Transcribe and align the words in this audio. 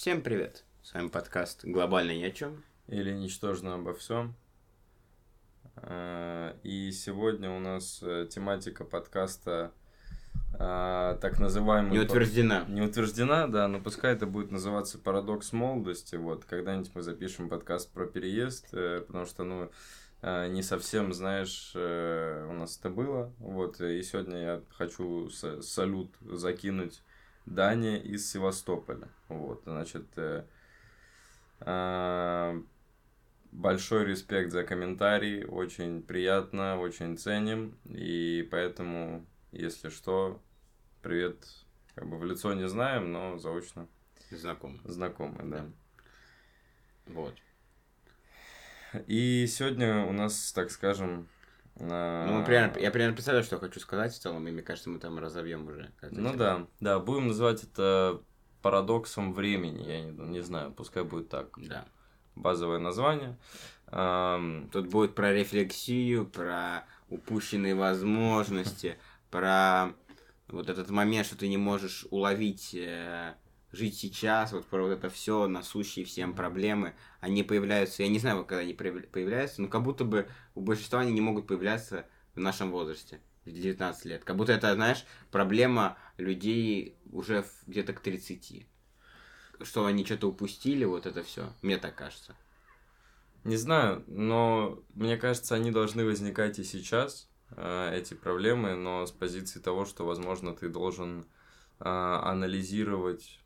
Всем 0.00 0.22
привет! 0.22 0.64
С 0.82 0.94
вами 0.94 1.08
подкаст 1.08 1.62
«Глобально 1.62 2.16
ни 2.16 2.22
о 2.22 2.30
чем». 2.30 2.64
Или 2.88 3.12
«Ничтожно 3.12 3.74
обо 3.74 3.92
всем». 3.92 4.34
А, 5.76 6.56
и 6.62 6.90
сегодня 6.90 7.50
у 7.50 7.60
нас 7.60 7.98
э, 8.02 8.26
тематика 8.30 8.84
подкаста 8.84 9.72
а, 10.58 11.18
так 11.18 11.38
называемый... 11.38 11.90
Не 11.92 11.98
утверждена. 11.98 12.64
Не 12.66 12.80
утверждена, 12.80 13.46
да, 13.46 13.68
но 13.68 13.78
пускай 13.78 14.14
это 14.14 14.24
будет 14.24 14.50
называться 14.50 14.98
«Парадокс 14.98 15.52
молодости». 15.52 16.16
Вот, 16.16 16.46
когда-нибудь 16.46 16.92
мы 16.94 17.02
запишем 17.02 17.50
подкаст 17.50 17.92
про 17.92 18.06
переезд, 18.06 18.72
э, 18.72 19.04
потому 19.06 19.26
что, 19.26 19.44
ну, 19.44 19.70
э, 20.22 20.48
не 20.48 20.62
совсем, 20.62 21.12
знаешь, 21.12 21.72
у 21.74 22.52
нас 22.54 22.78
это 22.78 22.88
было. 22.88 23.34
Вот, 23.36 23.82
и 23.82 24.02
сегодня 24.02 24.38
я 24.38 24.62
хочу 24.70 25.28
салют 25.28 26.16
закинуть 26.22 27.02
Дане 27.46 28.00
из 28.00 28.30
Севастополя. 28.30 29.08
Вот, 29.28 29.62
значит, 29.64 30.06
э, 30.16 30.44
э, 31.60 32.62
большой 33.52 34.04
респект 34.06 34.52
за 34.52 34.64
комментарий, 34.64 35.44
очень 35.44 36.02
приятно, 36.02 36.78
очень 36.78 37.18
ценим, 37.18 37.76
и 37.84 38.46
поэтому, 38.50 39.26
если 39.52 39.88
что, 39.88 40.40
привет, 41.02 41.44
как 41.94 42.08
бы 42.08 42.18
в 42.18 42.24
лицо 42.24 42.54
не 42.54 42.68
знаем, 42.68 43.12
но 43.12 43.38
заочно 43.38 43.88
знакомы. 44.30 44.78
Знакомы, 44.84 45.38
да. 45.44 45.66
Вот. 47.06 47.34
И 49.06 49.46
сегодня 49.46 50.04
у 50.06 50.12
нас, 50.12 50.52
так 50.52 50.70
скажем, 50.70 51.28
ну, 51.80 52.44
примерно, 52.44 52.78
я 52.78 52.90
примерно 52.90 53.14
представляю, 53.14 53.44
что 53.44 53.56
я 53.56 53.60
хочу 53.60 53.80
сказать 53.80 54.12
в 54.12 54.18
целом, 54.18 54.46
и 54.46 54.50
мне 54.50 54.62
кажется, 54.62 54.90
мы 54.90 54.98
там 54.98 55.18
разовьем 55.18 55.66
уже. 55.66 55.90
Ну 56.02 56.36
да, 56.36 56.66
да, 56.80 56.98
будем 56.98 57.28
называть 57.28 57.62
это 57.64 58.20
парадоксом 58.62 59.32
времени, 59.32 59.82
я 59.86 60.00
не, 60.02 60.10
не 60.10 60.40
знаю, 60.40 60.72
пускай 60.72 61.02
будет 61.02 61.28
так. 61.28 61.48
Да. 61.56 61.86
Базовое 62.36 62.78
название. 62.78 63.36
Тут 63.90 64.86
будет 64.86 65.14
про 65.14 65.32
рефлексию, 65.32 66.26
про 66.26 66.84
упущенные 67.08 67.74
возможности, 67.74 68.98
про 69.30 69.92
вот 70.48 70.68
этот 70.68 70.90
момент, 70.90 71.26
что 71.26 71.36
ты 71.36 71.48
не 71.48 71.56
можешь 71.56 72.06
уловить 72.10 72.74
э, 72.74 73.34
жить 73.72 73.96
сейчас, 73.96 74.52
вот 74.52 74.66
про 74.66 74.82
вот 74.82 74.90
это 74.90 75.08
все, 75.10 75.46
насущие 75.46 76.04
всем 76.04 76.34
проблемы, 76.34 76.94
они 77.20 77.42
появляются, 77.42 78.02
я 78.02 78.08
не 78.08 78.18
знаю, 78.18 78.44
когда 78.44 78.62
они 78.62 78.74
появляются, 78.74 79.62
но 79.62 79.68
как 79.68 79.82
будто 79.82 80.04
бы 80.04 80.28
у 80.54 80.60
большинства 80.60 81.00
они 81.00 81.12
не 81.12 81.20
могут 81.20 81.46
появляться 81.46 82.06
в 82.34 82.40
нашем 82.40 82.70
возрасте, 82.70 83.20
в 83.44 83.50
19 83.50 84.04
лет. 84.06 84.24
Как 84.24 84.36
будто 84.36 84.52
это, 84.52 84.74
знаешь, 84.74 85.04
проблема 85.30 85.96
людей 86.16 86.96
уже 87.12 87.44
где-то 87.66 87.92
к 87.92 88.00
30. 88.00 88.66
Что 89.62 89.86
они 89.86 90.04
что-то 90.04 90.28
упустили, 90.28 90.84
вот 90.84 91.06
это 91.06 91.22
все. 91.22 91.52
Мне 91.62 91.76
так 91.76 91.94
кажется. 91.94 92.34
Не 93.44 93.56
знаю, 93.56 94.04
но 94.06 94.82
мне 94.94 95.16
кажется, 95.16 95.54
они 95.54 95.70
должны 95.70 96.04
возникать 96.04 96.58
и 96.58 96.64
сейчас, 96.64 97.28
э, 97.50 97.94
эти 97.94 98.12
проблемы, 98.14 98.74
но 98.74 99.06
с 99.06 99.12
позиции 99.12 99.60
того, 99.60 99.86
что, 99.86 100.04
возможно, 100.04 100.54
ты 100.54 100.68
должен 100.68 101.24
э, 101.78 101.84
анализировать 101.84 103.39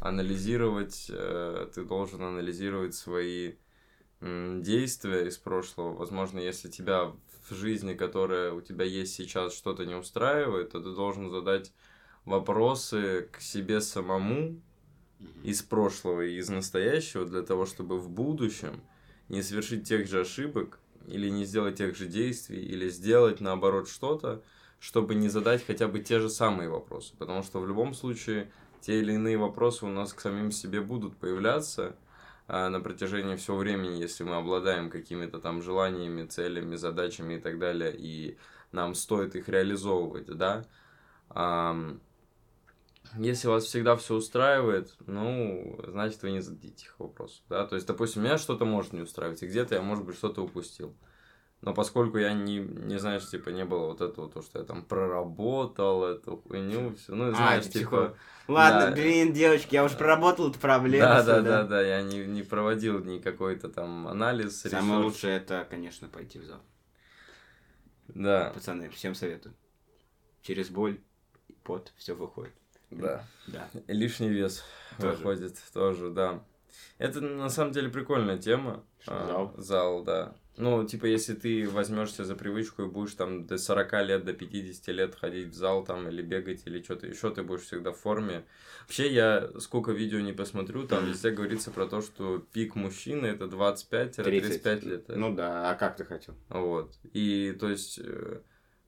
анализировать, 0.00 1.06
э, 1.10 1.68
ты 1.74 1.84
должен 1.84 2.22
анализировать 2.22 2.94
свои 2.94 3.54
действия 4.20 5.28
из 5.28 5.38
прошлого. 5.38 5.94
Возможно, 5.94 6.40
если 6.40 6.68
тебя 6.68 7.12
в 7.48 7.54
жизни, 7.54 7.94
которая 7.94 8.52
у 8.52 8.60
тебя 8.60 8.84
есть 8.84 9.14
сейчас, 9.14 9.54
что-то 9.54 9.86
не 9.86 9.94
устраивает, 9.94 10.70
то 10.70 10.80
ты 10.80 10.92
должен 10.92 11.30
задать 11.30 11.72
вопросы 12.24 13.28
к 13.32 13.40
себе 13.40 13.80
самому 13.80 14.60
из 15.42 15.62
прошлого 15.62 16.22
и 16.22 16.36
из 16.36 16.48
настоящего 16.48 17.24
для 17.24 17.42
того, 17.42 17.64
чтобы 17.66 17.98
в 17.98 18.10
будущем 18.10 18.80
не 19.28 19.42
совершить 19.42 19.86
тех 19.86 20.06
же 20.08 20.20
ошибок 20.20 20.78
или 21.06 21.28
не 21.28 21.44
сделать 21.44 21.76
тех 21.76 21.96
же 21.96 22.06
действий, 22.06 22.62
или 22.62 22.88
сделать 22.88 23.40
наоборот 23.40 23.88
что-то, 23.88 24.42
чтобы 24.78 25.14
не 25.14 25.28
задать 25.28 25.64
хотя 25.64 25.88
бы 25.88 26.00
те 26.00 26.20
же 26.20 26.28
самые 26.28 26.68
вопросы. 26.68 27.14
Потому 27.18 27.42
что 27.42 27.60
в 27.60 27.66
любом 27.66 27.94
случае 27.94 28.50
те 28.88 29.00
или 29.00 29.12
иные 29.12 29.36
вопросы 29.36 29.84
у 29.84 29.90
нас 29.90 30.14
к 30.14 30.20
самим 30.20 30.50
себе 30.50 30.80
будут 30.80 31.18
появляться 31.18 31.94
а, 32.46 32.70
на 32.70 32.80
протяжении 32.80 33.36
всего 33.36 33.58
времени, 33.58 34.00
если 34.00 34.24
мы 34.24 34.36
обладаем 34.36 34.88
какими-то 34.88 35.40
там 35.40 35.60
желаниями, 35.60 36.24
целями, 36.24 36.74
задачами 36.74 37.34
и 37.34 37.38
так 37.38 37.58
далее, 37.58 37.94
и 37.94 38.38
нам 38.72 38.94
стоит 38.94 39.36
их 39.36 39.50
реализовывать, 39.50 40.28
да. 40.28 40.64
Если 43.18 43.48
вас 43.48 43.64
всегда 43.64 43.94
все 43.96 44.14
устраивает, 44.14 44.96
ну, 45.06 45.78
значит, 45.86 46.22
вы 46.22 46.30
не 46.30 46.40
зададите 46.40 46.86
их 46.86 46.98
вопросов, 46.98 47.42
да. 47.50 47.66
То 47.66 47.74
есть, 47.74 47.86
допустим, 47.86 48.22
меня 48.22 48.38
что-то 48.38 48.64
может 48.64 48.94
не 48.94 49.02
устраивать, 49.02 49.42
и 49.42 49.46
где-то 49.46 49.74
я, 49.74 49.82
может 49.82 50.06
быть, 50.06 50.16
что-то 50.16 50.42
упустил. 50.42 50.96
Но 51.60 51.74
поскольку 51.74 52.18
я 52.18 52.34
не, 52.34 52.58
не 52.58 52.98
знаешь, 52.98 53.28
типа, 53.28 53.48
не 53.48 53.64
было 53.64 53.86
вот 53.86 54.00
этого, 54.00 54.30
то, 54.30 54.42
что 54.42 54.60
я 54.60 54.64
там 54.64 54.84
проработал 54.84 56.04
эту 56.04 56.36
хуйню, 56.36 56.94
все, 56.94 57.14
ну, 57.14 57.30
а, 57.30 57.34
знаешь, 57.34 57.66
а, 57.66 57.68
типа... 57.68 58.16
Ладно, 58.46 58.86
да. 58.86 58.92
блин, 58.92 59.32
девочки, 59.32 59.74
я 59.74 59.84
уже 59.84 59.96
проработал 59.96 60.50
эту 60.50 60.58
проблему. 60.60 61.04
Да, 61.04 61.22
да, 61.24 61.42
да, 61.42 61.64
да, 61.64 61.82
я 61.82 62.02
не, 62.02 62.24
не 62.26 62.42
проводил 62.42 63.04
ни 63.04 63.18
какой-то 63.18 63.68
там 63.68 64.06
анализ. 64.06 64.60
Самое 64.60 65.00
лучшее 65.00 65.38
это, 65.38 65.66
конечно, 65.68 66.08
пойти 66.08 66.38
в 66.38 66.44
зал. 66.44 66.60
Да. 68.06 68.52
Пацаны, 68.54 68.88
всем 68.90 69.16
советую. 69.16 69.54
Через 70.42 70.70
боль, 70.70 71.00
пот, 71.64 71.92
все 71.96 72.14
выходит. 72.14 72.54
Да. 72.90 73.24
Да. 73.48 73.68
Лишний 73.88 74.28
вес 74.28 74.64
тоже. 74.98 75.16
выходит 75.16 75.56
тоже, 75.74 76.10
да. 76.10 76.42
Это 76.98 77.20
на 77.20 77.50
самом 77.50 77.72
деле 77.72 77.90
прикольная 77.90 78.38
тема. 78.38 78.84
Зал. 79.04 79.54
А, 79.56 79.60
зал, 79.60 80.02
да. 80.04 80.34
Ну, 80.58 80.84
типа, 80.84 81.06
если 81.06 81.34
ты 81.34 81.68
возьмешься 81.68 82.24
за 82.24 82.34
привычку 82.34 82.82
и 82.82 82.86
будешь 82.86 83.14
там 83.14 83.46
до 83.46 83.58
40 83.58 83.92
лет, 84.04 84.24
до 84.24 84.32
50 84.32 84.88
лет 84.88 85.14
ходить 85.14 85.48
в 85.48 85.54
зал 85.54 85.84
там 85.84 86.08
или 86.08 86.20
бегать 86.20 86.62
или 86.66 86.82
что-то 86.82 87.06
еще, 87.06 87.30
ты 87.32 87.44
будешь 87.44 87.62
всегда 87.62 87.92
в 87.92 87.96
форме. 87.96 88.44
Вообще, 88.82 89.08
я 89.12 89.50
сколько 89.60 89.92
видео 89.92 90.18
не 90.18 90.32
посмотрю, 90.32 90.86
там 90.86 91.06
везде 91.06 91.30
говорится 91.30 91.70
про 91.70 91.86
то, 91.86 92.02
что 92.02 92.38
пик 92.52 92.74
мужчины 92.74 93.26
это 93.26 93.44
25-35 93.44 94.84
лет. 94.88 95.08
Ну 95.08 95.32
да, 95.32 95.70
а 95.70 95.74
как 95.76 95.96
ты 95.96 96.04
хотел? 96.04 96.34
Вот. 96.48 96.98
И, 97.12 97.56
то 97.58 97.68
есть, 97.68 98.00
э, 98.02 98.40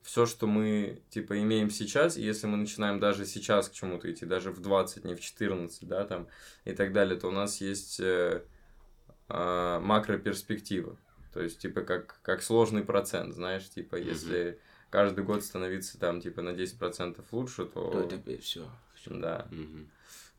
все, 0.03 0.25
что 0.25 0.47
мы, 0.47 1.01
типа, 1.09 1.39
имеем 1.41 1.69
сейчас, 1.69 2.17
если 2.17 2.47
мы 2.47 2.57
начинаем 2.57 2.99
даже 2.99 3.25
сейчас 3.25 3.69
к 3.69 3.73
чему-то 3.73 4.11
идти, 4.11 4.25
даже 4.25 4.51
в 4.51 4.59
20, 4.59 5.05
не 5.05 5.15
в 5.15 5.21
14, 5.21 5.87
да, 5.87 6.05
там, 6.05 6.27
и 6.65 6.73
так 6.73 6.91
далее, 6.91 7.17
то 7.17 7.29
у 7.29 7.31
нас 7.31 7.61
есть 7.61 7.99
э, 8.01 8.43
э, 9.29 9.79
макроперспектива. 9.79 10.97
То 11.33 11.41
есть, 11.41 11.59
типа, 11.59 11.81
как, 11.81 12.19
как 12.23 12.41
сложный 12.43 12.83
процент, 12.83 13.33
знаешь, 13.33 13.69
типа, 13.69 13.95
если 13.95 14.59
каждый 14.89 15.23
год 15.23 15.43
становиться 15.43 15.97
там, 15.99 16.21
типа, 16.21 16.41
на 16.41 16.49
10% 16.49 17.23
лучше, 17.31 17.65
то... 17.65 17.89
То 17.89 17.99
это 17.99 18.37
все. 18.41 18.69
Да. 19.05 19.47
Mm-hmm. 19.49 19.87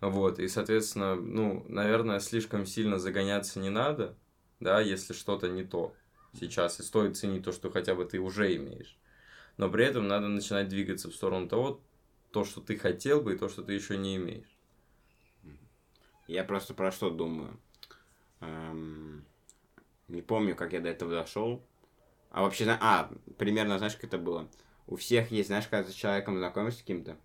Вот, 0.01 0.39
и, 0.39 0.49
соответственно, 0.49 1.15
ну, 1.15 1.65
наверное, 1.69 2.21
слишком 2.21 2.67
сильно 2.67 2.99
загоняться 2.99 3.59
не 3.59 3.71
надо, 3.71 4.17
да, 4.61 4.81
если 4.81 5.15
что-то 5.15 5.49
не 5.49 5.65
то 5.65 5.95
сейчас, 6.39 6.79
и 6.81 6.83
стоит 6.83 7.17
ценить 7.17 7.45
то, 7.45 7.53
что 7.53 7.71
хотя 7.71 7.95
бы 7.95 8.05
ты 8.05 8.19
уже 8.19 8.55
имеешь. 8.57 8.99
Но 9.57 9.71
при 9.71 9.85
этом 9.85 10.09
надо 10.09 10.29
начинать 10.29 10.69
двигаться 10.69 11.11
в 11.11 11.15
сторону 11.15 11.49
того, 11.49 11.81
то, 12.33 12.45
что 12.45 12.61
ты 12.61 12.77
хотел 12.77 13.21
бы, 13.21 13.35
и 13.35 13.39
то, 13.39 13.49
что 13.49 13.63
ты 13.63 13.73
еще 13.73 13.97
не 13.97 14.17
имеешь. 14.17 14.59
Я 16.27 16.45
просто 16.45 16.75
про 16.75 16.91
что 16.91 17.11
думаю. 17.11 17.59
Эм 18.41 19.25
не 20.09 20.23
помню, 20.23 20.55
как 20.55 20.73
я 20.73 20.81
до 20.81 20.89
этого 20.89 21.11
дошел. 21.11 21.63
А 22.31 22.43
вообще, 22.43 22.67
а, 22.81 23.11
примерно, 23.37 23.79
знаешь, 23.79 23.95
как 23.95 24.05
это 24.05 24.19
было? 24.19 24.49
У 24.87 24.97
всех 24.97 25.31
есть, 25.31 25.49
знаешь, 25.49 25.67
когда 25.67 25.85
ты 25.85 25.93
с 25.93 25.95
человеком 25.95 26.39
знакомишься 26.39 26.81
с 26.81 26.83
кем-то, 26.83 27.17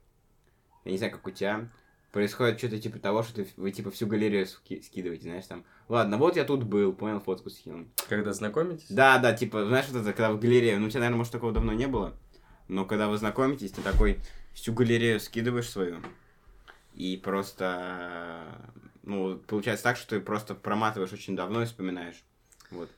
я 0.85 0.91
не 0.91 0.97
знаю, 0.97 1.13
как 1.13 1.25
у 1.25 1.31
тебя, 1.31 1.69
происходит 2.11 2.57
что-то 2.57 2.79
типа 2.79 2.99
того, 2.99 3.23
что 3.23 3.35
ты, 3.35 3.47
вы 3.57 3.71
типа 3.71 3.91
всю 3.91 4.07
галерею 4.07 4.45
ски- 4.45 4.81
скидываете, 4.81 5.23
знаешь, 5.23 5.45
там, 5.45 5.65
ладно, 5.87 6.17
вот 6.17 6.35
я 6.35 6.43
тут 6.43 6.63
был, 6.63 6.93
понял, 6.93 7.19
фотку 7.19 7.49
скинул. 7.49 7.87
Когда 8.09 8.33
знакомитесь? 8.33 8.87
Да, 8.89 9.17
да, 9.17 9.33
типа, 9.33 9.65
знаешь, 9.65 9.87
вот 9.89 10.01
это, 10.01 10.11
когда 10.13 10.31
в 10.31 10.39
галерее, 10.39 10.77
ну, 10.77 10.87
у 10.87 10.89
тебя, 10.89 11.01
наверное, 11.01 11.19
может, 11.19 11.33
такого 11.33 11.51
давно 11.51 11.73
не 11.73 11.87
было, 11.87 12.15
но 12.67 12.85
когда 12.85 13.07
вы 13.07 13.17
знакомитесь, 13.17 13.71
ты 13.71 13.81
такой 13.81 14.19
всю 14.53 14.73
галерею 14.73 15.19
скидываешь 15.19 15.69
свою, 15.69 16.01
и 16.93 17.17
просто, 17.17 18.71
ну, 19.03 19.37
получается 19.37 19.83
так, 19.83 19.97
что 19.97 20.09
ты 20.09 20.19
просто 20.19 20.55
проматываешь 20.55 21.13
очень 21.13 21.35
давно 21.35 21.61
и 21.61 21.65
вспоминаешь. 21.65 22.23
Вот. 22.71 22.89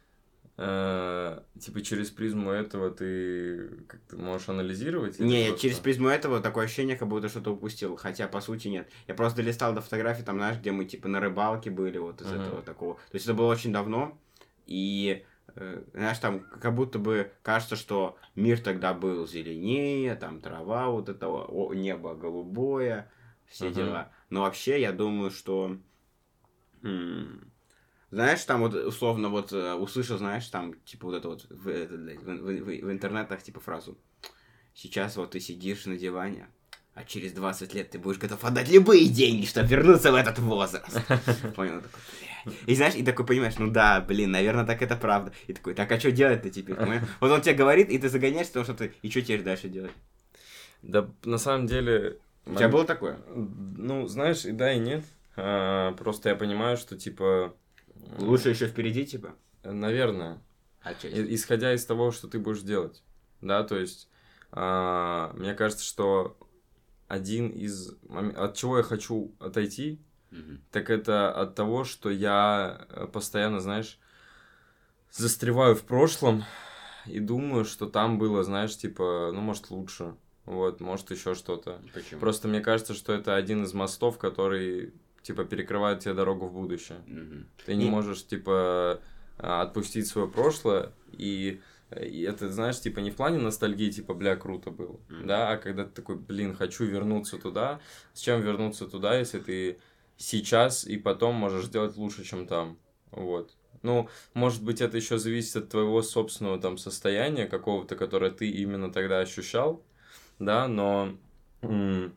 А, 0.62 1.42
типа 1.58 1.82
через 1.82 2.10
призму 2.10 2.52
этого 2.52 2.92
ты 2.92 3.70
как 3.88 4.02
ты 4.10 4.18
можешь 4.18 4.50
анализировать? 4.50 5.18
Не, 5.18 5.46
просто... 5.48 5.62
через 5.62 5.80
призму 5.80 6.10
этого 6.10 6.42
такое 6.42 6.66
ощущение, 6.66 6.98
как 6.98 7.08
будто 7.08 7.30
что-то 7.30 7.54
упустил. 7.54 7.96
Хотя, 7.96 8.28
по 8.28 8.42
сути, 8.42 8.68
нет. 8.68 8.90
Я 9.08 9.14
просто 9.14 9.42
листал 9.42 9.74
до 9.74 9.80
фотографий, 9.80 10.24
там, 10.24 10.36
знаешь, 10.36 10.58
где 10.58 10.74
мы, 10.74 10.84
типа, 10.84 11.08
на 11.08 11.22
рыбалке 11.22 11.70
были, 11.70 11.98
вот 11.98 12.20
из 12.20 12.28
uh-huh. 12.28 12.46
этого 12.46 12.62
такого. 12.62 12.96
То 12.96 13.14
есть 13.14 13.26
это 13.26 13.36
было 13.36 13.50
очень 13.50 13.72
давно. 13.72 14.20
И, 14.66 15.24
э, 15.56 15.84
знаешь, 15.94 16.18
там 16.18 16.42
как 16.42 16.76
будто 16.76 17.00
бы 17.00 17.32
кажется, 17.42 17.78
что 17.78 18.18
мир 18.36 18.60
тогда 18.60 18.94
был 18.94 19.26
зеленее, 19.26 20.16
там 20.16 20.42
трава 20.42 20.90
вот 20.90 21.08
этого, 21.08 21.46
о, 21.46 21.74
небо 21.74 22.16
голубое, 22.16 23.10
все 23.48 23.68
uh-huh. 23.68 23.74
дела. 23.74 24.12
Но 24.30 24.42
вообще, 24.42 24.82
я 24.82 24.92
думаю, 24.92 25.32
что... 25.32 25.78
м, 26.84 27.49
Знаешь, 28.12 28.44
там 28.44 28.62
вот 28.62 28.74
условно 28.74 29.30
вот 29.30 29.54
э, 29.54 29.74
услышал, 29.74 30.18
знаешь, 30.18 30.48
там, 30.48 30.74
типа 30.86 31.08
вот 31.08 31.16
это 31.16 31.28
вот 31.30 31.46
в, 31.50 31.64
в, 31.64 31.88
в- 31.88 32.82
в- 32.84 32.92
интернетах, 32.92 33.44
типа 33.44 33.60
фразу. 33.60 33.98
Сейчас 34.74 35.16
вот 35.16 35.32
ты 35.32 35.40
сидишь 35.40 35.86
на 35.86 35.96
диване, 35.96 36.48
а 36.96 37.04
через 37.04 37.34
20 37.34 37.74
лет 37.76 37.92
ты 37.92 38.00
будешь 38.00 38.18
готов 38.18 38.44
отдать 38.44 38.70
любые 38.72 39.08
деньги, 39.10 39.46
чтобы 39.46 39.68
вернуться 39.68 40.12
в 40.12 40.16
этот 40.16 40.40
возраст. 40.40 40.90
Понял? 41.56 41.82
Такой. 41.82 42.02
И 42.66 42.76
знаешь, 42.76 42.96
и 42.96 43.04
такой 43.04 43.26
понимаешь, 43.26 43.58
ну 43.60 43.70
да, 43.70 44.02
блин, 44.02 44.32
наверное, 44.32 44.66
так 44.66 44.82
это 44.82 44.96
правда. 44.96 45.32
И 45.48 45.54
такой, 45.54 45.74
так 45.76 45.92
а 45.92 46.00
что 46.00 46.12
делать-то 46.12 46.50
теперь? 46.50 46.76
понимаешь? 46.76 47.04
Вот 47.20 47.32
он 47.32 47.42
тебе 47.42 47.54
говорит, 47.54 47.90
и 47.90 47.98
ты 48.00 48.10
загоняешься, 48.10 48.54
потому 48.54 48.66
что 48.66 48.74
ты, 48.76 48.94
и 49.02 49.10
что 49.12 49.22
теперь 49.22 49.44
дальше 49.44 49.70
делать? 49.70 49.92
Да, 50.82 51.10
на 51.26 51.38
самом 51.38 51.68
деле... 51.68 52.18
У 52.46 52.56
тебя 52.56 52.70
было 52.70 52.86
такое? 52.86 53.20
Ну, 53.36 54.08
знаешь, 54.08 54.46
и 54.46 54.52
да, 54.52 54.74
и 54.74 54.80
нет. 54.80 55.04
А, 55.36 55.92
просто 55.94 56.30
я 56.30 56.36
понимаю, 56.36 56.78
что, 56.78 56.98
типа... 56.98 57.54
Лучше 58.18 58.50
еще 58.50 58.68
впереди, 58.68 59.06
типа? 59.06 59.36
Наверное. 59.64 60.42
Отчасти. 60.82 61.16
И- 61.18 61.36
Исходя 61.36 61.74
из 61.74 61.86
того, 61.86 62.12
что 62.12 62.28
ты 62.28 62.40
будешь 62.40 62.62
делать. 62.62 63.04
Да, 63.42 63.64
то 63.64 63.78
есть, 63.78 64.10
а, 64.52 65.32
мне 65.36 65.54
кажется, 65.54 65.84
что 65.86 66.38
один 67.08 67.50
из... 67.50 67.94
мом- 68.08 68.36
От 68.36 68.56
чего 68.56 68.78
я 68.78 68.84
хочу 68.84 69.34
отойти, 69.40 70.00
Мгм. 70.32 70.62
так 70.72 70.90
это 70.90 71.32
от 71.32 71.56
того, 71.56 71.84
что 71.84 72.10
я 72.10 72.86
э, 72.90 73.08
постоянно, 73.08 73.60
знаешь, 73.60 74.00
застреваю 75.12 75.76
в 75.76 75.84
прошлом 75.84 76.44
и 77.06 77.20
думаю, 77.20 77.66
что 77.66 77.88
там 77.88 78.20
было, 78.20 78.44
знаешь, 78.44 78.78
типа, 78.78 79.32
ну, 79.34 79.42
может, 79.42 79.70
лучше. 79.72 80.16
Вот, 80.46 80.80
может, 80.82 81.12
еще 81.12 81.36
что-то. 81.36 81.82
Почему? 81.94 82.20
Просто 82.20 82.48
мне 82.48 82.62
кажется, 82.62 82.94
что 82.94 83.14
это 83.14 83.36
один 83.36 83.64
из 83.64 83.74
мостов, 83.74 84.18
который, 84.18 84.94
типа, 85.22 85.44
перекрывает 85.46 86.00
тебе 86.00 86.14
дорогу 86.14 86.48
в 86.48 86.54
будущее. 86.54 87.00
Мгм. 87.06 87.48
Ты 87.66 87.76
не 87.76 87.88
И- 87.88 87.90
можешь, 87.90 88.26
типа, 88.26 89.02
а, 89.38 89.62
отпустить 89.62 90.08
свое 90.08 90.28
прошлое, 90.28 90.92
и, 91.12 91.62
и 92.02 92.22
это, 92.22 92.50
знаешь, 92.52 92.80
типа, 92.80 93.00
не 93.00 93.12
в 93.12 93.16
плане 93.16 93.40
ностальгии, 93.40 93.90
типа, 93.92 94.14
бля, 94.14 94.36
круто 94.36 94.72
было, 94.72 95.00
Мгм. 95.10 95.28
да, 95.28 95.52
а 95.52 95.58
когда 95.58 95.84
ты 95.86 95.92
такой, 95.92 96.16
блин, 96.18 96.56
хочу 96.56 96.86
вернуться 96.86 97.38
туда, 97.38 97.80
с 98.14 98.20
чем 98.20 98.42
вернуться 98.42 98.88
туда, 98.88 99.18
если 99.18 99.40
ты 99.40 99.80
сейчас 100.18 100.86
и 100.86 100.98
потом 100.98 101.36
можешь 101.36 101.66
сделать 101.66 101.96
лучше, 101.96 102.24
чем 102.24 102.48
там, 102.48 102.78
вот. 103.12 103.56
Ну, 103.82 104.10
может 104.34 104.62
быть, 104.62 104.82
это 104.82 104.98
еще 104.98 105.18
зависит 105.18 105.56
от 105.56 105.70
твоего 105.70 106.02
собственного 106.02 106.60
там 106.60 106.78
состояния 106.78 107.46
какого-то, 107.48 107.96
которое 107.96 108.32
ты 108.32 108.50
именно 108.50 108.92
тогда 108.92 109.20
ощущал, 109.20 109.82
да, 110.38 110.68
но 110.68 111.16
м, 111.62 112.14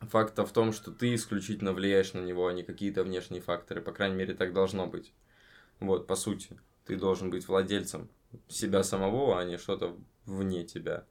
факт 0.00 0.38
в 0.38 0.52
том, 0.52 0.72
что 0.72 0.90
ты 0.90 1.14
исключительно 1.14 1.72
влияешь 1.72 2.12
на 2.12 2.20
него, 2.20 2.46
а 2.46 2.52
не 2.52 2.62
какие-то 2.62 3.02
внешние 3.02 3.40
факторы. 3.42 3.80
По 3.80 3.92
крайней 3.92 4.16
мере, 4.16 4.34
так 4.34 4.52
должно 4.52 4.86
быть. 4.86 5.12
Вот, 5.80 6.06
по 6.06 6.16
сути, 6.16 6.58
ты 6.84 6.96
должен 6.96 7.30
быть 7.30 7.48
владельцем 7.48 8.08
себя 8.48 8.82
самого, 8.82 9.38
а 9.38 9.44
не 9.44 9.58
что-то 9.58 9.96
вне 10.24 10.64
тебя. 10.64 11.04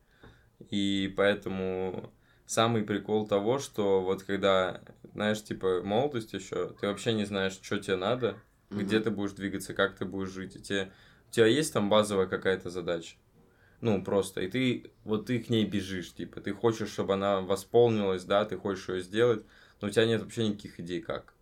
И 0.70 1.14
поэтому 1.16 2.12
самый 2.46 2.84
прикол 2.84 3.28
того, 3.28 3.60
что 3.60 4.02
вот 4.02 4.24
когда, 4.24 4.82
знаешь, 5.14 5.44
типа, 5.44 5.82
молодость 5.84 6.34
еще, 6.34 6.70
ты 6.80 6.88
вообще 6.88 7.14
не 7.14 7.26
знаешь, 7.26 7.60
что 7.62 7.78
тебе 7.80 7.96
надо, 7.96 8.38
где 8.70 8.98
Мгм. 8.98 9.04
ты 9.04 9.12
будешь 9.12 9.32
двигаться, 9.34 9.74
как 9.74 9.96
ты 9.96 10.06
будешь 10.06 10.30
жить. 10.30 10.56
И 10.56 10.62
тебе, 10.62 10.92
у 11.30 11.32
тебя 11.32 11.48
есть 11.48 11.74
там 11.74 11.90
базовая 11.90 12.28
какая-то 12.28 12.70
задача. 12.70 13.16
Ну, 13.82 14.04
просто. 14.04 14.42
И 14.42 14.48
ты, 14.50 14.92
вот 15.04 15.28
ты 15.28 15.40
к 15.40 15.50
ней 15.50 15.66
бежишь, 15.66 16.14
типа, 16.14 16.42
ты 16.42 16.54
хочешь, 16.54 16.90
чтобы 16.90 17.14
она 17.14 17.42
восполнилась, 17.42 18.24
да, 18.24 18.46
ты 18.46 18.58
хочешь 18.58 18.90
ее 18.90 19.02
сделать, 19.02 19.46
но 19.82 19.88
у 19.88 19.92
тебя 19.92 20.06
нет 20.06 20.22
вообще 20.22 20.48
никаких 20.48 20.80
идей, 20.80 21.02
как. 21.02 21.34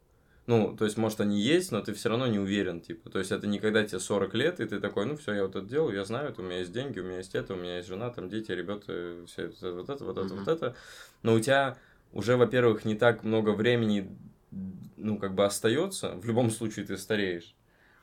Ну, 0.45 0.75
то 0.75 0.83
есть, 0.83 0.97
может, 0.97 1.21
они 1.21 1.39
есть, 1.39 1.71
но 1.71 1.81
ты 1.81 1.93
все 1.93 2.09
равно 2.09 2.27
не 2.27 2.37
уверен, 2.37 2.81
типа. 2.81 3.09
То 3.09 3.19
есть, 3.19 3.31
это 3.31 3.47
не 3.47 3.59
когда 3.59 3.85
тебе 3.85 3.99
40 3.99 4.33
лет, 4.33 4.59
и 4.59 4.65
ты 4.65 4.81
такой, 4.81 5.05
ну, 5.05 5.15
все, 5.15 5.33
я 5.33 5.43
вот 5.43 5.55
это 5.55 5.65
делаю, 5.65 5.95
я 5.95 6.03
знаю, 6.03 6.29
это, 6.29 6.41
у 6.41 6.43
меня 6.43 6.59
есть 6.59 6.73
деньги, 6.73 6.99
у 6.99 7.03
меня 7.03 7.17
есть 7.17 7.33
это, 7.33 7.53
у 7.53 7.57
меня 7.57 7.77
есть 7.77 7.87
жена, 7.87 8.09
там, 8.09 8.29
дети, 8.29 8.51
ребята, 8.51 9.23
все 9.25 9.43
это, 9.43 9.71
вот 9.73 9.89
это, 9.89 10.03
вот 10.03 10.17
это, 10.17 10.25
Мгм. 10.25 10.39
вот 10.39 10.47
это. 10.49 10.75
Но 11.21 11.33
у 11.33 11.39
тебя 11.39 11.77
уже, 12.11 12.35
во-первых, 12.35 12.83
не 12.83 12.95
так 12.95 13.23
много 13.23 13.51
времени, 13.51 14.17
ну, 14.97 15.17
как 15.17 15.33
бы 15.33 15.45
остается. 15.45 16.15
В 16.15 16.25
любом 16.25 16.49
случае, 16.49 16.85
ты 16.85 16.97
стареешь. 16.97 17.55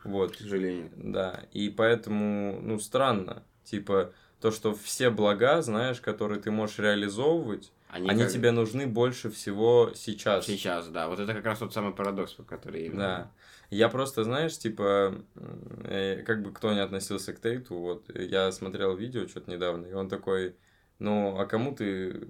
Вот. 0.04 0.32
К 0.32 0.38
сожалению. 0.38 0.90
Да, 0.96 1.44
и 1.52 1.68
поэтому, 1.68 2.58
ну, 2.62 2.78
странно. 2.78 3.44
Типа, 3.70 4.12
то, 4.40 4.50
что 4.50 4.74
все 4.74 5.10
блага, 5.10 5.62
знаешь, 5.62 6.00
которые 6.00 6.40
ты 6.40 6.50
можешь 6.50 6.78
реализовывать, 6.78 7.72
они, 7.88 8.22
как- 8.22 8.32
тебе 8.32 8.50
нужны 8.50 8.86
больше 8.86 9.30
всего 9.30 9.92
сейчас. 9.94 10.46
Сейчас, 10.46 10.88
да. 10.88 11.08
Вот 11.08 11.20
это 11.20 11.34
как 11.34 11.44
раз 11.44 11.58
тот 11.60 11.72
самый 11.72 11.92
парадокс, 11.92 12.32
про 12.32 12.42
который... 12.44 12.86
я 12.86 12.92
Да. 12.92 13.30
Я 13.70 13.88
просто, 13.88 14.24
знаешь, 14.24 14.58
типа, 14.58 15.14
э, 15.84 16.22
как 16.26 16.42
бы 16.42 16.52
кто 16.52 16.72
не 16.72 16.80
относился 16.80 17.32
к 17.32 17.40
Тейту, 17.40 17.76
вот, 17.76 18.04
я 18.16 18.50
смотрел 18.50 18.96
видео 18.96 19.28
что-то 19.28 19.48
недавно, 19.48 19.86
и 19.86 19.92
он 19.92 20.08
такой, 20.08 20.56
ну, 20.98 21.38
а 21.38 21.46
кому 21.46 21.72
ты 21.72 22.10
э, 22.10 22.24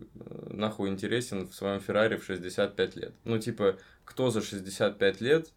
нахуй 0.51 0.91
интересен 0.91 1.49
в 1.49 1.55
своем 1.55 1.81
Феррари 1.81 2.17
в 2.17 2.25
65 2.25 2.97
лет? 2.97 3.15
Ну, 3.25 3.39
типа, 3.39 3.77
кто 4.05 4.31
за 4.31 4.43
65 4.43 5.21
лет, 5.23 5.49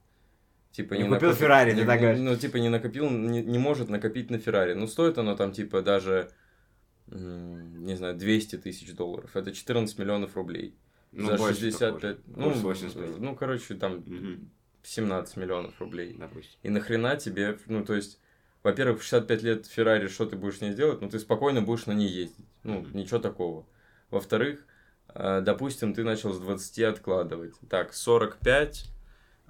типа, 0.74 0.96
Не 0.96 1.04
купил 1.04 1.14
накопил- 1.30 1.34
Феррари, 1.36 1.72
ты 1.72 1.78
не- 1.78 1.86
так 1.86 1.96
не- 1.96 2.02
говоришь. 2.02 2.22
Ну, 2.22 2.36
типа, 2.36 2.58
не 2.58 2.68
накопил, 2.70 3.10
не, 3.10 3.42
не 3.42 3.58
может 3.60 3.88
накопить 3.90 4.30
на 4.30 4.40
Феррари. 4.40 4.74
Ну, 4.74 4.88
стоит 4.88 5.18
оно 5.18 5.36
там, 5.38 5.54
типа, 5.54 5.82
даже, 5.82 6.30
не 7.08 7.96
знаю, 7.96 8.16
200 8.16 8.58
тысяч 8.58 8.94
долларов. 8.94 9.36
Это 9.36 9.52
14 9.54 9.98
миллионов 10.00 10.36
рублей. 10.36 10.76
Ну, 11.12 11.28
за 11.30 11.38
больше 11.38 11.60
65, 11.62 11.80
такого 11.80 12.02
же. 12.02 12.18
ну, 12.28 12.44
Курс 12.44 12.58
85. 12.62 13.20
ну, 13.20 13.36
короче, 13.36 13.74
там 13.76 13.98
Мгм. 14.06 14.50
17 14.84 15.38
миллионов 15.38 15.80
рублей. 15.80 16.16
Допустим. 16.18 16.58
И 16.64 16.70
нахрена 16.70 17.16
тебе, 17.18 17.58
ну, 17.68 17.86
то 17.86 17.94
есть, 17.94 18.20
во-первых, 18.64 19.02
в 19.02 19.04
65 19.04 19.44
лет 19.44 19.68
Феррари, 19.68 20.08
что 20.08 20.26
ты 20.26 20.36
будешь 20.36 20.58
с 20.58 20.62
ней 20.62 20.74
делать? 20.74 21.02
Ну, 21.02 21.10
ты 21.10 21.20
спокойно 21.20 21.62
будешь 21.62 21.86
на 21.86 21.92
ней 21.92 22.08
ездить. 22.10 22.46
Ну, 22.64 22.80
Мгм. 22.80 22.98
ничего 22.98 23.20
такого. 23.20 23.68
Во-вторых, 24.10 24.66
э, 25.14 25.42
допустим, 25.42 25.94
ты 25.94 26.04
начал 26.04 26.34
с 26.34 26.40
20 26.40 26.82
откладывать. 26.90 27.54
Так, 27.70 27.94
45... 27.94 28.86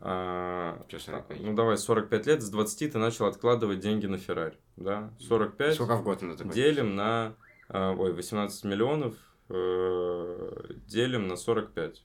а, 0.06 0.84
Чё 0.90 1.00
45? 1.00 1.40
Ну, 1.42 1.54
давай, 1.54 1.78
45 1.78 2.28
лет, 2.28 2.42
с 2.42 2.50
20 2.50 2.92
ты 2.92 2.98
начал 2.98 3.26
откладывать 3.26 3.80
деньги 3.80 4.06
на 4.06 4.18
Феррари, 4.18 4.58
да? 4.76 5.14
45 5.20 5.76
Сколько 5.76 5.96
в 5.96 6.04
год 6.04 6.22
надо 6.22 6.44
делим 6.44 6.96
на... 6.96 7.36
а, 7.70 7.94
ой, 7.94 8.12
18 8.12 8.66
миллионов 8.66 9.16
э, 9.48 10.74
делим 10.88 11.28
на 11.28 11.38
45. 11.38 12.04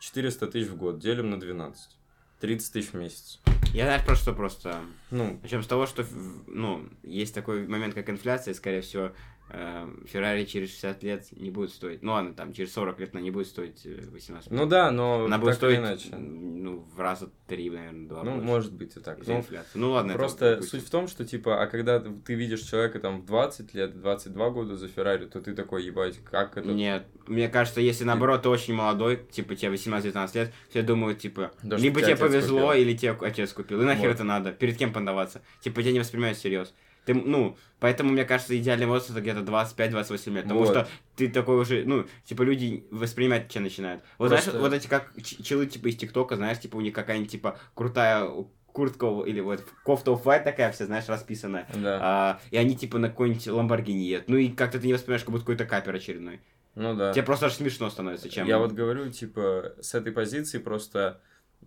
400 0.00 0.46
тысяч 0.46 0.68
в 0.68 0.76
год 0.76 0.98
делим 1.00 1.28
на 1.28 1.38
12. 1.38 1.98
30 2.40 2.72
тысяч 2.72 2.90
в 2.92 2.94
месяц. 2.94 3.40
Я 3.74 3.84
знаешь, 3.84 4.06
про 4.06 4.14
что 4.14 4.32
просто... 4.32 4.80
Ну, 5.10 5.38
Начнем 5.42 5.62
с 5.62 5.66
того, 5.66 5.84
что, 5.84 6.06
ну, 6.46 6.88
есть 7.02 7.34
такой 7.34 7.66
момент, 7.66 7.94
как 7.94 8.08
инфляция, 8.08 8.52
и, 8.52 8.54
скорее 8.54 8.80
всего, 8.80 9.10
Феррари 9.50 10.44
через 10.44 10.70
60 10.70 11.02
лет 11.04 11.26
не 11.32 11.50
будет 11.50 11.70
стоить, 11.70 12.02
ну 12.02 12.12
ладно, 12.12 12.34
там, 12.34 12.52
через 12.52 12.72
40 12.74 13.00
лет 13.00 13.10
она 13.14 13.22
не 13.22 13.30
будет 13.30 13.46
стоить 13.46 13.80
э, 13.86 14.02
18 14.10 14.50
ну 14.50 14.66
да, 14.66 14.90
но 14.90 15.24
Она 15.24 15.38
будет 15.38 15.54
стоить, 15.54 15.78
иначе. 15.78 16.14
ну, 16.16 16.84
в 16.94 17.00
раза 17.00 17.30
три, 17.46 17.70
наверное, 17.70 18.08
два 18.08 18.24
Ну, 18.24 18.32
больше 18.32 18.46
может 18.46 18.72
быть 18.74 18.96
и 18.96 19.00
так. 19.00 19.18
Ну. 19.26 19.42
Ну, 19.74 19.90
ладно, 19.92 20.10
это 20.10 20.18
Просто 20.18 20.50
допустим. 20.56 20.78
суть 20.80 20.88
в 20.88 20.90
том, 20.90 21.08
что 21.08 21.24
типа, 21.24 21.62
а 21.62 21.66
когда 21.66 21.98
ты 22.00 22.34
видишь 22.34 22.60
человека 22.60 23.00
там 23.00 23.22
в 23.22 23.24
20 23.26 23.72
лет, 23.74 23.98
22 23.98 24.50
года 24.50 24.76
за 24.76 24.88
Феррари, 24.88 25.24
то 25.24 25.40
ты 25.40 25.54
такой, 25.54 25.84
ебать, 25.84 26.18
как 26.30 26.56
это? 26.58 26.68
Нет, 26.68 27.06
мне 27.26 27.48
кажется, 27.48 27.80
если 27.80 28.04
наоборот 28.04 28.42
ты 28.42 28.50
очень 28.50 28.74
молодой, 28.74 29.16
типа 29.30 29.54
тебе 29.56 29.72
18-19 29.72 30.34
лет, 30.34 30.52
все 30.68 30.82
думают, 30.82 31.20
типа, 31.20 31.52
Да, 31.62 31.76
либо 31.76 32.02
тебе 32.02 32.16
повезло, 32.16 32.68
купил. 32.68 32.82
или 32.82 32.96
тебе 32.96 33.16
отец 33.20 33.52
купил. 33.54 33.80
И 33.80 33.84
нахер 33.84 34.08
Вот. 34.08 34.14
это 34.14 34.24
надо? 34.24 34.52
Перед 34.52 34.76
кем 34.76 34.92
подаваться? 34.92 35.40
Типа 35.60 35.82
тебя 35.82 35.92
не 35.92 36.00
воспринимают 36.00 36.36
всерьез. 36.36 36.74
Ты, 37.04 37.14
ну, 37.14 37.56
поэтому, 37.80 38.10
мне 38.12 38.24
кажется, 38.24 38.56
идеальный 38.58 38.86
возраст 38.86 39.10
это 39.10 39.20
где-то 39.20 39.40
25-28 39.40 40.34
лет. 40.34 40.42
Потому 40.44 40.60
Вот. 40.60 40.68
что 40.70 40.88
ты 41.16 41.28
такой 41.28 41.56
уже, 41.56 41.84
ну, 41.84 42.06
типа 42.24 42.42
люди 42.42 42.86
воспринимать 42.90 43.48
тебя 43.48 43.62
начинают. 43.62 44.02
Вот 44.18 44.28
Просто- 44.28 44.50
знаешь, 44.50 44.62
вот 44.62 44.72
эти 44.74 44.86
как 44.88 45.10
челы 45.22 45.66
типа 45.66 45.88
из 45.88 45.96
ТикТока, 45.96 46.36
знаешь, 46.36 46.60
типа 46.60 46.76
у 46.76 46.80
них 46.80 46.92
какая-нибудь 46.94 47.30
типа 47.30 47.58
крутая 47.74 48.28
куртка 48.72 49.24
или 49.26 49.40
вот 49.40 49.64
кофта 49.84 50.12
офф 50.12 50.22
такая 50.22 50.70
вся, 50.70 50.86
знаешь, 50.86 51.08
расписанная. 51.08 51.66
Да. 51.74 51.98
А, 52.00 52.40
и 52.50 52.56
они 52.56 52.76
типа 52.76 52.98
на 52.98 53.08
какой-нибудь 53.08 53.46
Ламборгини 53.48 54.04
едут. 54.04 54.28
Ну 54.28 54.36
и 54.36 54.48
как-то 54.50 54.78
ты 54.78 54.86
не 54.86 54.92
воспринимаешь, 54.92 55.22
как 55.24 55.30
будто 55.32 55.42
какой-то 55.44 55.64
капер 55.64 55.94
очередной. 55.94 56.40
ну 56.74 56.94
да. 56.94 57.12
Тебе 57.12 57.24
просто 57.24 57.46
аж 57.46 57.54
смешно 57.54 57.90
становится, 57.90 58.28
чем... 58.28 58.46
Я 58.46 58.58
вот 58.58 58.72
говорю, 58.72 59.10
типа, 59.10 59.72
с 59.80 59.94
этой 59.94 60.12
позиции 60.12 60.58
просто... 60.58 61.20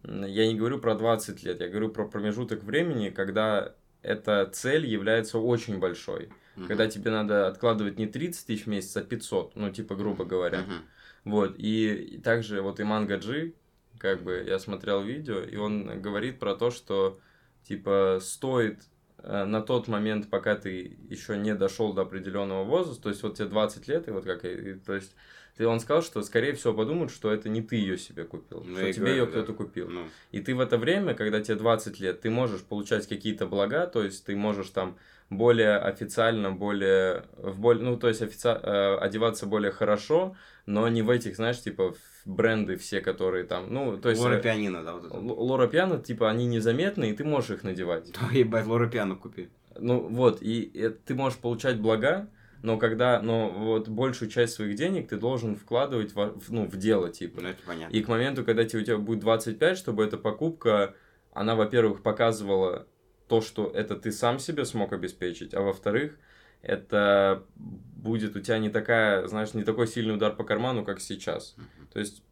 Я 0.03 0.47
не 0.47 0.55
говорю 0.55 0.79
про 0.79 0.95
20 0.95 1.43
лет, 1.43 1.59
я 1.59 1.67
говорю 1.67 1.89
про 1.89 2.07
промежуток 2.07 2.63
времени, 2.63 3.09
когда 3.09 3.75
эта 4.01 4.49
цель 4.51 4.85
является 4.85 5.37
очень 5.37 5.79
большой. 5.79 6.29
Мгм. 6.55 6.67
Когда 6.67 6.87
тебе 6.87 7.11
надо 7.11 7.47
откладывать 7.47 7.97
не 7.97 8.07
30 8.07 8.47
тысяч 8.47 8.65
в 8.65 8.67
месяц, 8.67 8.97
а 8.97 9.01
500, 9.01 9.55
ну, 9.55 9.69
типа, 9.69 9.95
грубо 9.95 10.25
говоря. 10.25 10.61
Мгм. 10.61 10.81
Вот, 11.23 11.55
и, 11.57 11.93
и 11.93 12.17
также 12.17 12.61
вот 12.61 12.79
Иман 12.79 13.05
Гаджи, 13.05 13.53
как 13.99 14.23
бы, 14.23 14.43
я 14.45 14.57
смотрел 14.59 15.03
видео, 15.03 15.39
и 15.41 15.55
он 15.55 16.01
говорит 16.01 16.39
про 16.39 16.55
то, 16.55 16.71
что, 16.71 17.19
типа, 17.63 18.19
стоит 18.21 18.81
э, 19.19 19.45
на 19.45 19.61
тот 19.61 19.87
момент, 19.87 20.29
пока 20.29 20.55
ты 20.55 20.97
еще 21.09 21.37
не 21.37 21.53
дошел 21.53 21.93
до 21.93 22.01
определенного 22.01 22.63
возраста, 22.63 23.03
то 23.03 23.09
есть 23.09 23.21
вот 23.21 23.37
тебе 23.37 23.49
20 23.49 23.87
лет, 23.87 24.07
и 24.07 24.11
вот 24.11 24.25
как, 24.25 24.43
и, 24.45 24.73
то 24.73 24.95
есть 24.95 25.15
ты, 25.61 25.67
он 25.67 25.79
сказал, 25.79 26.01
что 26.01 26.23
скорее 26.23 26.53
всего 26.53 26.73
подумают, 26.73 27.11
что 27.11 27.31
это 27.31 27.47
не 27.47 27.61
ты 27.61 27.75
ее 27.75 27.95
себе 27.95 28.23
купил, 28.23 28.63
Ну, 28.65 28.75
что 28.77 28.91
тебе 28.93 28.99
говорю, 29.05 29.15
ее 29.15 29.25
да. 29.25 29.31
кто-то 29.31 29.53
купил. 29.53 29.87
Ну, 29.89 30.01
И 30.31 30.39
ты 30.41 30.55
в 30.55 30.59
это 30.59 30.79
время, 30.79 31.13
когда 31.13 31.39
тебе 31.39 31.55
20 31.55 31.99
лет, 31.99 32.19
ты 32.21 32.31
можешь 32.31 32.61
получать 32.61 33.07
какие-то 33.07 33.45
блага, 33.45 33.85
то 33.85 34.03
есть 34.03 34.25
ты 34.25 34.35
можешь 34.35 34.69
там 34.69 34.97
более 35.29 35.77
официально, 35.77 36.51
более, 36.51 37.25
в 37.37 37.59
более, 37.59 37.83
ну, 37.83 37.95
то 37.95 38.07
есть 38.07 38.23
офици- 38.23 38.59
э, 38.59 38.97
одеваться 38.97 39.45
более 39.45 39.71
хорошо, 39.71 40.35
но 40.65 40.87
не 40.87 41.03
в 41.03 41.11
этих, 41.11 41.35
знаешь, 41.35 41.61
типа, 41.61 41.93
бренды 42.25 42.75
все, 42.77 42.99
которые 42.99 43.43
там, 43.43 43.71
ну, 43.71 43.97
то 43.99 44.09
есть... 44.09 44.19
Лора 44.19 44.37
э, 44.37 44.41
Пианино, 44.41 44.83
да, 44.83 44.93
вот 44.93 45.05
это. 45.05 45.15
Лора 45.15 45.67
Пиано, 45.67 45.99
типа, 45.99 46.27
они 46.27 46.47
незаметны, 46.47 47.11
и 47.11 47.13
ты 47.13 47.23
можешь 47.23 47.51
их 47.51 47.63
надевать. 47.63 48.11
Да, 48.19 48.35
ебать, 48.35 48.65
Лора 48.65 48.87
Пиано 48.87 49.15
купи. 49.15 49.49
Ну, 49.77 49.99
вот, 50.09 50.41
и, 50.41 50.71
э, 50.73 50.89
ты 50.89 51.13
можешь 51.13 51.37
получать 51.37 51.79
блага, 51.79 52.27
но 52.63 52.77
когда, 52.77 53.21
но 53.21 53.49
вот 53.49 53.87
большую 53.87 54.29
часть 54.29 54.53
своих 54.53 54.75
денег 54.75 55.09
ты 55.09 55.17
должен 55.17 55.55
вкладывать 55.55 56.13
в, 56.13 56.41
ну, 56.49 56.67
в 56.67 56.77
дело, 56.77 57.09
типа. 57.09 57.41
Ну, 57.41 57.49
это 57.49 57.59
понятно. 57.65 57.95
И 57.95 58.01
к 58.01 58.07
моменту, 58.07 58.43
когда 58.43 58.63
тебе, 58.65 58.81
у 58.81 58.85
тебя 58.85 58.97
будет 58.97 59.19
25, 59.19 59.77
чтобы 59.77 60.03
эта 60.03 60.17
покупка, 60.17 60.95
она, 61.33 61.55
во-первых, 61.55 62.03
показывала 62.03 62.87
то, 63.27 63.41
что 63.41 63.67
это 63.67 63.95
ты 63.95 64.11
сам 64.11 64.39
себе 64.39 64.65
смог 64.65 64.93
обеспечить, 64.93 65.53
а 65.53 65.61
во-вторых, 65.61 66.17
это 66.61 67.43
будет 67.55 68.35
у 68.35 68.39
тебя 68.39 68.59
не 68.59 68.69
такая, 68.69 69.27
знаешь, 69.27 69.53
не 69.53 69.63
такой 69.63 69.87
сильный 69.87 70.15
удар 70.15 70.35
по 70.35 70.43
карману, 70.43 70.83
как 70.83 70.99
сейчас. 70.99 71.55
То 71.93 71.99
есть 71.99 72.23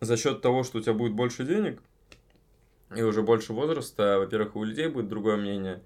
за 0.00 0.16
счет 0.16 0.40
того, 0.40 0.62
что 0.62 0.78
у 0.78 0.80
тебя 0.80 0.94
будет 0.94 1.12
больше 1.12 1.44
денег 1.44 1.82
и 2.94 3.02
уже 3.02 3.22
больше 3.22 3.52
возраста, 3.52 4.18
во-первых, 4.18 4.56
у 4.56 4.64
людей 4.64 4.88
будет 4.88 5.08
другое 5.08 5.36
мнение, 5.36 5.82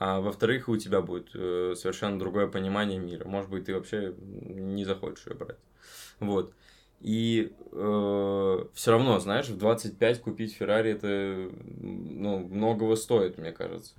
а 0.00 0.20
во-вторых, 0.20 0.68
у 0.68 0.76
тебя 0.76 1.00
будет 1.00 1.30
э, 1.34 1.74
совершенно 1.76 2.18
другое 2.18 2.46
понимание 2.46 2.98
мира. 2.98 3.26
Может 3.26 3.50
быть, 3.50 3.64
ты 3.66 3.74
вообще 3.74 4.14
не 4.18 4.84
захочешь 4.84 5.26
ее 5.26 5.34
брать. 5.34 5.58
Вот. 6.20 6.54
И 7.00 7.52
все 7.70 8.90
равно, 8.90 9.18
знаешь, 9.20 9.48
в 9.48 9.58
25 9.58 10.20
купить 10.22 10.54
Феррари 10.54 10.92
это 10.92 11.50
ну, 11.78 12.38
многого 12.38 12.94
стоит, 12.96 13.36
мне 13.36 13.52
кажется. 13.52 13.94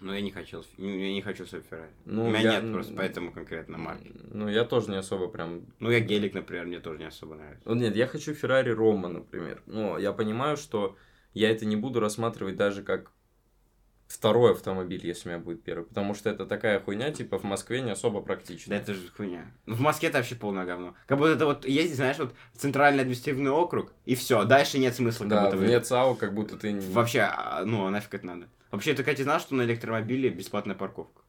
Ну, 0.00 0.12
я 0.12 0.20
не 0.20 0.30
хотел, 0.30 0.64
я 0.76 1.12
не 1.12 1.22
хочу 1.22 1.44
свой 1.46 1.62
Феррари. 1.62 1.90
Ну, 2.04 2.26
У 2.26 2.28
меня 2.28 2.40
я- 2.40 2.60
нет 2.60 2.72
просто, 2.72 2.94
поэтому 2.94 3.32
конкретно 3.32 3.78
марки. 3.78 4.12
Ну, 4.30 4.48
я 4.48 4.64
тоже 4.64 4.90
не 4.90 4.96
особо 4.96 5.26
прям 5.28 5.62
Ну, 5.80 5.90
я 5.90 5.98
гелик, 5.98 6.34
например, 6.34 6.66
мне 6.66 6.78
тоже 6.78 6.98
не 7.00 7.06
особо 7.06 7.34
нравится. 7.34 7.62
Ну, 7.64 7.74
нет, 7.74 7.96
я 7.96 8.06
хочу 8.06 8.34
Феррари 8.34 8.70
Рома, 8.70 9.08
например. 9.08 9.62
Но 9.66 9.98
я 9.98 10.12
понимаю, 10.12 10.56
что 10.56 10.96
я 11.34 11.50
это 11.50 11.66
не 11.66 11.74
буду 11.76 11.98
рассматривать 11.98 12.56
даже 12.56 12.82
как 12.82 13.10
второй 14.08 14.52
автомобиль, 14.52 15.06
если 15.06 15.28
у 15.28 15.32
меня 15.32 15.40
будет 15.40 15.62
первый. 15.62 15.84
Потому 15.84 16.14
что 16.14 16.30
это 16.30 16.46
такая 16.46 16.80
хуйня, 16.80 17.12
типа 17.12 17.38
в 17.38 17.44
Москве 17.44 17.80
не 17.82 17.90
особо 17.92 18.20
Да 18.20 18.26
практично. 18.26 18.74
это 18.74 18.94
же 18.94 19.08
хуйня. 19.16 19.44
Ну, 19.66 19.74
в 19.76 19.80
Москве 19.80 20.08
это 20.08 20.18
вообще 20.18 20.34
полное 20.34 20.64
говно. 20.64 20.94
Как 21.06 21.18
будто 21.18 21.32
это 21.32 21.46
вот 21.46 21.64
ездить, 21.66 21.96
знаешь, 21.96 22.18
вот 22.18 22.34
центральный 22.56 23.02
административный 23.02 23.50
округ, 23.50 23.92
и 24.06 24.14
все, 24.14 24.44
дальше 24.44 24.78
нет 24.78 24.94
смысла, 24.96 25.24
как 25.24 25.30
Да, 25.30 25.44
будто 25.44 25.56
бы. 25.58 25.64
вне 25.64 25.80
ЦАО, 25.80 26.14
как 26.14 26.34
будто 26.34 26.56
ты... 26.56 26.80
Вообще, 26.80 27.20
а, 27.20 27.62
ну, 27.64 27.86
а 27.86 27.90
нафиг 27.90 28.14
это 28.14 28.26
надо? 28.26 28.48
Вообще, 28.70 28.92
ты, 28.94 29.02
кстати, 29.02 29.22
знал, 29.22 29.40
что 29.40 29.54
на 29.54 29.62
электромобиле 29.62 30.28
бесплатная 30.30 30.74
парковка? 30.74 31.22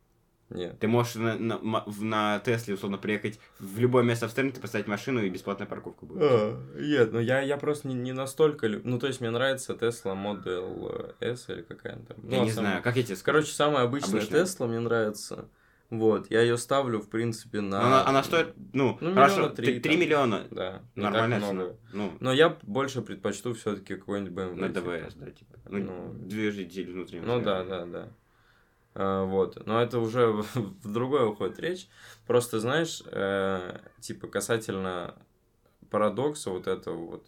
Нет. 0.50 0.80
Ты 0.80 0.88
можешь 0.88 1.16
на, 1.16 1.38
на, 1.38 1.84
на 2.02 2.40
Тесле, 2.40 2.74
условно, 2.74 2.98
приехать 2.98 3.40
в 3.60 3.78
любое 3.80 4.04
место 4.04 4.28
в 4.28 4.32
стране, 4.32 4.52
ты 4.52 4.60
поставить 4.60 4.88
машину, 4.88 5.22
и 5.22 5.30
бесплатная 5.30 5.68
парковка 5.68 6.06
будет. 6.06 6.22
А, 6.24 6.60
Нет, 6.80 7.14
ну 7.14 7.20
я, 7.20 7.42
я 7.42 7.58
просто 7.58 7.88
не, 7.88 7.94
не 7.94 8.14
настолько... 8.14 8.66
лю- 8.68 8.82
Ну, 8.84 8.98
то 9.00 9.08
есть 9.08 9.22
мне 9.22 9.30
нравится 9.30 9.74
Tesla 9.74 10.16
Model 10.16 11.14
S 11.20 11.50
или 11.50 11.62
какая 11.62 11.94
она 11.94 12.04
там. 12.06 12.18
Я 12.30 12.38
Ну, 12.40 12.44
не 12.46 12.50
а 12.50 12.54
сам- 12.54 12.64
знаю, 12.64 12.82
как 12.84 12.96
я 12.98 13.04
тебе 13.04 13.16
скажу. 13.16 13.38
Короче, 13.38 13.54
самая 13.54 13.84
обычная 13.84 14.22
Обычная. 14.22 14.44
Tesla 14.44 14.68
мне 14.68 14.80
нравится. 14.80 15.50
Вот, 15.92 16.30
я 16.30 16.42
ее 16.42 16.56
ставлю, 16.60 17.00
в 17.00 17.10
принципе, 17.10 17.62
на... 17.62 17.82
Она, 17.82 18.08
она 18.08 18.24
стоит, 18.24 18.54
ну, 18.74 18.96
Ну, 19.02 19.12
хорошо, 19.16 19.38
миллиона 19.38 19.56
три, 19.56 19.80
3, 19.80 19.92
там. 19.92 20.00
миллиона. 20.02 20.48
Да, 20.52 20.82
не 20.96 21.02
так 21.04 21.14
цена. 21.14 21.38
много. 21.52 21.76
Ну, 21.94 22.14
Но 22.20 22.32
я 22.32 22.56
больше 22.62 23.02
предпочту 23.02 23.56
все-таки 23.56 23.96
какой-нибудь 23.96 24.32
BMW. 24.34 24.56
на 24.56 24.68
типа. 24.70 24.82
ДВС, 24.82 25.14
да, 25.16 25.32
типа. 25.32 25.58
Ну, 25.68 25.80
Ну, 25.80 26.14
движитель 26.28 26.92
внутреннего. 26.92 27.26
Ну 27.26 27.42
да, 27.42 27.64
да, 27.64 27.86
да. 27.88 28.08
А, 29.02 29.24
вот. 29.24 29.66
Но 29.66 29.82
это 29.82 30.00
уже 30.00 30.28
в 30.54 30.92
другое 30.92 31.26
уходит 31.26 31.58
речь. 31.60 31.88
Просто, 32.28 32.60
знаешь, 32.60 33.02
э, 33.06 33.80
типа 34.02 34.28
касательно 34.28 35.16
парадокса 35.90 36.50
вот 36.50 36.68
этого 36.68 37.06
вот, 37.06 37.28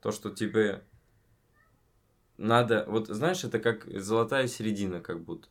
то, 0.00 0.12
что 0.12 0.30
тебе 0.30 0.84
надо, 2.36 2.84
вот 2.86 3.08
знаешь, 3.08 3.42
это 3.42 3.58
как 3.58 3.84
золотая 4.00 4.46
середина 4.46 5.00
как 5.00 5.20
будто. 5.20 5.48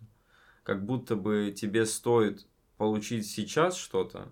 Как 0.64 0.86
будто 0.86 1.18
бы 1.18 1.54
тебе 1.56 1.86
стоит 1.86 2.48
получить 2.78 3.28
сейчас 3.28 3.76
что-то, 3.76 4.32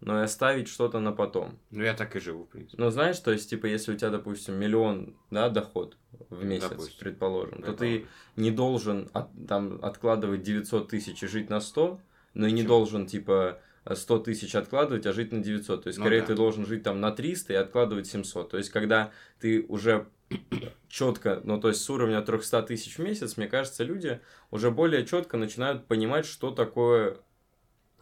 но 0.00 0.20
и 0.20 0.22
оставить 0.24 0.68
что-то 0.68 1.00
на 1.00 1.12
потом. 1.12 1.58
Ну, 1.70 1.82
я 1.82 1.94
так 1.94 2.14
и 2.16 2.20
живу, 2.20 2.44
в 2.44 2.48
принципе. 2.48 2.82
Ну, 2.82 2.90
знаешь, 2.90 3.18
то 3.18 3.32
есть, 3.32 3.50
типа, 3.50 3.66
если 3.66 3.92
у 3.92 3.96
тебя, 3.96 4.10
допустим, 4.10 4.54
миллион, 4.54 5.16
да, 5.30 5.48
доход 5.48 5.96
в 6.30 6.44
месяц, 6.44 6.68
Допустим. 6.70 6.96
предположим, 7.00 7.62
то 7.62 7.72
ты 7.72 8.06
не 8.36 8.50
должен 8.50 9.10
от- 9.12 9.30
там 9.48 9.80
откладывать 9.82 10.42
900 10.42 10.88
тысяч 10.88 11.22
и 11.22 11.26
жить 11.26 11.50
на 11.50 11.60
100, 11.60 12.00
но 12.34 12.46
и 12.46 12.52
не 12.52 12.62
Почему? 12.62 12.68
должен, 12.68 13.06
типа, 13.06 13.60
100 13.92 14.18
тысяч 14.20 14.54
откладывать, 14.54 15.06
а 15.06 15.12
жить 15.12 15.32
на 15.32 15.40
900. 15.42 15.82
То 15.84 15.88
есть, 15.88 15.98
Ну 15.98 16.04
скорее, 16.04 16.20
да. 16.20 16.26
ты 16.26 16.34
должен 16.34 16.64
жить 16.66 16.82
там 16.82 17.00
на 17.00 17.10
300 17.10 17.54
и 17.54 17.56
откладывать 17.56 18.06
700. 18.06 18.50
То 18.50 18.58
есть, 18.58 18.70
когда 18.70 19.10
ты 19.40 19.64
уже 19.68 20.06
четко, 20.88 21.40
ну, 21.44 21.60
то 21.60 21.68
есть, 21.68 21.80
с 21.82 21.90
уровня 21.90 22.20
300 22.22 22.62
тысяч 22.62 22.96
в 22.98 23.00
месяц, 23.02 23.36
мне 23.36 23.46
кажется, 23.48 23.84
люди 23.84 24.20
уже 24.50 24.70
более 24.70 25.04
четко 25.06 25.36
начинают 25.36 25.86
понимать, 25.86 26.26
что 26.26 26.50
такое 26.50 27.16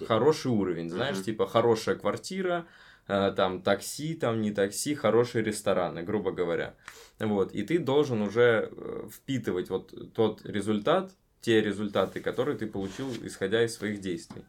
хороший 0.05 0.51
уровень, 0.51 0.91
знаешь, 0.91 1.17
Мгм. 1.17 1.25
типа, 1.25 1.47
хорошая 1.47 1.97
квартира, 1.97 2.67
э, 3.09 3.33
там, 3.37 3.63
такси, 3.63 4.15
там, 4.15 4.41
не 4.41 4.51
такси, 4.51 4.95
хорошие 4.95 5.45
рестораны, 5.45 6.03
грубо 6.03 6.33
говоря. 6.33 6.75
Вот, 7.19 7.53
и 7.53 7.63
ты 7.63 7.79
должен 7.79 8.23
уже 8.23 8.71
э, 8.71 9.09
впитывать 9.11 9.71
вот 9.71 10.13
тот 10.15 10.45
результат, 10.45 11.13
те 11.41 11.61
результаты, 11.61 12.21
которые 12.21 12.59
ты 12.59 12.67
получил, 12.67 13.11
исходя 13.23 13.65
из 13.65 13.75
своих 13.75 14.01
действий. 14.01 14.45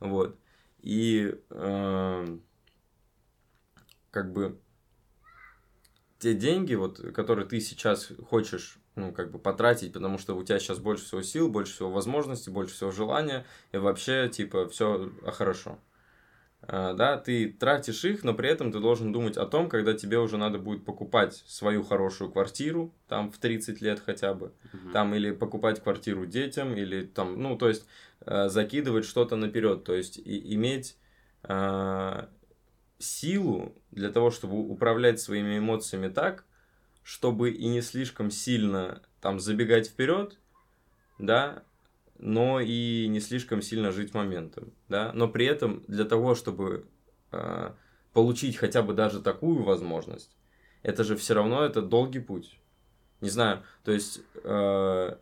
Вот. 0.00 0.38
И 0.80 1.34
эм, 1.50 2.42
как 4.10 4.32
бы 4.32 4.58
те 6.18 6.34
деньги, 6.34 6.74
вот, 6.74 7.00
которые 7.12 7.46
ты 7.46 7.60
сейчас 7.60 8.12
хочешь, 8.28 8.78
ну, 8.96 9.12
как 9.12 9.30
бы 9.30 9.38
потратить, 9.38 9.92
потому 9.92 10.18
что 10.18 10.34
у 10.36 10.42
тебя 10.42 10.58
сейчас 10.58 10.78
больше 10.78 11.04
всего 11.04 11.22
сил, 11.22 11.48
больше 11.48 11.74
всего 11.74 11.90
возможностей, 11.90 12.50
больше 12.50 12.74
всего 12.74 12.90
желания, 12.90 13.46
и 13.72 13.76
вообще, 13.76 14.28
типа, 14.28 14.68
все 14.68 15.12
хорошо. 15.26 15.78
А, 16.62 16.94
да, 16.94 17.18
ты 17.18 17.52
тратишь 17.52 18.04
их, 18.04 18.24
но 18.24 18.34
при 18.34 18.48
этом 18.48 18.72
ты 18.72 18.80
должен 18.80 19.12
думать 19.12 19.36
о 19.36 19.46
том, 19.46 19.68
когда 19.68 19.92
тебе 19.92 20.18
уже 20.18 20.38
надо 20.38 20.58
будет 20.58 20.84
покупать 20.84 21.34
свою 21.46 21.84
хорошую 21.84 22.32
квартиру, 22.32 22.92
там, 23.06 23.30
в 23.30 23.38
30 23.38 23.80
лет 23.82 24.00
хотя 24.04 24.34
бы, 24.34 24.52
Мгм. 24.72 24.92
там 24.92 25.14
или 25.14 25.30
покупать 25.30 25.82
квартиру 25.82 26.26
детям, 26.26 26.74
или 26.74 27.04
там, 27.04 27.40
ну, 27.40 27.56
то 27.56 27.68
есть 27.68 27.86
э, 28.22 28.48
закидывать 28.48 29.04
что-то 29.04 29.36
наперед, 29.36 29.84
то 29.84 29.94
есть 29.94 30.16
и, 30.18 30.54
иметь 30.54 30.96
э, 31.44 32.26
силу 32.98 33.74
для 33.90 34.10
того, 34.10 34.30
чтобы 34.30 34.56
управлять 34.58 35.20
своими 35.20 35.58
эмоциями 35.58 36.08
так, 36.08 36.44
чтобы 37.06 37.52
и 37.52 37.68
не 37.68 37.82
слишком 37.82 38.32
сильно 38.32 39.00
там 39.20 39.38
забегать 39.38 39.86
вперед, 39.86 40.40
да, 41.20 41.62
но 42.18 42.58
и 42.58 43.06
не 43.06 43.20
слишком 43.20 43.62
сильно 43.62 43.92
жить 43.92 44.12
моментом, 44.12 44.72
да, 44.88 45.12
но 45.14 45.28
при 45.28 45.46
этом 45.46 45.84
для 45.86 46.04
того, 46.04 46.34
чтобы 46.34 46.88
э, 47.30 47.70
получить 48.12 48.56
хотя 48.56 48.82
бы 48.82 48.92
даже 48.92 49.22
такую 49.22 49.62
возможность, 49.62 50.36
это 50.82 51.04
же 51.04 51.14
все 51.14 51.34
равно 51.34 51.64
это 51.64 51.80
долгий 51.80 52.18
путь. 52.18 52.58
Не 53.20 53.30
знаю, 53.30 53.62
то 53.84 53.92
есть, 53.92 54.20
э, 54.42 55.16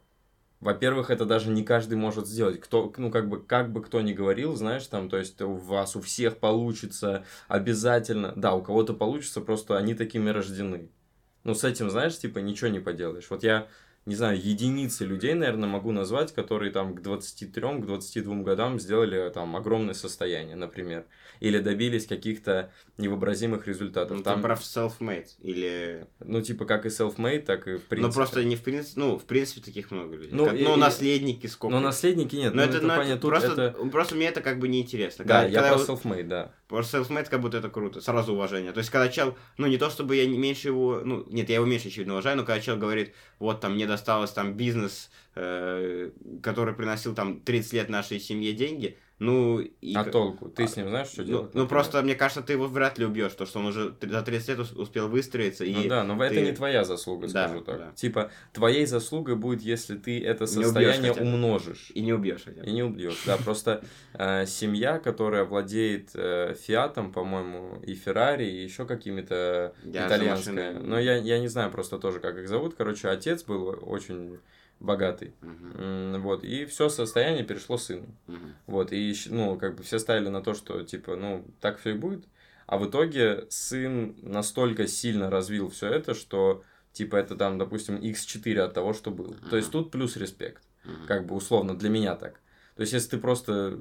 во-первых, 0.61 1.11
это 1.11 1.27
даже 1.27 1.51
не 1.51 1.65
каждый 1.65 1.99
может 1.99 2.27
сделать. 2.27 2.61
Кто, 2.61 2.91
ну, 2.97 3.11
как 3.11 3.29
бы, 3.29 3.43
как 3.43 3.71
бы 3.71 3.83
кто 3.83 4.01
ни 4.01 4.15
говорил, 4.15 4.57
знаешь, 4.57 4.87
там, 4.87 5.11
то 5.11 5.19
есть, 5.19 5.39
у 5.43 5.53
вас 5.53 5.97
у 5.97 6.01
всех 6.01 6.39
получится 6.39 7.27
обязательно. 7.47 8.33
Да, 8.37 8.55
у 8.55 8.63
кого-то 8.63 8.95
получится, 8.95 9.43
просто 9.43 9.77
они 9.77 9.93
такими 9.93 10.31
рождены. 10.31 10.89
Ну, 11.45 11.55
с 11.55 11.63
этим, 11.63 11.91
знаешь, 11.91 12.19
типа, 12.19 12.39
ничего 12.39 12.71
не 12.71 12.81
поделаешь. 12.81 13.27
Вот 13.31 13.43
я, 13.45 13.69
не 14.07 14.17
знаю, 14.17 14.39
единицы 14.39 15.07
людей, 15.07 15.33
наверное, 15.33 15.69
могу 15.69 15.91
назвать, 15.91 16.35
которые 16.35 16.71
там 16.71 16.95
к 16.95 17.01
23, 17.01 17.81
к 17.81 17.87
22 17.87 18.37
годам 18.43 18.79
сделали 18.79 19.31
там 19.31 19.57
огромное 19.57 19.95
состояние, 19.95 20.57
например. 20.57 21.07
Или 21.41 21.59
добились 21.59 22.07
каких-то 22.07 22.71
невообразимых 22.99 23.67
результатов. 23.67 24.19
Ну, 24.19 24.23
там, 24.23 24.43
про 24.43 24.55
self-made 24.55 25.29
или... 25.41 26.07
ну, 26.21 26.43
типа, 26.43 26.65
как 26.65 26.85
и 26.87 26.91
self-made, 26.91 27.41
так 27.41 27.67
и 27.67 27.77
в 27.77 27.83
принципе. 27.83 28.07
Ну, 28.07 28.13
просто 28.13 28.45
не 28.45 28.57
в 28.57 28.63
принципе... 28.63 29.01
Ну, 29.01 29.19
в 29.19 29.25
принципе, 29.25 29.63
таких 29.63 29.91
много 29.91 30.17
людей. 30.17 30.31
Ну, 30.33 30.47
Как- 30.47 30.61
и- 30.61 30.63
ну, 30.63 30.77
наследники 30.77 31.47
сколько. 31.47 31.75
Но 31.75 31.81
наследники 31.81 32.37
нет. 32.37 32.55
Но 32.55 32.63
ну, 32.63 32.69
это, 32.69 32.77
это, 32.79 32.87
ну, 32.87 32.93
это 32.93 33.03
понятно, 33.03 33.29
просто, 33.29 33.63
это... 33.63 33.85
просто 33.87 34.15
мне 34.15 34.27
это 34.27 34.43
как 34.43 34.59
бы 34.59 34.69
неинтересно. 34.69 35.25
Да, 35.25 35.43
Когда- 35.43 35.61
я 35.61 35.69
когда 35.71 35.85
про 35.85 35.93
self-made, 35.93 36.29
да. 36.29 36.53
Просто 36.69 36.99
self-made 36.99 37.29
как 37.29 37.41
будто 37.41 37.59
это 37.59 37.69
круто, 37.69 38.01
сразу 38.01 38.35
уважение. 38.35 38.73
То 38.73 38.79
есть, 38.79 38.91
когда 38.91 39.09
чел, 39.09 39.37
ну, 39.57 39.67
не 39.67 39.79
то 39.79 39.91
чтобы 39.91 40.17
я 40.17 40.27
не 40.27 40.39
меньше 40.39 40.69
его, 40.69 41.01
ну, 41.05 41.25
нет, 41.31 41.49
я 41.49 41.57
его 41.57 41.67
меньше, 41.67 41.89
очевидно, 41.89 42.15
уважаю, 42.15 42.37
но 42.37 42.45
когда 42.45 42.61
чел 42.61 42.77
говорит, 42.77 43.13
вот, 43.39 43.61
там, 43.61 43.75
мне 43.75 43.87
досталось 43.95 44.33
там 44.33 44.55
бизнес, 44.55 45.11
э, 45.37 46.11
который 46.43 46.75
приносил 46.75 47.15
там 47.15 47.41
30 47.41 47.73
лет 47.75 47.89
нашей 47.89 48.19
семье 48.19 48.53
деньги, 48.53 48.99
ну, 49.21 49.61
и... 49.61 49.95
А 49.95 50.05
толку? 50.05 50.49
Ты 50.49 50.67
с 50.67 50.77
ним 50.77 50.89
знаешь, 50.89 51.07
что 51.09 51.23
ну, 51.23 51.27
делать? 51.29 51.43
Ну, 51.55 51.61
например? 51.63 51.69
просто, 51.69 52.03
мне 52.03 52.15
кажется, 52.17 52.43
ты 52.43 52.55
его 52.55 52.67
вряд 52.67 52.99
ли 52.99 53.07
убьешь, 53.07 53.33
то, 53.35 53.47
что 53.47 53.61
он 53.61 53.67
уже 53.67 53.95
за 54.03 54.23
30 54.23 54.49
лет 54.49 54.59
ус- 54.59 54.73
успел 54.73 55.09
выстроиться. 55.09 55.65
Ну 55.65 55.83
и 55.83 55.89
да, 55.89 56.03
но 56.03 56.23
это 56.23 56.35
ты- 56.35 56.43
не 56.43 56.53
твоя 56.53 56.85
заслуга, 56.85 57.29
Да, 57.29 57.47
скажу 57.49 57.61
так. 57.65 57.79
да. 57.79 57.93
Типа, 57.95 58.31
твоей 58.53 58.87
заслугой 58.87 59.37
будет, 59.37 59.63
если 59.63 59.97
ты 59.97 60.21
это 60.23 60.47
состояние 60.47 61.13
умножишь. 61.13 61.91
И 61.95 62.01
не 62.01 62.13
убьешь 62.13 62.43
хотя 62.45 62.61
бы. 62.63 62.67
И 62.67 62.73
не 62.73 62.83
убьешь. 62.83 63.23
Да, 63.25 63.37
просто 63.37 63.85
э, 64.15 64.47
семья, 64.47 64.99
которая 64.99 65.45
владеет 65.45 66.11
э, 66.15 66.55
Фиатом, 66.61 67.13
по-моему, 67.13 67.81
и 67.87 67.95
Феррари, 67.95 68.47
и 68.47 68.65
еще 68.65 68.85
какими-то 68.85 69.75
машины- 69.85 70.81
Но 70.83 70.99
я, 70.99 71.17
я 71.17 71.39
не 71.39 71.49
знаю 71.49 71.71
просто 71.71 71.99
тоже, 71.99 72.19
как 72.21 72.37
их 72.37 72.49
зовут. 72.49 72.75
Короче, 72.77 73.09
отец 73.09 73.45
был 73.45 73.79
очень 73.83 74.39
богатый. 74.81 75.35
М, 75.43 76.23
Вот, 76.23 76.45
и 76.45 76.65
все 76.67 76.89
состояние 76.89 77.45
перешло 77.45 77.77
сыну. 77.77 78.07
мгм. 78.27 78.55
Вот, 78.67 78.93
и, 78.93 79.15
ну, 79.27 79.59
как 79.59 79.77
бы 79.77 79.83
все 79.83 79.99
ставили 79.99 80.29
на 80.29 80.41
то, 80.41 80.55
что, 80.55 80.83
типа, 80.83 81.17
ну, 81.17 81.45
так 81.61 81.79
все 81.79 81.91
и 81.91 81.99
будет. 81.99 82.25
А 82.67 82.79
в 82.79 82.89
итоге 82.89 83.47
сын 83.51 84.17
настолько 84.23 84.87
сильно 84.87 85.31
развил 85.31 85.69
все 85.69 85.89
это, 85.89 86.15
что, 86.15 86.63
типа, 86.93 87.17
это 87.17 87.37
там, 87.37 87.59
допустим, 87.59 87.97
x4 87.97 88.61
от 88.63 88.75
того, 88.75 88.93
что 88.95 89.11
был. 89.11 89.35
То 89.51 89.57
есть 89.57 89.71
тут 89.71 89.91
плюс 89.91 90.17
респект, 90.17 90.63
Мгм. 90.85 91.07
как 91.07 91.27
бы 91.27 91.35
условно, 91.35 91.77
для 91.77 91.91
меня 91.91 92.15
так. 92.17 92.41
То 92.77 92.81
есть, 92.81 92.93
если 92.93 93.11
ты 93.11 93.19
просто 93.19 93.81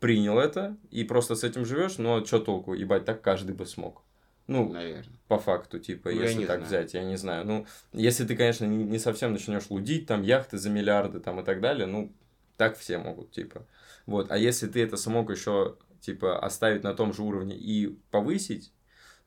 принял 0.00 0.38
это 0.38 0.76
и 0.90 1.02
просто 1.04 1.34
с 1.34 1.44
этим 1.44 1.64
живешь, 1.64 1.96
ну, 1.98 2.16
а 2.20 2.24
что 2.26 2.38
толку, 2.40 2.74
ебать, 2.74 3.04
так 3.06 3.22
каждый 3.22 3.54
бы 3.54 3.64
смог. 3.64 4.03
Ну, 4.46 4.68
Наверное. 4.68 5.16
по 5.26 5.38
факту, 5.38 5.78
типа, 5.78 6.10
Ну, 6.10 6.20
если 6.20 6.44
так 6.44 6.58
знаю. 6.58 6.64
взять, 6.66 6.94
я 6.94 7.04
не 7.04 7.16
знаю. 7.16 7.46
Ну, 7.46 7.66
если 7.92 8.26
ты, 8.26 8.36
конечно, 8.36 8.66
не, 8.66 8.84
не 8.84 8.98
совсем 8.98 9.32
начнешь 9.32 9.70
лудить, 9.70 10.06
там, 10.06 10.22
яхты 10.22 10.58
за 10.58 10.68
миллиарды, 10.70 11.20
там, 11.20 11.40
и 11.40 11.44
так 11.44 11.60
далее, 11.60 11.86
ну, 11.86 12.12
так 12.56 12.76
все 12.76 12.98
могут, 12.98 13.30
типа. 13.30 13.66
Вот, 14.06 14.30
а 14.30 14.36
если 14.36 14.66
ты 14.68 14.82
это 14.82 14.96
смог 14.96 15.30
еще, 15.30 15.76
типа, 16.00 16.38
оставить 16.38 16.82
на 16.82 16.94
том 16.94 17.14
же 17.14 17.22
уровне 17.22 17.56
и 17.56 17.98
повысить, 18.10 18.72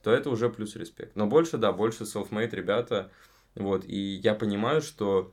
то 0.03 0.11
это 0.11 0.29
уже 0.29 0.49
плюс 0.49 0.75
респект. 0.75 1.15
Но 1.15 1.25
больше, 1.25 1.57
да, 1.57 1.71
больше 1.71 2.03
self-made 2.03 2.51
ребята, 2.55 3.11
вот, 3.55 3.83
и 3.85 3.97
я 3.97 4.35
понимаю, 4.35 4.81
что, 4.81 5.31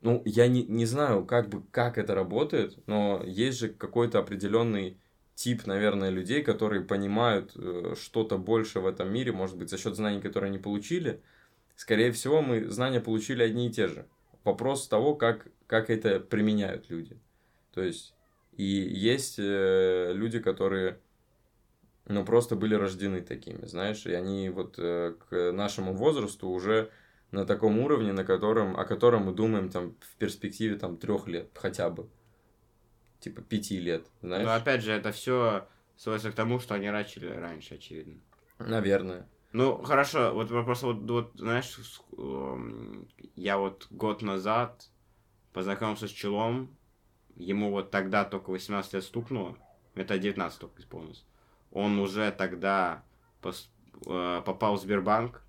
ну, 0.00 0.22
я 0.24 0.48
не, 0.48 0.64
не 0.64 0.86
знаю, 0.86 1.24
как 1.24 1.48
бы, 1.48 1.62
как 1.70 1.98
это 1.98 2.14
работает, 2.16 2.76
но 2.88 3.22
есть 3.24 3.58
же 3.58 3.68
какой-то 3.68 4.18
определенный 4.18 4.98
тип, 5.42 5.66
наверное, 5.66 6.10
людей, 6.10 6.42
которые 6.42 6.82
понимают 6.82 7.52
э, 7.56 7.94
что-то 8.00 8.38
больше 8.38 8.78
в 8.78 8.86
этом 8.86 9.12
мире, 9.12 9.32
может 9.32 9.56
быть, 9.56 9.70
за 9.70 9.76
счет 9.76 9.96
знаний, 9.96 10.20
которые 10.20 10.50
они 10.50 10.58
получили. 10.58 11.20
Скорее 11.74 12.12
всего, 12.12 12.42
мы 12.42 12.68
знания 12.68 13.00
получили 13.00 13.42
одни 13.42 13.66
и 13.66 13.72
те 13.72 13.88
же. 13.88 14.06
Вопрос 14.44 14.86
того, 14.86 15.16
как, 15.16 15.48
как 15.66 15.90
это 15.90 16.20
применяют 16.20 16.90
люди. 16.90 17.18
То 17.74 17.82
есть, 17.82 18.14
и 18.56 18.62
есть 18.62 19.36
э, 19.38 20.12
люди, 20.14 20.38
которые, 20.38 21.00
ну, 22.06 22.24
просто 22.24 22.54
были 22.54 22.76
рождены 22.76 23.20
такими, 23.20 23.66
знаешь, 23.66 24.06
и 24.06 24.12
они 24.12 24.48
вот 24.48 24.76
э, 24.78 25.14
к 25.28 25.50
нашему 25.50 25.92
возрасту 25.92 26.48
уже 26.50 26.90
на 27.32 27.44
таком 27.44 27.80
уровне, 27.80 28.12
на 28.12 28.24
котором, 28.24 28.76
о 28.76 28.84
котором 28.84 29.24
мы 29.24 29.32
думаем 29.32 29.70
там 29.70 29.96
в 30.00 30.16
перспективе 30.18 30.76
там 30.76 30.96
трех 30.98 31.26
лет 31.26 31.50
хотя 31.54 31.90
бы. 31.90 32.08
Типа 33.22 33.40
пяти 33.40 33.78
лет, 33.78 34.04
знаешь? 34.20 34.44
Но 34.44 34.52
опять 34.52 34.82
же, 34.82 34.90
это 34.90 35.12
все 35.12 35.68
сводится 35.96 36.32
к 36.32 36.34
тому, 36.34 36.58
что 36.58 36.74
они 36.74 36.90
начали 36.90 37.28
раньше, 37.28 37.76
очевидно. 37.76 38.20
Наверное. 38.58 39.28
Ну, 39.52 39.80
хорошо, 39.84 40.34
вот 40.34 40.50
вопрос, 40.50 40.82
вот, 40.82 41.08
вот 41.08 41.30
знаешь, 41.36 41.78
эм, 42.18 43.06
я 43.36 43.58
вот 43.58 43.86
год 43.90 44.22
назад 44.22 44.88
познакомился 45.52 46.08
с 46.08 46.10
Челом, 46.10 46.76
ему 47.36 47.70
вот 47.70 47.92
тогда 47.92 48.24
только 48.24 48.50
18 48.50 48.94
лет 48.94 49.04
стукнуло, 49.04 49.56
это 49.94 50.18
19 50.18 50.58
только 50.58 50.80
исполнилось. 50.80 51.24
Он 51.70 52.00
уже 52.00 52.32
тогда 52.32 53.04
пос- 53.40 53.68
э, 54.06 54.42
попал 54.44 54.76
в 54.76 54.80
Сбербанк 54.80 55.44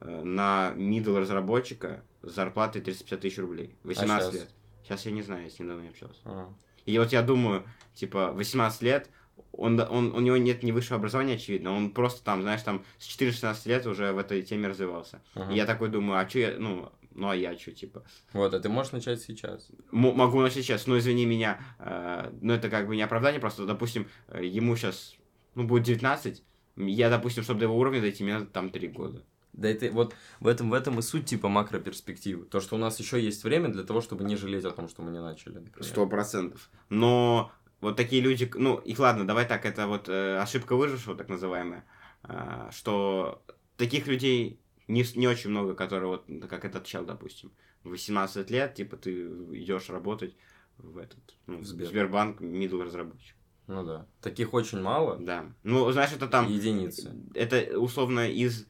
э, 0.00 0.22
на 0.22 0.72
middle 0.74 1.18
разработчика 1.18 2.02
с 2.22 2.32
зарплатой 2.32 2.80
350 2.80 3.20
тысяч 3.20 3.38
рублей. 3.38 3.76
18 3.82 4.24
щас? 4.24 4.34
лет. 4.34 4.54
Сейчас 4.92 5.06
я 5.06 5.12
не 5.12 5.22
знаю, 5.22 5.44
я 5.44 5.50
с 5.50 5.58
ним 5.58 5.68
давно 5.68 5.82
не 5.82 5.88
общался. 5.88 6.20
А. 6.24 6.52
И 6.84 6.98
вот 6.98 7.12
я 7.12 7.22
думаю, 7.22 7.64
типа, 7.94 8.32
18 8.32 8.82
лет, 8.82 9.08
он, 9.52 9.80
он, 9.80 10.14
у 10.14 10.20
него 10.20 10.36
нет 10.36 10.62
ни 10.62 10.70
высшего 10.70 10.96
образования, 10.96 11.34
очевидно, 11.34 11.72
он 11.72 11.92
просто 11.92 12.22
там, 12.22 12.42
знаешь, 12.42 12.62
там 12.62 12.84
с 12.98 13.08
14-16 13.08 13.68
лет 13.68 13.86
уже 13.86 14.12
в 14.12 14.18
этой 14.18 14.42
теме 14.42 14.68
развивался. 14.68 15.22
Ага. 15.34 15.52
И 15.52 15.56
я 15.56 15.64
такой 15.64 15.88
думаю, 15.88 16.20
а 16.20 16.28
что 16.28 16.38
я, 16.40 16.56
ну, 16.58 16.92
ну 17.14 17.30
а 17.30 17.36
я 17.36 17.56
что, 17.56 17.72
типа. 17.72 18.04
Вот, 18.34 18.52
а 18.52 18.60
ты 18.60 18.68
можешь 18.68 18.92
начать 18.92 19.22
сейчас. 19.22 19.70
М- 19.92 20.14
могу 20.14 20.40
начать 20.40 20.64
сейчас, 20.64 20.86
но 20.86 20.98
извини 20.98 21.24
меня, 21.24 21.60
э, 21.78 22.30
ну 22.42 22.52
это 22.52 22.68
как 22.68 22.86
бы 22.86 22.96
не 22.96 23.02
оправдание, 23.02 23.40
просто, 23.40 23.64
допустим, 23.64 24.08
э, 24.28 24.44
ему 24.44 24.76
сейчас, 24.76 25.14
ну, 25.54 25.64
будет 25.64 25.84
19, 25.84 26.42
я, 26.76 27.08
допустим, 27.08 27.42
чтобы 27.44 27.60
до 27.60 27.66
его 27.66 27.78
уровня 27.78 28.00
дойти, 28.00 28.24
мне 28.24 28.34
надо 28.34 28.46
там 28.46 28.70
3 28.70 28.88
года. 28.88 29.22
Да 29.52 29.68
это 29.68 29.90
вот 29.90 30.14
в 30.40 30.46
этом, 30.46 30.70
в 30.70 30.74
этом 30.74 30.98
и 30.98 31.02
суть 31.02 31.26
типа 31.26 31.48
макроперспективы. 31.48 32.46
То, 32.46 32.60
что 32.60 32.76
у 32.76 32.78
нас 32.78 32.98
еще 32.98 33.22
есть 33.22 33.44
время 33.44 33.68
для 33.68 33.82
того, 33.84 34.00
чтобы 34.00 34.24
не 34.24 34.36
жалеть 34.36 34.64
о 34.64 34.70
том, 34.70 34.88
что 34.88 35.02
мы 35.02 35.10
не 35.10 35.20
начали. 35.20 35.62
Сто 35.80 36.06
процентов. 36.06 36.70
Но 36.88 37.52
вот 37.80 37.96
такие 37.96 38.22
люди, 38.22 38.50
ну, 38.54 38.78
их 38.78 38.98
ладно, 38.98 39.26
давай 39.26 39.46
так, 39.46 39.66
это 39.66 39.86
вот 39.86 40.08
э, 40.08 40.38
ошибка 40.38 40.76
выжившего, 40.76 41.16
так 41.16 41.28
называемая, 41.28 41.84
а, 42.22 42.70
что 42.70 43.42
таких 43.76 44.06
людей 44.06 44.60
не, 44.86 45.04
не 45.16 45.26
очень 45.26 45.50
много, 45.50 45.74
которые 45.74 46.08
вот, 46.08 46.28
ну, 46.28 46.46
как 46.46 46.64
этот 46.64 46.84
чел, 46.84 47.04
допустим, 47.04 47.50
в 47.82 47.90
18 47.90 48.50
лет, 48.50 48.74
типа, 48.74 48.96
ты 48.96 49.26
идешь 49.26 49.90
работать 49.90 50.36
в 50.78 50.96
этот, 50.96 51.18
ну, 51.46 51.58
В 51.58 51.62
в 51.62 51.66
Сбер. 51.66 51.88
Сбербанк, 51.88 52.40
middle 52.40 52.84
разработчик. 52.84 53.34
Ну 53.66 53.84
да. 53.84 54.06
Таких 54.20 54.54
очень 54.54 54.80
мало. 54.80 55.18
Да. 55.18 55.46
Ну, 55.62 55.90
знаешь, 55.92 56.12
это 56.12 56.26
там, 56.28 56.48
Единицы. 56.48 57.16
это 57.34 57.78
условно 57.78 58.28
из, 58.30 58.66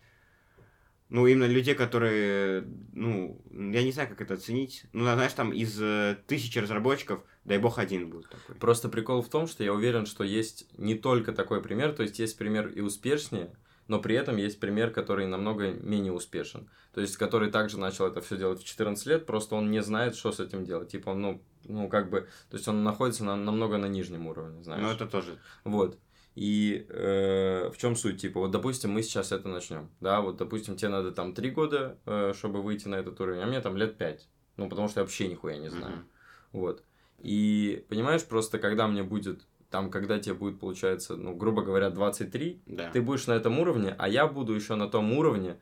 ну, 1.12 1.26
именно 1.26 1.44
людей, 1.44 1.74
которые, 1.74 2.64
ну, 2.94 3.38
я 3.50 3.82
не 3.82 3.92
знаю, 3.92 4.08
как 4.08 4.22
это 4.22 4.32
оценить, 4.32 4.84
ну, 4.94 5.02
знаешь, 5.02 5.34
там 5.34 5.52
из 5.52 5.78
э, 5.78 6.16
тысячи 6.26 6.58
разработчиков, 6.58 7.22
дай 7.44 7.58
бог, 7.58 7.78
один 7.78 8.08
будет 8.08 8.30
такой. 8.30 8.54
Просто 8.54 8.88
прикол 8.88 9.20
в 9.20 9.28
том, 9.28 9.46
что 9.46 9.62
я 9.62 9.74
уверен, 9.74 10.06
что 10.06 10.24
есть 10.24 10.66
не 10.78 10.94
только 10.94 11.32
такой 11.32 11.62
пример, 11.62 11.92
то 11.92 12.02
есть 12.02 12.18
есть 12.18 12.38
пример 12.38 12.68
и 12.68 12.80
успешнее, 12.80 13.54
но 13.88 14.00
при 14.00 14.16
этом 14.16 14.38
есть 14.38 14.58
пример, 14.58 14.90
который 14.90 15.26
намного 15.26 15.72
менее 15.72 16.12
успешен. 16.12 16.70
То 16.94 17.02
есть, 17.02 17.18
который 17.18 17.50
также 17.50 17.78
начал 17.78 18.06
это 18.06 18.22
все 18.22 18.38
делать 18.38 18.62
в 18.62 18.64
14 18.64 19.04
лет, 19.04 19.26
просто 19.26 19.54
он 19.54 19.70
не 19.70 19.82
знает, 19.82 20.16
что 20.16 20.32
с 20.32 20.40
этим 20.40 20.64
делать. 20.64 20.92
Типа, 20.92 21.12
ну, 21.12 21.42
ну, 21.64 21.90
как 21.90 22.08
бы, 22.08 22.22
то 22.48 22.56
есть 22.56 22.66
он 22.68 22.84
находится 22.84 23.22
на, 23.22 23.36
намного 23.36 23.76
на 23.76 23.86
нижнем 23.86 24.28
уровне, 24.28 24.64
знаешь. 24.64 24.82
Ну, 24.82 24.90
это 24.90 25.06
тоже. 25.06 25.38
Вот. 25.64 25.98
И 26.34 26.86
э, 26.88 27.70
в 27.70 27.76
чем 27.76 27.94
суть? 27.94 28.20
Типа, 28.20 28.40
вот, 28.40 28.50
допустим, 28.50 28.90
мы 28.90 29.02
сейчас 29.02 29.32
это 29.32 29.48
начнем. 29.48 29.90
Да, 30.00 30.20
вот, 30.22 30.36
допустим, 30.36 30.76
тебе 30.76 30.88
надо 30.88 31.12
там 31.12 31.34
три 31.34 31.50
года, 31.50 31.98
э, 32.06 32.32
чтобы 32.34 32.62
выйти 32.62 32.88
на 32.88 32.94
этот 32.94 33.20
уровень, 33.20 33.42
а 33.42 33.46
мне 33.46 33.60
там 33.60 33.76
лет 33.76 33.98
пять. 33.98 34.28
Ну, 34.56 34.68
потому 34.68 34.88
что 34.88 35.00
я 35.00 35.04
вообще 35.04 35.28
нихуя 35.28 35.58
не 35.58 35.68
знаю. 35.68 35.96
Мгм. 35.96 36.04
Вот. 36.52 36.82
И 37.18 37.84
понимаешь, 37.88 38.24
просто 38.24 38.58
когда 38.58 38.88
мне 38.88 39.02
будет, 39.02 39.46
там, 39.70 39.90
когда 39.90 40.18
тебе 40.18 40.34
будет, 40.34 40.58
получается, 40.58 41.16
ну, 41.16 41.34
грубо 41.34 41.62
говоря, 41.62 41.90
23, 41.90 42.62
Да. 42.66 42.90
ты 42.90 43.02
будешь 43.02 43.26
на 43.26 43.32
этом 43.32 43.58
уровне, 43.58 43.94
а 43.98 44.08
я 44.08 44.26
буду 44.26 44.54
еще 44.54 44.74
на 44.74 44.88
том 44.88 45.12
уровне, 45.12 45.58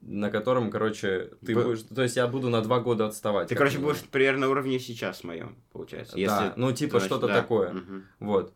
на 0.00 0.30
котором, 0.30 0.70
короче, 0.70 1.30
ты 1.44 1.54
Б- 1.54 1.64
будешь... 1.64 1.82
То 1.82 2.02
есть 2.02 2.16
я 2.16 2.26
буду 2.26 2.48
на 2.48 2.62
два 2.62 2.80
года 2.80 3.06
отставать. 3.06 3.48
Ты, 3.48 3.54
короче, 3.54 3.78
будешь 3.78 4.00
примерно 4.00 4.46
на 4.46 4.50
уровне 4.50 4.78
сейчас 4.78 5.22
моем, 5.22 5.56
получается. 5.72 6.16
Да, 6.16 6.54
ну, 6.56 6.72
типа, 6.72 7.00
что-то 7.00 7.26
да. 7.26 7.34
такое. 7.34 7.72
Мгм. 7.72 8.04
Вот. 8.20 8.54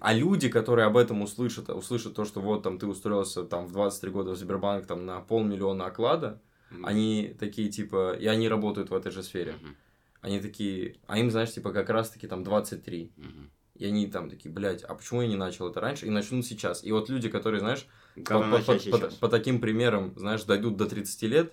А 0.00 0.12
люди, 0.12 0.48
которые 0.48 0.86
об 0.86 0.96
этом 0.96 1.22
услышат, 1.22 1.68
услышат 1.70 2.14
то, 2.14 2.24
что 2.24 2.40
вот 2.40 2.62
там 2.62 2.78
ты 2.78 2.86
устроился 2.86 3.44
там 3.44 3.66
в 3.66 3.72
23 3.72 4.10
года 4.10 4.30
в 4.32 4.36
Сбербанк 4.36 4.86
там 4.86 5.06
на 5.06 5.20
полмиллиона 5.20 5.86
оклада, 5.86 6.40
Мгм. 6.70 6.84
они 6.86 7.36
такие 7.38 7.68
типа, 7.70 8.14
и 8.14 8.26
они 8.26 8.48
работают 8.48 8.90
в 8.90 8.94
этой 8.94 9.12
же 9.12 9.22
сфере. 9.22 9.52
Мгм. 9.62 9.76
Они 10.22 10.40
такие, 10.40 10.96
а 11.06 11.18
им, 11.18 11.30
знаешь, 11.30 11.52
типа 11.52 11.70
как 11.72 11.88
раз 11.90 12.10
таки 12.10 12.26
там 12.26 12.42
23. 12.42 13.12
Мгм. 13.16 13.50
И 13.76 13.84
они 13.86 14.06
там 14.08 14.28
такие, 14.30 14.50
блядь, 14.52 14.82
а 14.82 14.94
почему 14.94 15.22
я 15.22 15.28
не 15.28 15.36
начал 15.36 15.68
это 15.68 15.80
раньше? 15.80 16.06
И 16.06 16.10
начнут 16.10 16.44
сейчас. 16.46 16.82
И 16.82 16.90
вот 16.90 17.08
люди, 17.10 17.28
которые, 17.28 17.60
знаешь, 17.60 17.86
по, 18.14 18.40
по- 18.40 18.58
по- 18.62 18.78
сейчас. 18.78 19.14
по 19.14 19.28
таким 19.28 19.60
примерам, 19.60 20.12
знаешь, 20.16 20.42
дойдут 20.44 20.76
до 20.76 20.86
30 20.86 21.26
лет, 21.26 21.52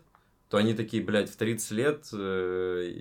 то 0.50 0.58
они 0.58 0.74
такие, 0.74 1.04
блядь, 1.04 1.30
в 1.30 1.36
30 1.36 1.72
лет, 1.72 2.08
э, 2.14 2.92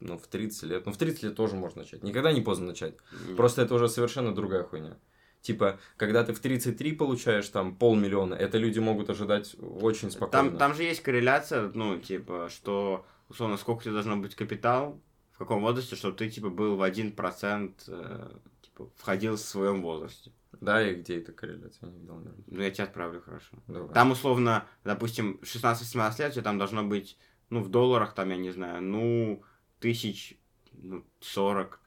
ну, 0.00 0.18
в 0.18 0.26
30 0.26 0.62
лет, 0.64 0.86
ну, 0.86 0.92
в 0.92 0.96
30 0.96 1.22
лет 1.22 1.36
тоже 1.36 1.56
можно 1.56 1.82
начать. 1.82 2.02
Никогда 2.02 2.32
не 2.32 2.40
поздно 2.40 2.66
начать. 2.66 2.94
Нет. 3.26 3.36
Просто 3.36 3.62
это 3.62 3.74
уже 3.74 3.88
совершенно 3.88 4.34
другая 4.34 4.62
хуйня. 4.62 4.96
Типа, 5.40 5.78
когда 5.96 6.24
ты 6.24 6.32
в 6.32 6.40
33 6.40 6.92
получаешь 6.92 7.48
там 7.48 7.76
полмиллиона, 7.76 8.34
это 8.34 8.58
люди 8.58 8.80
могут 8.80 9.10
ожидать 9.10 9.54
очень 9.60 10.10
спокойно. 10.10 10.50
Там, 10.50 10.58
там 10.58 10.74
же 10.74 10.82
есть 10.82 11.02
корреляция, 11.02 11.70
ну, 11.72 11.98
типа, 11.98 12.48
что, 12.50 13.06
условно, 13.28 13.56
сколько 13.56 13.78
у 13.78 13.82
тебя 13.82 13.92
должно 13.92 14.16
быть 14.16 14.34
капитал, 14.34 15.00
в 15.32 15.38
каком 15.38 15.60
возрасте, 15.60 15.94
чтобы 15.96 16.16
ты, 16.16 16.28
типа, 16.30 16.48
был 16.48 16.76
в 16.76 16.82
1% 16.82 17.74
э, 17.86 18.28
типа, 18.62 18.90
входил 18.96 19.36
в 19.36 19.40
своем 19.40 19.82
возрасте. 19.82 20.32
Да, 20.60 20.82
и 20.82 20.94
где 20.94 21.18
эта 21.18 21.32
корреляция? 21.32 21.90
Не 21.90 21.98
видел, 21.98 22.16
наверное. 22.16 22.44
Ну, 22.46 22.62
я 22.62 22.70
тебе 22.70 22.84
отправлю, 22.84 23.20
хорошо. 23.20 23.56
Давай. 23.66 23.94
Там, 23.94 24.10
условно, 24.10 24.66
допустим, 24.84 25.38
16-17 25.42 26.18
лет, 26.18 26.30
у 26.30 26.32
тебя 26.32 26.42
там 26.42 26.58
должно 26.58 26.82
быть, 26.82 27.18
ну, 27.50 27.62
в 27.62 27.68
долларах, 27.68 28.14
там, 28.14 28.30
я 28.30 28.36
не 28.36 28.50
знаю, 28.50 28.82
ну, 28.82 29.44
тысяч, 29.86 30.36
ну, 30.72 31.04
40, 31.20 31.80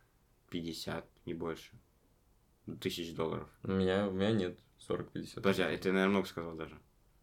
50, 0.50 1.06
не 1.26 1.34
больше. 1.34 1.72
Ну, 2.66 2.78
Тысяч 2.78 3.14
долларов. 3.14 3.50
У 3.64 3.72
меня, 3.72 4.08
у 4.08 4.12
меня 4.12 4.32
нет 4.32 4.58
40-50. 4.88 5.36
Подожди, 5.36 5.64
а 5.64 5.70
это, 5.70 5.90
наверное, 5.92 6.12
много 6.12 6.28
сказал 6.28 6.56
даже. 6.56 6.78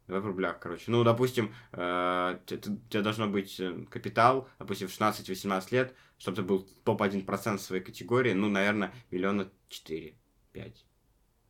Давай 0.06 0.20
в 0.20 0.26
рублях, 0.26 0.60
короче. 0.60 0.84
Ну, 0.90 1.02
допустим, 1.02 1.54
э, 1.72 2.38
у 2.50 2.56
тебя 2.90 3.02
должно 3.02 3.26
быть 3.26 3.58
э, 3.58 3.86
капитал, 3.90 4.48
допустим, 4.58 4.88
в 4.88 4.90
16-18 4.90 5.68
лет, 5.70 5.94
чтобы 6.18 6.36
ты 6.36 6.42
был 6.42 6.68
топ-1% 6.84 7.56
в 7.56 7.60
своей 7.62 7.82
категории, 7.82 8.34
ну, 8.34 8.50
наверное, 8.50 8.92
миллиона 9.10 9.50
4-5. 9.70 10.14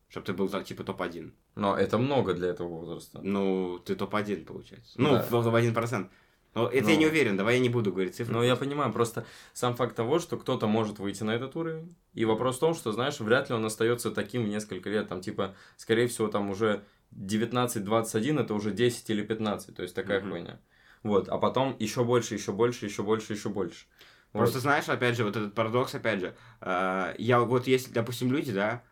Чтобы 0.07 0.25
ты 0.25 0.33
был, 0.33 0.47
типа, 0.63 0.85
топ-1. 0.85 1.33
Но 1.55 1.75
это 1.75 1.97
много 1.97 2.33
для 2.33 2.47
этого 2.47 2.69
возраста. 2.69 3.19
Ну, 3.21 3.77
ты 3.79 3.95
топ-1, 3.95 4.45
получается. 4.45 4.93
Ну, 5.01 5.09
Да. 5.15 5.21
в 5.21 5.29
топ-1%. 5.29 6.09
Но 6.57 6.67
это 6.67 6.89
я 6.89 6.93
Ну. 6.95 6.99
не 6.99 7.05
уверен, 7.07 7.37
давай 7.37 7.55
я 7.55 7.59
не 7.61 7.69
буду 7.69 7.91
говорить 7.91 8.15
цифры. 8.15 8.33
Ну, 8.33 8.43
я 8.43 8.55
понимаю, 8.55 8.91
просто 8.91 9.25
сам 9.53 9.75
факт 9.75 9.95
того, 9.95 10.19
что 10.19 10.37
кто-то 10.37 10.67
может 10.67 10.99
выйти 10.99 11.23
на 11.23 11.31
этот 11.31 11.55
уровень. 11.55 11.95
И 12.13 12.25
вопрос 12.25 12.57
в 12.57 12.59
том, 12.59 12.73
что, 12.73 12.91
знаешь, 12.91 13.19
вряд 13.19 13.49
ли 13.49 13.55
он 13.55 13.63
остается 13.65 14.11
таким 14.11 14.43
в 14.43 14.47
несколько 14.47 14.89
лет. 14.89 15.07
Там, 15.07 15.21
типа, 15.21 15.55
скорее 15.75 16.07
всего, 16.07 16.27
там 16.27 16.49
уже 16.49 16.83
19-21 17.11 18.39
это 18.39 18.53
уже 18.53 18.71
10 18.71 19.09
или 19.09 19.21
15. 19.23 19.75
То 19.75 19.83
есть 19.83 19.95
такая 19.95 20.19
Мгм. 20.21 20.31
хуйня. 20.31 20.59
Вот, 21.03 21.29
а 21.29 21.37
потом 21.37 21.75
еще 21.79 22.03
больше, 22.03 22.33
еще 22.33 22.51
больше, 22.51 22.85
еще 22.85 23.03
больше, 23.03 23.33
еще 23.33 23.49
больше. 23.49 23.85
Вот. 24.33 24.39
Просто 24.41 24.59
знаешь, 24.59 24.89
опять 24.89 25.15
же, 25.15 25.23
вот 25.23 25.35
этот 25.35 25.53
парадокс, 25.53 25.95
опять 25.95 26.19
же, 26.19 26.35
э, 26.61 27.15
я 27.17 27.39
вот 27.39 27.67
есть, 27.67 27.93
допустим, 27.93 28.31
люди, 28.31 28.51
да, 28.51 28.83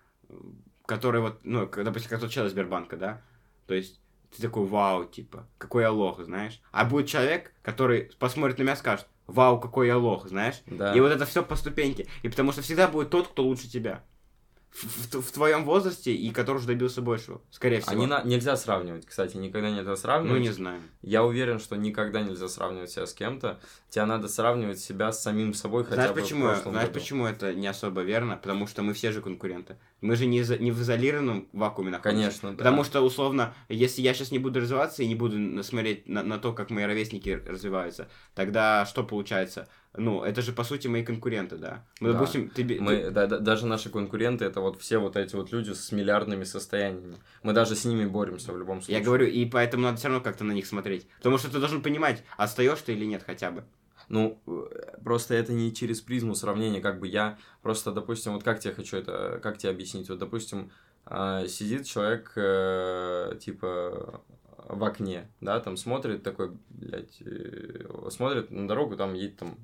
которые 0.86 1.22
вот, 1.22 1.40
ну, 1.44 1.66
допустим, 1.68 2.10
как 2.10 2.20
тот 2.22 2.30
человек 2.32 2.54
Сбербанка, 2.54 2.96
да, 2.96 3.22
то 3.68 3.74
есть 3.74 4.00
ты 4.36 4.42
такой, 4.42 4.66
вау, 4.66 5.06
типа, 5.06 5.48
какой 5.58 5.84
я 5.84 5.92
лох, 5.92 6.20
знаешь, 6.24 6.62
а 6.72 6.86
будет 6.86 7.08
человек, 7.08 7.54
который 7.62 8.12
посмотрит 8.20 8.58
на 8.58 8.64
меня 8.64 8.74
и 8.74 8.78
скажет, 8.78 9.08
вау, 9.28 9.60
какой 9.60 9.88
я 9.88 9.98
лох, 9.98 10.28
знаешь, 10.28 10.62
Да. 10.68 10.94
и 10.94 11.00
вот 11.00 11.12
это 11.12 11.26
все 11.26 11.44
по 11.44 11.56
ступеньке, 11.56 12.08
и 12.24 12.30
потому 12.30 12.52
что 12.52 12.62
всегда 12.62 12.88
будет 12.88 13.10
тот, 13.10 13.28
кто 13.30 13.44
лучше 13.44 13.68
тебя. 13.70 14.04
В, 14.76 15.22
в- 15.22 15.32
твоем 15.32 15.64
возрасте 15.64 16.14
и 16.14 16.32
который 16.32 16.58
уже 16.58 16.68
добился 16.68 17.02
большего, 17.02 17.40
скорее 17.50 17.80
всего. 17.80 17.96
Не 17.96 18.08
на- 18.08 18.24
нельзя 18.24 18.58
сравнивать, 18.58 19.06
кстати, 19.06 19.38
никогда 19.38 19.70
нельзя 19.70 19.96
сравнивать. 19.96 20.34
Ну, 20.38 20.44
не 20.44 20.50
знаю. 20.52 20.82
Я 21.02 21.24
уверен, 21.24 21.60
что 21.60 21.78
никогда 21.78 22.22
нельзя 22.22 22.50
сравнивать 22.50 22.92
себя 22.92 23.06
с 23.06 23.14
кем-то. 23.14 23.62
Тебе 23.90 24.04
надо 24.04 24.28
сравнивать 24.28 24.80
себя 24.80 25.14
с 25.14 25.24
самим 25.24 25.54
собой 25.54 25.86
хотя 25.86 25.96
Знаешь 25.96 26.12
бы 26.12 26.22
почему? 26.22 26.48
в 26.50 26.56
Знаешь 26.58 26.88
году. 26.90 27.00
почему 27.00 27.26
это 27.26 27.54
не 27.54 27.68
особо 27.68 28.02
верно? 28.02 28.36
Потому 28.36 28.68
что 28.68 28.82
мы 28.82 28.94
все 28.94 29.14
же 29.14 29.22
конкуренты. 29.22 29.78
Мы 30.02 30.18
же 30.18 30.26
не, 30.26 30.44
за- 30.44 30.58
не 30.58 30.72
в 30.72 30.82
изолированном 30.82 31.48
вакууме 31.54 31.92
находимся. 31.92 32.24
Конечно, 32.26 32.52
да. 32.52 32.58
Потому 32.58 32.84
что, 32.84 33.02
условно, 33.02 33.54
если 33.70 34.02
я 34.02 34.14
сейчас 34.14 34.32
не 34.32 34.40
буду 34.40 34.60
развиваться 34.60 35.04
и 35.04 35.08
не 35.08 35.16
буду 35.16 35.64
смотреть 35.64 36.06
на, 36.10 36.22
на 36.22 36.38
то, 36.38 36.52
как 36.52 36.70
мои 36.70 36.84
ровесники 36.84 37.42
развиваются, 37.48 38.10
тогда 38.34 38.86
что 38.86 39.06
получается? 39.06 39.70
Ну, 39.98 40.24
это 40.24 40.42
же, 40.42 40.52
по 40.52 40.64
сути, 40.64 40.88
мои 40.88 41.04
конкуренты, 41.04 41.58
да? 41.58 41.84
Ну, 42.00 42.08
Да. 42.08 42.14
допустим, 42.14 42.50
ты... 42.50 42.64
Мы, 42.80 42.98
ты- 42.98 43.12
да- 43.12 43.28
да- 43.28 43.40
даже 43.40 43.66
наши 43.66 43.90
конкуренты 43.90 44.46
это 44.46 44.62
вот 44.62 44.82
все 44.82 44.98
вот 44.98 45.16
эти 45.16 45.36
вот 45.36 45.52
люди 45.52 45.72
с 45.72 45.92
миллиардными 45.92 46.44
состояниями. 46.44 47.16
Мы 47.44 47.54
даже 47.54 47.76
с 47.76 47.86
ними 47.86 48.06
боремся 48.06 48.52
в 48.52 48.58
любом 48.58 48.82
случае. 48.82 48.98
Я 49.00 49.04
говорю, 49.06 49.28
и 49.28 49.46
поэтому 49.46 49.84
надо 49.84 49.98
все 49.98 50.08
равно 50.10 50.24
как-то 50.24 50.44
на 50.44 50.52
них 50.52 50.66
смотреть. 50.66 51.08
Потому 51.18 51.38
что 51.38 51.50
ты 51.52 51.60
должен 51.60 51.82
понимать, 51.82 52.24
отстаешь 52.38 52.80
ты 52.82 52.94
или 52.94 53.06
нет 53.06 53.24
хотя 53.26 53.52
бы. 53.52 53.64
Ну, 54.10 54.40
э, 54.46 54.98
просто 55.04 55.34
это 55.34 55.52
не 55.54 55.74
через 55.74 56.02
призму 56.02 56.36
сравнения, 56.36 56.80
как 56.82 57.00
бы 57.00 57.08
я 57.08 57.38
просто, 57.64 57.92
допустим, 57.92 58.34
вот 58.34 58.44
как 58.44 58.60
тебе 58.60 58.74
хочу 58.74 58.98
это, 58.98 59.40
как 59.42 59.58
тебе 59.58 59.72
объяснить? 59.72 60.10
Вот, 60.10 60.20
допустим, 60.20 60.72
а, 61.06 61.48
сидит 61.48 61.86
человек, 61.86 62.32
э, 62.36 63.36
типа, 63.42 64.22
в 64.68 64.84
окне, 64.84 65.28
да, 65.42 65.60
там 65.60 65.78
смотрит 65.78 66.24
такой, 66.24 66.52
блядь, 66.70 67.18
э, 67.22 67.86
смотрит 68.10 68.52
на 68.52 68.68
дорогу, 68.68 68.96
там 68.96 69.14
едет 69.14 69.38
там 69.38 69.56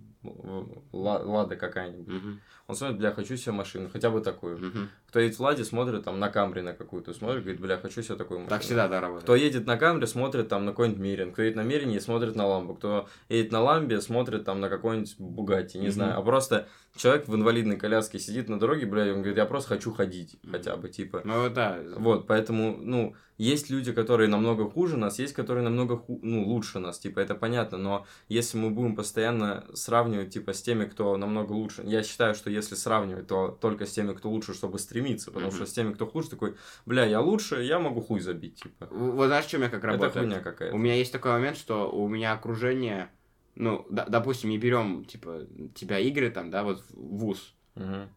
лада 0.93 1.55
какая-нибудь. 1.55 2.07
Мгм, 2.13 2.41
Он 2.67 2.75
смотрит, 2.75 2.97
бля, 2.99 3.11
хочу 3.11 3.35
себе 3.37 3.53
машину, 3.53 3.89
хотя 3.89 4.09
бы 4.09 4.21
такую. 4.21 4.57
мгм. 4.59 4.89
Кто 5.11 5.19
едет 5.19 5.35
в 5.37 5.41
ладе, 5.41 5.65
смотрит 5.65 6.05
там 6.05 6.21
на 6.21 6.29
Камри 6.29 6.61
на 6.61 6.71
какую-то, 6.73 7.13
смотрит, 7.13 7.41
говорит, 7.43 7.59
бля, 7.59 7.77
хочу 7.77 8.01
себе 8.01 8.15
такую 8.15 8.39
машину. 8.39 8.49
Так 8.49 8.61
всегда, 8.61 8.87
да, 8.87 9.01
работает. 9.01 9.23
Кто 9.23 9.35
едет 9.35 9.65
на 9.67 9.75
Камре, 9.75 10.07
смотрит 10.07 10.47
там 10.47 10.63
на 10.63 10.71
какой-нибудь 10.71 11.01
Мирин. 11.01 11.33
Кто 11.33 11.41
едет 11.41 11.57
на 11.57 11.63
Мирине, 11.63 11.99
смотрит 11.99 12.37
на 12.37 12.47
Ламбу. 12.47 12.75
Кто 12.75 13.09
едет 13.27 13.51
на 13.51 13.61
Ламбе, 13.61 13.99
смотрит 13.99 14.45
там 14.45 14.61
на 14.61 14.69
какой-нибудь 14.69 15.15
Бугатти, 15.19 15.79
не 15.79 15.87
Мгм. 15.87 15.91
знаю. 15.93 16.17
А 16.17 16.21
просто 16.21 16.69
человек 16.95 17.27
в 17.27 17.35
инвалидной 17.35 17.75
коляске 17.75 18.19
сидит 18.19 18.47
на 18.47 18.57
дороге, 18.57 18.85
бля, 18.85 19.05
и 19.05 19.09
он 19.11 19.17
говорит, 19.17 19.35
я 19.35 19.45
просто 19.45 19.67
хочу 19.75 19.91
ходить 19.91 20.37
Мгм. 20.43 20.51
хотя 20.53 20.77
бы, 20.77 20.87
типа. 20.87 21.21
Ну, 21.25 21.49
да. 21.49 21.77
Вот, 21.97 22.25
поэтому, 22.25 22.77
ну, 22.81 23.13
есть 23.37 23.69
люди, 23.71 23.91
которые 23.91 24.29
намного 24.29 24.69
хуже 24.69 24.95
нас, 24.97 25.19
есть, 25.19 25.33
которые 25.33 25.63
намного 25.63 25.97
ху- 25.97 26.19
ну, 26.21 26.45
лучше 26.45 26.79
нас, 26.79 26.99
типа, 26.99 27.19
это 27.19 27.33
понятно, 27.35 27.77
но 27.77 28.05
если 28.29 28.57
мы 28.57 28.69
будем 28.69 28.95
постоянно 28.95 29.65
сравнивать, 29.73 30.29
типа, 30.31 30.53
с 30.53 30.61
теми, 30.61 30.85
кто 30.85 31.17
намного 31.17 31.51
лучше, 31.53 31.81
я 31.85 32.03
считаю, 32.03 32.35
что 32.35 32.49
если 32.49 32.75
сравнивать, 32.75 33.27
то 33.27 33.47
только 33.59 33.85
с 33.87 33.91
теми, 33.91 34.13
кто 34.13 34.29
лучше, 34.29 34.53
чтобы 34.53 34.77
стремиться, 35.01 35.31
потому 35.31 35.47
Мгм. 35.47 35.55
что 35.57 35.65
с 35.65 35.73
теми, 35.73 35.93
кто 35.93 36.05
хуже, 36.07 36.29
такой, 36.29 36.55
бля, 36.85 37.05
я 37.05 37.19
лучше, 37.21 37.63
я 37.63 37.79
могу 37.79 38.01
хуй 38.01 38.19
забить, 38.19 38.61
типа. 38.61 38.87
Вот 38.91 39.27
знаешь, 39.27 39.53
у 39.53 39.57
меня 39.57 39.69
как 39.69 39.79
Это 39.79 39.87
работает? 39.87 40.13
хуйня 40.25 40.39
какая-то. 40.39 40.75
У 40.75 40.77
меня 40.79 40.95
есть 40.95 41.11
такой 41.11 41.31
момент, 41.31 41.57
что 41.57 41.91
у 41.91 42.07
меня 42.07 42.33
окружение, 42.33 43.09
ну, 43.55 43.85
д- 43.89 44.05
допустим, 44.07 44.49
не 44.49 44.57
берем, 44.57 45.05
типа, 45.05 45.47
тебя 45.75 45.99
игры 45.99 46.29
там, 46.29 46.51
да, 46.51 46.63
вот 46.63 46.81
в 46.89 46.93
вуз. 47.17 47.55
Э, 47.75 48.07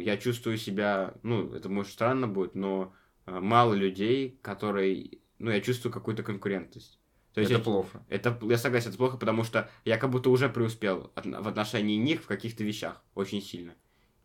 Я 0.00 0.16
чувствую 0.16 0.58
себя, 0.58 1.14
ну, 1.22 1.52
это 1.52 1.68
может 1.68 1.92
странно 1.92 2.28
будет, 2.28 2.54
но 2.54 2.92
э, 3.26 3.40
мало 3.40 3.74
людей, 3.74 4.38
которые, 4.42 5.18
ну, 5.38 5.50
я 5.50 5.60
чувствую 5.60 5.92
какую-то 5.92 6.22
конкурентность. 6.22 7.00
То 7.34 7.40
есть 7.40 7.50
это 7.50 7.58
я, 7.60 7.64
плохо. 7.64 8.02
это, 8.08 8.38
я 8.42 8.56
согласен, 8.56 8.88
это 8.90 8.96
плохо, 8.98 9.16
потому 9.18 9.44
что 9.44 9.68
я 9.84 9.98
как 9.98 10.10
будто 10.10 10.30
уже 10.30 10.48
преуспел 10.48 11.10
от- 11.14 11.26
в 11.26 11.48
отношении 11.48 11.96
них 11.96 12.22
в 12.22 12.26
каких-то 12.26 12.62
вещах 12.64 13.02
очень 13.14 13.42
сильно. 13.42 13.74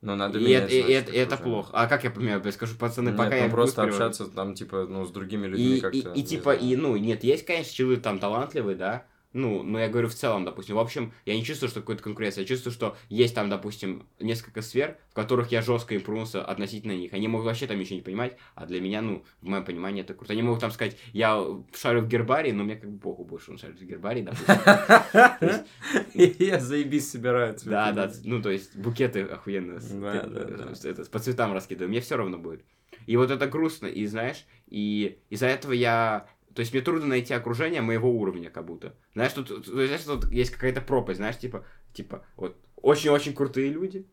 Но 0.02 0.16
надо 0.16 0.40
и 0.40 0.44
менять, 0.46 0.64
это, 0.66 0.74
и 0.74 0.82
значит, 0.82 1.04
это, 1.04 1.12
и 1.12 1.18
это 1.18 1.36
окружение. 1.36 1.64
плохо. 1.64 1.70
А 1.74 1.88
как 1.88 2.04
я 2.04 2.12
поменяю? 2.12 2.42
Я 2.44 2.52
скажу, 2.52 2.76
пацаны, 2.78 3.10
Нет, 3.10 3.18
пока 3.18 3.36
ну 3.36 3.36
я 3.36 3.50
просто 3.50 3.84
выстрелю. 3.84 3.90
общаться 3.90 4.26
там, 4.28 4.56
типа, 4.56 4.88
ну, 4.88 5.06
с 5.06 5.12
другими 5.12 5.46
людьми 5.48 5.78
И, 5.78 5.80
как-то. 5.80 6.10
и, 6.14 6.22
и 6.22 6.24
не 6.24 6.24
типа, 6.24 6.56
знаю. 6.56 6.60
и, 6.60 6.76
ну, 6.76 6.96
нет, 6.98 7.24
есть, 7.24 7.46
конечно, 7.46 7.72
челы 7.74 7.98
там 7.98 8.20
талантливые, 8.20 8.76
да, 8.78 9.06
ну, 9.34 9.64
но 9.64 9.80
я 9.80 9.88
говорю 9.88 10.10
в 10.10 10.14
целом, 10.14 10.46
допустим, 10.46 10.76
в 10.76 10.80
общем, 10.80 11.14
я 11.26 11.36
не 11.36 11.44
чувствую, 11.44 11.70
что 11.70 11.80
какой-то 11.80 12.04
конкуренция, 12.04 12.42
я 12.42 12.48
чувствую, 12.48 12.74
что 12.74 12.98
есть 13.10 13.34
там, 13.34 13.50
допустим, 13.50 14.08
несколько 14.20 14.62
сфер, 14.62 14.98
в 15.12 15.14
которых 15.14 15.52
я 15.52 15.62
жестко 15.62 15.96
импрунулся 15.96 16.44
относительно 16.44 16.92
них. 16.92 17.14
Они 17.14 17.28
могут 17.28 17.46
вообще 17.46 17.68
там 17.68 17.80
ничего 17.80 17.96
не 17.96 18.02
понимать, 18.02 18.38
а 18.56 18.66
для 18.66 18.82
меня, 18.82 19.02
ну, 19.02 19.24
в 19.42 19.48
моем 19.48 19.64
понимании 19.64 20.02
это 20.02 20.14
круто. 20.14 20.34
Они 20.34 20.42
могут 20.42 20.62
там 20.62 20.72
сказать, 20.72 20.98
я 21.14 21.44
шарю 21.74 22.02
в 22.02 22.08
гербарии, 22.08 22.52
но 22.52 22.64
мне 22.64 22.76
как 22.76 22.90
бы 22.90 22.98
богу 22.98 23.24
больше 23.24 23.52
он 23.52 23.58
шарит 23.58 23.80
в 23.80 23.86
гербарии, 23.86 24.24
допустим. 24.24 25.66
Я 26.40 26.60
заебись 26.60 27.10
собираю 27.10 27.54
цветы. 27.54 27.70
Да, 27.70 27.92
да, 27.92 28.12
ну, 28.24 28.42
то 28.42 28.50
есть 28.50 28.76
букеты 28.76 29.22
охуенно 29.24 29.80
э, 29.80 31.06
по 31.12 31.20
цветам 31.20 31.54
раскидываю, 31.54 31.90
мне 31.90 32.02
все 32.02 32.18
равно 32.18 32.38
будет. 32.38 32.64
И 33.08 33.18
вот 33.18 33.32
это 33.32 33.48
грустно, 33.48 33.88
и 33.88 34.06
знаешь, 34.06 34.46
и 34.68 35.20
из-за 35.30 35.48
этого 35.48 35.74
я... 35.74 36.28
То 36.54 36.60
есть 36.62 36.74
мне 36.74 36.82
трудно 36.82 37.08
найти 37.08 37.34
окружение 37.34 37.82
моего 37.82 38.12
уровня, 38.12 38.50
как 38.50 38.66
будто. 38.66 38.96
Знаешь, 39.14 39.34
тут, 39.34 39.48
тут- 39.48 39.66
знаешь, 39.66 40.02
тут 40.02 40.32
есть 40.32 40.52
какая-то 40.52 40.82
пропасть, 40.82 41.18
знаешь, 41.18 41.38
типа, 41.38 41.66
типа, 41.94 42.26
вот, 42.36 42.58
очень-очень 42.82 43.34
крутые 43.34 43.70
люди, 43.70 44.06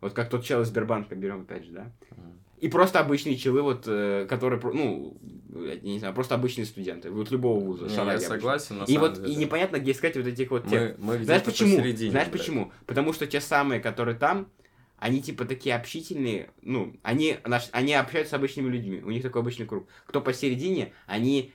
вот 0.00 0.12
как 0.14 0.30
тот 0.30 0.44
чел 0.44 0.62
из 0.62 0.68
Сбербанка, 0.68 1.14
берем 1.14 1.42
опять 1.42 1.64
же, 1.64 1.72
да, 1.72 1.92
и 2.58 2.68
просто 2.68 3.00
обычные 3.00 3.36
челы, 3.36 3.60
вот, 3.62 3.84
э, 3.88 4.24
которые, 4.28 4.60
ну, 4.62 5.16
я 5.66 5.80
не 5.80 5.98
знаю, 5.98 6.14
просто 6.14 6.36
обычные 6.36 6.64
студенты, 6.64 7.10
вот 7.10 7.32
любого 7.32 7.58
вуза, 7.58 7.86
Не, 7.86 7.94
я 7.94 8.20
согласен, 8.20 8.78
на 8.78 8.84
И 8.84 8.98
вот, 8.98 9.18
и 9.18 9.22
деле. 9.22 9.34
непонятно, 9.34 9.78
где 9.80 9.90
искать 9.90 10.16
вот 10.16 10.26
этих 10.28 10.50
вот 10.52 10.68
тех 10.68 10.96
Мы, 10.98 11.18
мы 11.18 11.24
знаешь 11.24 11.42
почему? 11.42 11.76
посередине, 11.76 12.12
Знаешь 12.12 12.28
блядь. 12.28 12.40
почему? 12.40 12.72
Потому 12.86 13.12
что 13.12 13.26
те 13.26 13.40
самые, 13.40 13.80
которые 13.80 14.16
там, 14.16 14.46
они 14.96 15.20
типа 15.20 15.44
такие 15.44 15.74
общительные, 15.74 16.50
ну, 16.62 16.94
они, 17.02 17.38
наш, 17.44 17.68
они 17.72 17.94
общаются 17.94 18.30
с 18.30 18.34
обычными 18.34 18.68
людьми, 18.68 19.02
у 19.04 19.10
них 19.10 19.22
такой 19.24 19.42
обычный 19.42 19.66
круг. 19.66 19.88
Кто 20.06 20.20
посередине, 20.20 20.92
они 21.08 21.52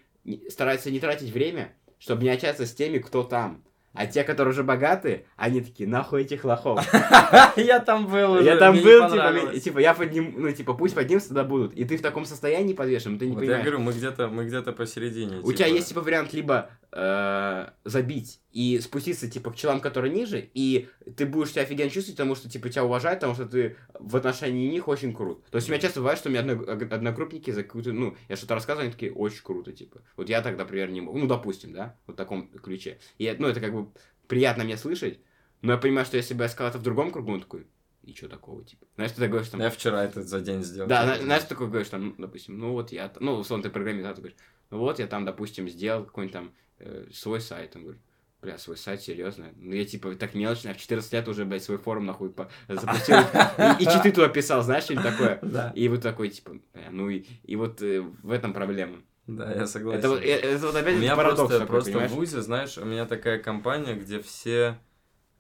стараются 0.50 0.92
не 0.92 1.00
тратить 1.00 1.32
время, 1.32 1.74
чтобы 2.00 2.24
не 2.24 2.30
общаться 2.30 2.66
с 2.66 2.74
теми, 2.74 3.00
кто 3.00 3.24
там. 3.24 3.64
А 3.94 4.06
те, 4.06 4.24
которые 4.24 4.52
уже 4.52 4.64
богаты, 4.64 5.26
они 5.38 5.60
такие, 5.60 5.90
нахуй 5.90 6.22
этих 6.22 6.46
лохов. 6.46 6.86
Я 7.56 7.80
там 7.80 8.06
был 8.06 8.34
уже, 8.34 8.44
Я 8.44 8.58
там 8.58 8.76
был, 8.76 9.10
типа, 9.10 9.60
типа, 9.60 9.80
я 9.80 9.96
подним, 9.96 10.36
ну, 10.38 10.52
типа, 10.52 10.76
пусть 10.76 10.94
поднимутся, 10.94 11.30
тогда 11.30 11.44
будут. 11.44 11.74
И 11.74 11.84
ты 11.84 11.98
в 11.98 12.02
таком 12.04 12.26
состоянии 12.26 12.74
подвешен, 12.74 13.18
ты 13.18 13.26
не 13.26 13.32
Вот 13.34 13.42
я 13.42 13.48
понимаешь. 13.48 13.66
говорю, 13.66 13.80
мы 13.80 13.92
где-то, 13.94 14.28
мы 14.28 14.46
где-то 14.46 14.72
посередине. 14.74 15.40
У 15.40 15.52
тебя 15.52 15.66
типа. 15.66 15.76
есть, 15.78 15.88
типа, 15.88 16.02
вариант 16.02 16.32
либо 16.32 16.70
э, 16.92 17.70
забить 17.84 18.42
и 18.52 18.80
спуститься, 18.80 19.30
типа, 19.30 19.52
к 19.52 19.56
челам, 19.56 19.80
которые 19.80 20.14
ниже, 20.14 20.50
и 20.54 20.90
ты 21.16 21.26
будешь 21.26 21.52
себя 21.52 21.64
офигенно 21.64 21.90
чувствовать, 21.90 22.18
потому 22.18 22.36
что, 22.36 22.50
типа, 22.50 22.70
тебя 22.70 22.84
уважают, 22.84 23.20
потому 23.20 23.36
что 23.36 23.46
ты 23.46 23.76
в 23.94 24.16
отношении 24.16 24.70
них 24.70 24.88
очень 24.88 25.14
крут. 25.14 25.44
То 25.46 25.58
есть 25.58 25.68
у 25.70 25.72
меня 25.72 25.82
часто 25.82 26.00
бывает, 26.00 26.20
что 26.20 26.30
у 26.30 26.32
меня 26.32 26.42
одно- 26.42 26.96
одногруппники 26.96 27.52
за 27.52 27.64
какую-то, 27.64 27.94
ну, 27.94 28.16
я 28.30 28.36
что-то 28.36 28.56
рассказываю, 28.56 28.86
они 28.86 28.94
такие, 28.94 29.12
очень 29.14 29.44
круто, 29.44 29.72
типа. 29.72 30.02
Вот 30.16 30.30
я 30.30 30.42
так, 30.42 30.58
например, 30.58 30.90
не 30.90 31.02
могу. 31.02 31.18
Ну, 31.18 31.28
допустим, 31.28 31.74
да, 31.74 31.96
вот 32.08 32.14
в 32.14 32.18
таком 32.18 32.48
ключе. 32.50 33.00
И, 33.18 33.36
ну, 33.38 33.48
это 33.48 33.60
как 33.60 33.74
бы 33.74 33.90
приятно 34.28 34.64
мне 34.64 34.78
слышать, 34.78 35.20
но 35.62 35.74
я 35.74 35.78
понимаю, 35.78 36.06
что 36.06 36.18
если 36.18 36.34
бы 36.34 36.44
я 36.44 36.50
сказал 36.50 36.70
это 36.70 36.80
в 36.80 36.84
другом 36.84 37.12
кругу, 37.12 37.34
он 37.34 37.42
такой, 37.42 37.68
и 38.04 38.14
что 38.14 38.30
такого, 38.30 38.64
типа. 38.64 38.86
Знаешь, 38.96 39.12
ты 39.12 39.28
говоришь 39.28 39.50
там... 39.50 39.60
Я 39.60 39.70
вчера 39.70 40.04
это 40.04 40.24
за 40.24 40.40
день 40.40 40.64
сделал. 40.64 40.88
Да, 40.88 41.04
зна- 41.04 41.24
знаешь, 41.24 41.44
ты 41.44 41.50
такой 41.50 41.68
говоришь 41.68 41.90
там, 41.90 42.06
ну, 42.06 42.16
допустим, 42.18 42.58
ну 42.58 42.72
вот 42.72 42.92
я, 42.92 43.12
ну, 43.20 43.34
условно, 43.34 43.64
ты 43.64 43.70
программист, 43.70 44.06
да, 44.06 44.14
ты 44.14 44.22
говоришь, 44.22 44.40
ну 44.70 44.80
вот 44.80 45.00
я 45.00 45.08
там, 45.08 45.26
допустим, 45.26 45.68
сделал 45.68 46.06
какой-нибудь 46.06 46.34
там 46.34 46.54
э, 46.80 47.08
свой 47.14 47.42
сайт, 47.42 47.76
он 47.76 47.84
говорит, 47.84 48.02
бля, 48.42 48.58
свой 48.58 48.78
сайт, 48.78 49.02
серьезно? 49.02 49.48
Ну, 49.56 49.74
я, 49.74 49.84
типа, 49.86 50.16
так 50.16 50.34
мелочно, 50.36 50.74
в 50.74 50.78
14 50.78 51.12
лет 51.14 51.28
уже, 51.28 51.46
блядь, 51.46 51.64
свой 51.64 51.78
форум, 51.78 52.06
нахуй, 52.06 52.30
по- 52.30 52.50
запустил, 52.68 53.18
и, 53.80 53.84
и 53.84 53.86
читы 53.86 54.12
туда 54.12 54.28
писал, 54.30 54.62
знаешь, 54.64 54.84
что-нибудь 54.84 55.06
такое? 55.10 55.40
Да. 55.42 55.72
И 55.76 55.88
вот 55.88 56.02
такой, 56.02 56.30
типа, 56.30 56.58
ну 56.92 57.10
и, 57.10 57.26
и 57.44 57.56
вот 57.56 57.82
э, 57.82 58.02
в 58.02 58.32
этом 58.32 58.54
проблема. 58.54 59.02
Да, 59.26 59.52
я 59.54 59.68
согласен. 59.68 60.00
Это, 60.00 60.10
вот- 60.10 60.22
э, 60.22 60.26
это 60.28 60.66
вот 60.68 60.76
опять 60.76 60.96
У 60.96 61.00
меня 61.00 61.16
парадокс 61.16 61.40
просто, 61.40 61.60
такой, 61.60 61.68
просто 61.68 61.92
понимаешь? 61.92 62.12
в 62.12 62.16
ВУЗе, 62.16 62.42
знаешь, 62.42 62.78
у 62.78 62.86
меня 62.86 63.06
такая 63.06 63.40
компания, 63.40 63.96
где 63.96 64.22
все, 64.22 64.78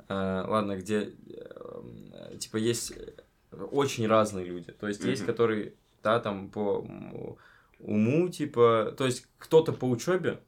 э, 0.10 0.14
ладно, 0.48 0.76
где, 0.78 1.14
э, 1.30 2.38
типа, 2.40 2.58
есть 2.58 2.94
очень 3.72 4.08
разные 4.08 4.46
люди. 4.46 4.72
То 4.74 4.88
есть, 4.88 5.04
есть, 5.04 5.26
которые, 5.26 5.74
да, 6.04 6.20
там, 6.20 6.50
по 6.50 6.86
уму, 7.80 8.30
типа, 8.30 8.94
то 8.98 9.06
есть, 9.06 9.26
кто-то 9.38 9.72
по 9.72 9.86
учебе 9.86 10.40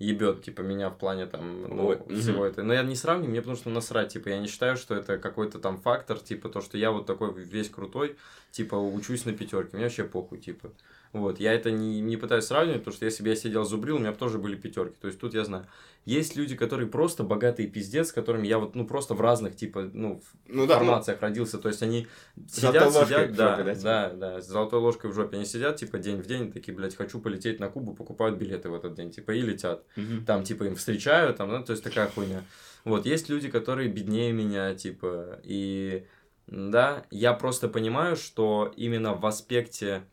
ебет, 0.00 0.42
типа, 0.42 0.62
меня 0.62 0.88
в 0.88 0.96
плане, 0.96 1.26
там, 1.26 1.62
ну, 1.62 1.92
всего 2.18 2.38
мгм. 2.38 2.44
это. 2.44 2.62
Но 2.62 2.72
я 2.72 2.82
не 2.82 2.96
сравниваю, 2.96 3.30
мне 3.30 3.40
потому 3.40 3.56
что 3.56 3.68
насрать, 3.70 4.14
типа, 4.14 4.30
я 4.30 4.38
не 4.38 4.48
считаю, 4.48 4.76
что 4.76 4.94
это 4.94 5.18
какой-то 5.18 5.58
там 5.58 5.78
фактор, 5.78 6.18
типа, 6.18 6.48
то, 6.48 6.62
что 6.62 6.78
я 6.78 6.90
вот 6.90 7.06
такой 7.06 7.32
весь 7.34 7.68
крутой, 7.68 8.16
типа, 8.50 8.76
учусь 8.76 9.26
на 9.26 9.32
пятерке, 9.32 9.76
мне 9.76 9.84
вообще 9.84 10.04
похуй, 10.04 10.38
типа. 10.38 10.70
Вот, 11.12 11.40
я 11.40 11.52
это 11.52 11.72
не, 11.72 12.00
не 12.00 12.16
пытаюсь 12.16 12.44
сравнивать, 12.44 12.80
потому 12.80 12.94
что 12.94 13.04
если 13.04 13.24
бы 13.24 13.30
я 13.30 13.36
сидел 13.36 13.64
зубрил, 13.64 13.96
у 13.96 13.98
меня 13.98 14.12
бы 14.12 14.16
тоже 14.16 14.38
были 14.38 14.54
пятерки. 14.54 14.96
То 15.00 15.08
есть 15.08 15.18
тут 15.18 15.34
я 15.34 15.44
знаю. 15.44 15.66
Есть 16.04 16.36
люди, 16.36 16.56
которые 16.56 16.88
просто 16.88 17.24
богатые 17.24 17.68
пиздец, 17.68 18.08
с 18.08 18.12
которыми 18.12 18.46
я 18.46 18.58
вот, 18.58 18.74
ну, 18.76 18.86
просто 18.86 19.14
в 19.14 19.20
разных, 19.20 19.56
типа, 19.56 19.90
ну, 19.92 20.22
Ну 20.46 20.66
да, 20.66 20.78
ну, 20.78 20.84
формациях 20.84 21.20
родился. 21.20 21.58
То 21.58 21.68
есть 21.68 21.82
они 21.82 22.06
Золотой 22.36 22.80
сидят, 22.80 22.94
ложкой 22.94 23.06
сидят, 23.06 23.36
да, 23.36 23.56
жопе, 23.56 23.64
да, 23.64 23.74
типа? 23.74 23.84
да, 23.84 24.12
да, 24.14 24.40
с 24.40 24.46
золотой 24.46 24.80
ложкой 24.80 25.10
в 25.10 25.14
жопе. 25.14 25.36
Они 25.36 25.44
сидят, 25.44 25.76
типа, 25.76 25.98
день 25.98 26.16
в 26.22 26.26
день, 26.26 26.52
такие, 26.52 26.76
блядь, 26.76 26.94
хочу 26.94 27.20
полететь 27.20 27.58
на 27.58 27.68
Кубу, 27.68 27.92
покупают 27.92 28.38
билеты 28.38 28.68
в 28.70 28.74
этот 28.74 28.94
день, 28.94 29.10
типа, 29.10 29.32
и 29.32 29.40
летят. 29.40 29.84
мгм. 29.96 30.24
Там, 30.24 30.44
типа, 30.44 30.64
им 30.64 30.76
встречают, 30.76 31.36
там, 31.38 31.50
ну, 31.50 31.62
то 31.64 31.72
есть 31.72 31.82
такая 31.82 32.08
хуйня. 32.08 32.44
Вот, 32.84 33.04
есть 33.04 33.28
люди, 33.28 33.50
которые 33.50 33.88
беднее 33.88 34.32
меня, 34.32 34.74
типа, 34.74 35.40
и, 35.42 36.06
да, 36.46 37.04
я 37.10 37.34
просто 37.34 37.68
понимаю, 37.68 38.16
что 38.16 38.72
именно 38.76 39.14
в 39.14 39.26
аспекте 39.26 40.04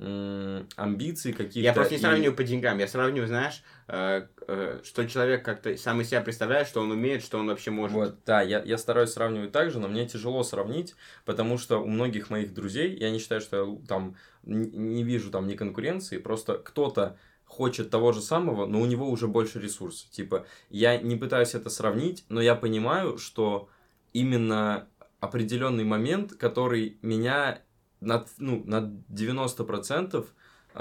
амбиций 0.00 1.32
каких-то... 1.32 1.60
Я 1.60 1.72
просто 1.72 1.94
не 1.94 1.98
и- 1.98 2.00
сравниваю 2.00 2.36
по 2.36 2.44
деньгам, 2.44 2.78
я 2.78 2.86
сравниваю, 2.86 3.26
знаешь, 3.26 3.62
э, 3.88 4.26
э, 4.46 4.80
что 4.84 5.08
человек 5.08 5.44
как-то 5.44 5.76
сам 5.76 6.00
из 6.00 6.08
себя 6.08 6.20
представляет, 6.20 6.68
что 6.68 6.80
он 6.80 6.90
умеет, 6.90 7.22
что 7.22 7.38
он 7.38 7.48
вообще 7.48 7.70
может. 7.70 7.96
Вот, 7.96 8.24
да, 8.24 8.40
я, 8.42 8.62
я 8.62 8.78
стараюсь 8.78 9.10
сравнивать 9.10 9.52
так 9.52 9.70
же, 9.70 9.80
но 9.80 9.88
мне 9.88 10.06
тяжело 10.06 10.44
сравнить, 10.44 10.94
потому 11.24 11.58
что 11.58 11.78
у 11.78 11.86
многих 11.86 12.30
моих 12.30 12.54
друзей, 12.54 12.96
я 12.96 13.10
не 13.10 13.18
считаю, 13.18 13.40
что 13.40 13.56
я 13.56 13.86
там 13.86 14.16
не 14.44 15.02
вижу 15.02 15.30
там 15.30 15.46
ни 15.46 15.54
конкуренции, 15.54 16.18
просто 16.18 16.58
кто-то 16.58 17.18
хочет 17.44 17.90
того 17.90 18.12
же 18.12 18.20
самого, 18.20 18.66
но 18.66 18.80
у 18.80 18.86
него 18.86 19.10
уже 19.10 19.26
больше 19.26 19.58
ресурсов. 19.58 20.10
Типа, 20.10 20.46
я 20.70 20.98
не 20.98 21.16
пытаюсь 21.16 21.54
это 21.54 21.70
сравнить, 21.70 22.24
но 22.28 22.40
я 22.40 22.54
понимаю, 22.54 23.18
что 23.18 23.68
именно 24.12 24.86
определенный 25.20 25.84
момент, 25.84 26.34
который 26.34 26.98
меня 27.02 27.62
над, 28.00 28.28
ну, 28.38 28.62
над 28.64 28.90
90% 29.08 30.26
э, 30.74 30.78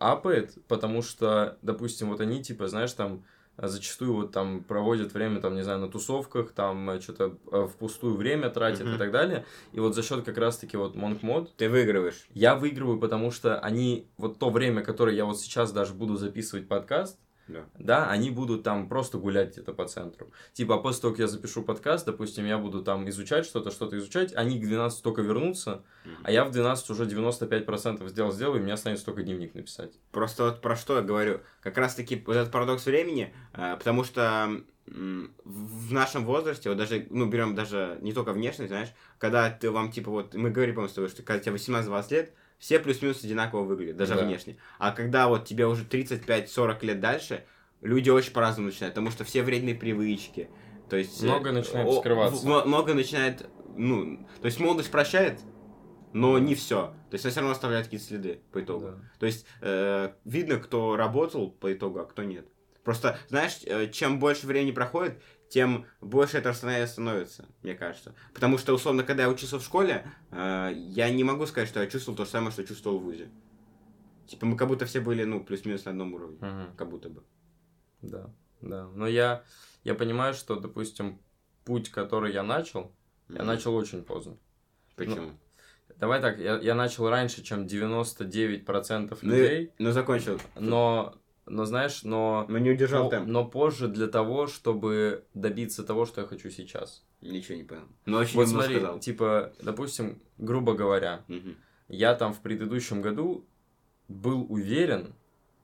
апает, 0.00 0.54
потому 0.68 1.02
что, 1.02 1.56
допустим, 1.62 2.08
вот 2.10 2.20
они, 2.20 2.42
типа, 2.42 2.68
знаешь, 2.68 2.92
там, 2.92 3.24
а 3.56 3.68
зачастую 3.68 4.14
вот 4.14 4.32
там 4.32 4.64
проводят 4.64 5.14
время, 5.14 5.40
там, 5.40 5.54
не 5.54 5.62
знаю, 5.62 5.78
на 5.78 5.88
тусовках, 5.88 6.50
там, 6.50 7.00
что-то 7.00 7.36
впустую 7.68 8.16
время 8.16 8.50
тратят 8.50 8.86
Мгм. 8.86 8.94
и 8.96 8.98
так 8.98 9.12
далее. 9.12 9.44
И 9.72 9.78
вот 9.78 9.94
за 9.94 10.02
счет 10.02 10.24
как 10.24 10.38
раз-таки 10.38 10.76
вот 10.76 10.96
Монкмод 10.96 11.54
Ты 11.56 11.68
выигрываешь. 11.68 12.26
я 12.34 12.56
выигрываю, 12.56 12.98
потому 12.98 13.30
что 13.30 13.60
они, 13.60 14.08
вот 14.16 14.40
то 14.40 14.50
время, 14.50 14.82
которое 14.82 15.14
я 15.14 15.24
вот 15.24 15.38
сейчас 15.38 15.70
даже 15.70 15.94
буду 15.94 16.16
записывать 16.16 16.66
подкаст, 16.66 17.18
Да. 17.46 17.66
да, 17.78 18.08
они 18.10 18.30
будут 18.30 18.62
там 18.62 18.88
просто 18.88 19.18
гулять 19.18 19.52
где-то 19.52 19.72
по 19.74 19.86
центру. 19.86 20.30
Типа, 20.54 20.76
а 20.76 20.78
после 20.78 21.02
того, 21.02 21.12
как 21.12 21.20
я 21.20 21.26
запишу 21.26 21.62
подкаст, 21.62 22.06
допустим, 22.06 22.46
я 22.46 22.56
буду 22.56 22.82
там 22.82 23.06
изучать 23.10 23.44
что-то, 23.44 23.70
что-то 23.70 23.98
изучать, 23.98 24.34
они 24.34 24.58
к 24.58 24.62
12 24.64 25.02
только 25.02 25.20
вернутся, 25.22 25.82
Мгм. 26.04 26.16
а 26.22 26.30
я 26.30 26.44
в 26.44 26.50
12 26.50 26.90
уже 26.90 27.04
95% 27.04 28.08
сделал, 28.08 28.32
сделаю, 28.32 28.60
и 28.60 28.62
мне 28.62 28.72
останется 28.72 29.04
только 29.04 29.22
дневник 29.22 29.54
написать. 29.54 29.92
Просто 30.10 30.44
вот 30.44 30.60
про 30.62 30.74
что 30.76 30.96
я 30.96 31.02
говорю. 31.02 31.40
Как 31.60 31.76
раз 31.76 31.94
таки 31.94 32.22
вот 32.26 32.34
этот 32.36 32.50
парадокс 32.50 32.86
времени, 32.86 33.34
э, 33.52 33.76
потому 33.76 34.04
что 34.04 34.62
в 34.86 35.92
нашем 35.92 36.24
возрасте, 36.24 36.68
вот 36.68 36.78
даже, 36.78 37.06
ну, 37.10 37.26
берем 37.26 37.54
даже 37.54 37.98
не 38.02 38.12
только 38.12 38.32
внешность, 38.32 38.70
знаешь, 38.70 38.88
когда 39.18 39.50
ты 39.50 39.70
вам, 39.70 39.90
типа, 39.90 40.10
вот, 40.10 40.34
мы 40.34 40.50
говорили, 40.50 40.74
по-моему, 40.74 40.90
с 40.90 40.94
тобой, 40.94 41.08
что 41.10 41.22
когда 41.22 41.42
тебе 41.42 41.56
18-20 41.56 42.10
лет, 42.12 42.32
все 42.58 42.78
плюс-минус 42.78 43.24
одинаково 43.24 43.62
выглядят, 43.64 43.96
даже 43.96 44.14
Да. 44.14 44.24
внешне. 44.24 44.56
А 44.78 44.92
когда 44.92 45.28
вот 45.28 45.44
тебе 45.46 45.66
уже 45.66 45.84
35-40 45.84 46.84
лет 46.84 47.00
дальше, 47.00 47.44
люди 47.80 48.10
очень 48.10 48.32
по-разному 48.32 48.68
начинают, 48.68 48.94
потому 48.94 49.10
что 49.10 49.24
все 49.24 49.42
вредные 49.42 49.74
привычки, 49.74 50.48
то 50.88 50.96
есть... 50.96 51.22
э, 51.22 51.26
Много 51.26 51.52
начинает 51.52 51.88
о, 51.88 52.00
скрываться. 52.00 52.46
много 52.46 52.94
начинает, 52.94 53.46
ну, 53.76 54.26
то 54.40 54.46
есть 54.46 54.60
молодость 54.60 54.90
прощает, 54.90 55.40
но 56.12 56.38
не 56.38 56.54
все. 56.54 56.94
То 57.10 57.14
есть 57.14 57.24
она 57.24 57.30
все 57.32 57.40
равно 57.40 57.52
оставляет 57.52 57.86
какие-то 57.86 58.06
следы 58.06 58.40
по 58.52 58.60
итогу. 58.60 58.86
Да. 58.86 58.94
То 59.18 59.26
есть 59.26 59.46
э, 59.60 60.10
видно, 60.24 60.58
кто 60.58 60.94
работал 60.96 61.50
по 61.50 61.72
итогу, 61.72 61.98
а 62.00 62.04
кто 62.04 62.22
нет. 62.22 62.46
Просто, 62.84 63.18
знаешь, 63.28 63.60
э, 63.64 63.88
чем 63.90 64.18
больше 64.20 64.46
времени 64.46 64.70
проходит, 64.72 65.20
тем 65.48 65.86
больше 66.00 66.38
это 66.38 66.50
расстояние 66.50 66.86
становится, 66.86 67.46
мне 67.62 67.74
кажется. 67.74 68.14
Потому 68.34 68.58
что, 68.58 68.74
условно, 68.74 69.02
когда 69.04 69.22
я 69.24 69.30
учился 69.30 69.58
в 69.58 69.64
школе, 69.64 70.04
э, 70.30 70.72
я 70.74 71.10
не 71.10 71.24
могу 71.24 71.46
сказать, 71.46 71.68
что 71.68 71.80
я 71.80 71.86
чувствовал 71.88 72.16
то 72.16 72.24
же 72.24 72.30
самое, 72.30 72.52
что 72.52 72.64
чувствовал 72.64 72.98
в 72.98 73.04
ВУЗе. 73.04 73.30
Типа 74.26 74.46
мы 74.46 74.56
как 74.56 74.68
будто 74.68 74.84
все 74.86 75.00
были, 75.00 75.24
ну, 75.24 75.42
плюс-минус 75.42 75.84
на 75.86 75.90
одном 75.92 76.12
уровне. 76.14 76.38
Мгм. 76.40 76.76
Как 76.76 76.88
будто 76.90 77.08
бы. 77.08 77.24
Да, 78.02 78.30
да. 78.60 78.86
Но 78.94 79.06
я, 79.06 79.44
я 79.82 79.94
понимаю, 79.94 80.34
что, 80.34 80.56
допустим, 80.56 81.20
путь, 81.64 81.90
который 81.90 82.32
я 82.32 82.42
начал, 82.42 82.94
я 83.28 83.36
Мгм. 83.36 83.46
начал 83.46 83.74
очень 83.74 84.02
поздно. 84.02 84.36
Почему? 84.96 85.32
Давай 85.96 86.20
так, 86.20 86.38
я, 86.38 86.58
я 86.58 86.74
начал 86.74 87.08
раньше, 87.08 87.42
чем 87.42 87.66
99% 87.66 89.18
Ну, 89.22 89.30
людей, 89.34 89.72
Ну, 89.78 89.92
закончил. 89.92 90.40
но, 90.58 91.14
но 91.46 91.64
знаешь, 91.64 92.02
но, 92.02 92.46
Но 92.48 92.58
не 92.58 92.70
удержал 92.70 93.04
но, 93.04 93.10
темп. 93.10 93.28
но 93.28 93.44
позже 93.44 93.88
для 93.88 94.06
того, 94.06 94.46
чтобы 94.46 95.24
добиться 95.34 95.84
того, 95.84 96.06
что 96.06 96.20
я 96.22 96.26
хочу 96.26 96.50
сейчас. 96.50 97.04
Ничего 97.20 97.56
не 97.56 97.64
понял. 97.64 97.88
Ну, 98.06 98.18
очень 98.18 98.36
вот 98.36 98.48
смотри, 98.48 98.76
сказал. 98.76 98.98
типа, 99.00 99.52
допустим, 99.62 100.20
грубо 100.38 100.74
говоря, 100.74 101.24
Мгм. 101.28 101.56
я 101.88 102.14
там 102.14 102.32
в 102.34 102.40
предыдущем 102.40 103.02
году 103.02 103.46
был 104.08 104.46
уверен 104.50 105.14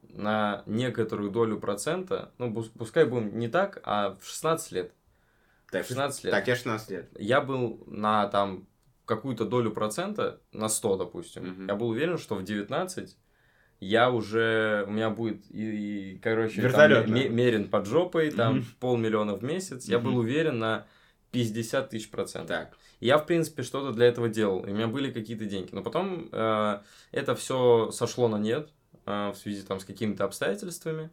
на 0.09 0.63
некоторую 0.67 1.31
долю 1.31 1.59
процента, 1.61 2.33
ну, 2.39 2.51
пус- 2.53 2.71
пускай 2.77 3.05
будем 3.05 3.39
не 3.39 3.49
так, 3.49 3.81
а 3.85 4.17
в 4.21 4.27
16 4.27 4.73
лет. 4.73 4.93
Так, 5.71 5.87
16 5.87 6.25
лет. 6.25 6.33
Так, 6.33 6.49
я 6.49 6.57
16 6.57 6.91
лет. 6.91 7.09
Я 7.19 7.41
был 7.41 7.85
на 7.87 8.27
там 8.27 8.67
какую-то 9.05 9.45
долю 9.45 9.71
процента, 9.71 10.41
на 10.53 10.69
100, 10.69 10.97
допустим. 10.97 11.47
Мгм. 11.49 11.67
Я 11.69 11.75
был 11.77 11.89
уверен, 11.91 12.19
что 12.19 12.35
в 12.35 12.43
19 12.43 13.17
я 13.81 14.11
уже, 14.11 14.85
у 14.87 14.91
меня 14.91 15.11
будет, 15.11 15.43
и, 15.51 16.13
и, 16.15 16.19
короче, 16.19 16.57
там 16.57 16.65
Вертолёт, 16.65 17.09
ме- 17.09 17.25
да. 17.25 17.29
мерен 17.31 17.69
под 17.69 17.87
жопой, 17.87 18.31
там 18.31 18.57
Мгм. 18.59 18.67
полмиллиона 18.79 19.35
в 19.35 19.43
месяц. 19.43 19.87
Я 19.87 19.99
был 19.99 20.17
уверен 20.19 20.59
на 20.59 20.87
50 21.33 21.91
тысяч 21.91 22.11
процентов. 22.11 22.49
Так. 22.49 22.77
Я, 23.01 23.17
в 23.17 23.27
принципе, 23.27 23.63
что-то 23.63 23.93
для 23.93 24.07
этого 24.07 24.29
делал, 24.29 24.65
и 24.65 24.71
у 24.71 24.75
меня 24.75 24.87
были 24.87 25.11
какие-то 25.11 25.47
деньги. 25.47 25.71
Но 25.73 25.83
потом 25.83 26.29
э, 26.31 26.81
это 27.13 27.35
все 27.35 27.91
сошло 27.93 28.29
на 28.29 28.37
нет 28.37 28.69
э, 29.07 29.31
в 29.31 29.37
связи 29.37 29.63
там 29.63 29.81
с 29.81 29.85
какими-то 29.85 30.25
обстоятельствами. 30.25 31.11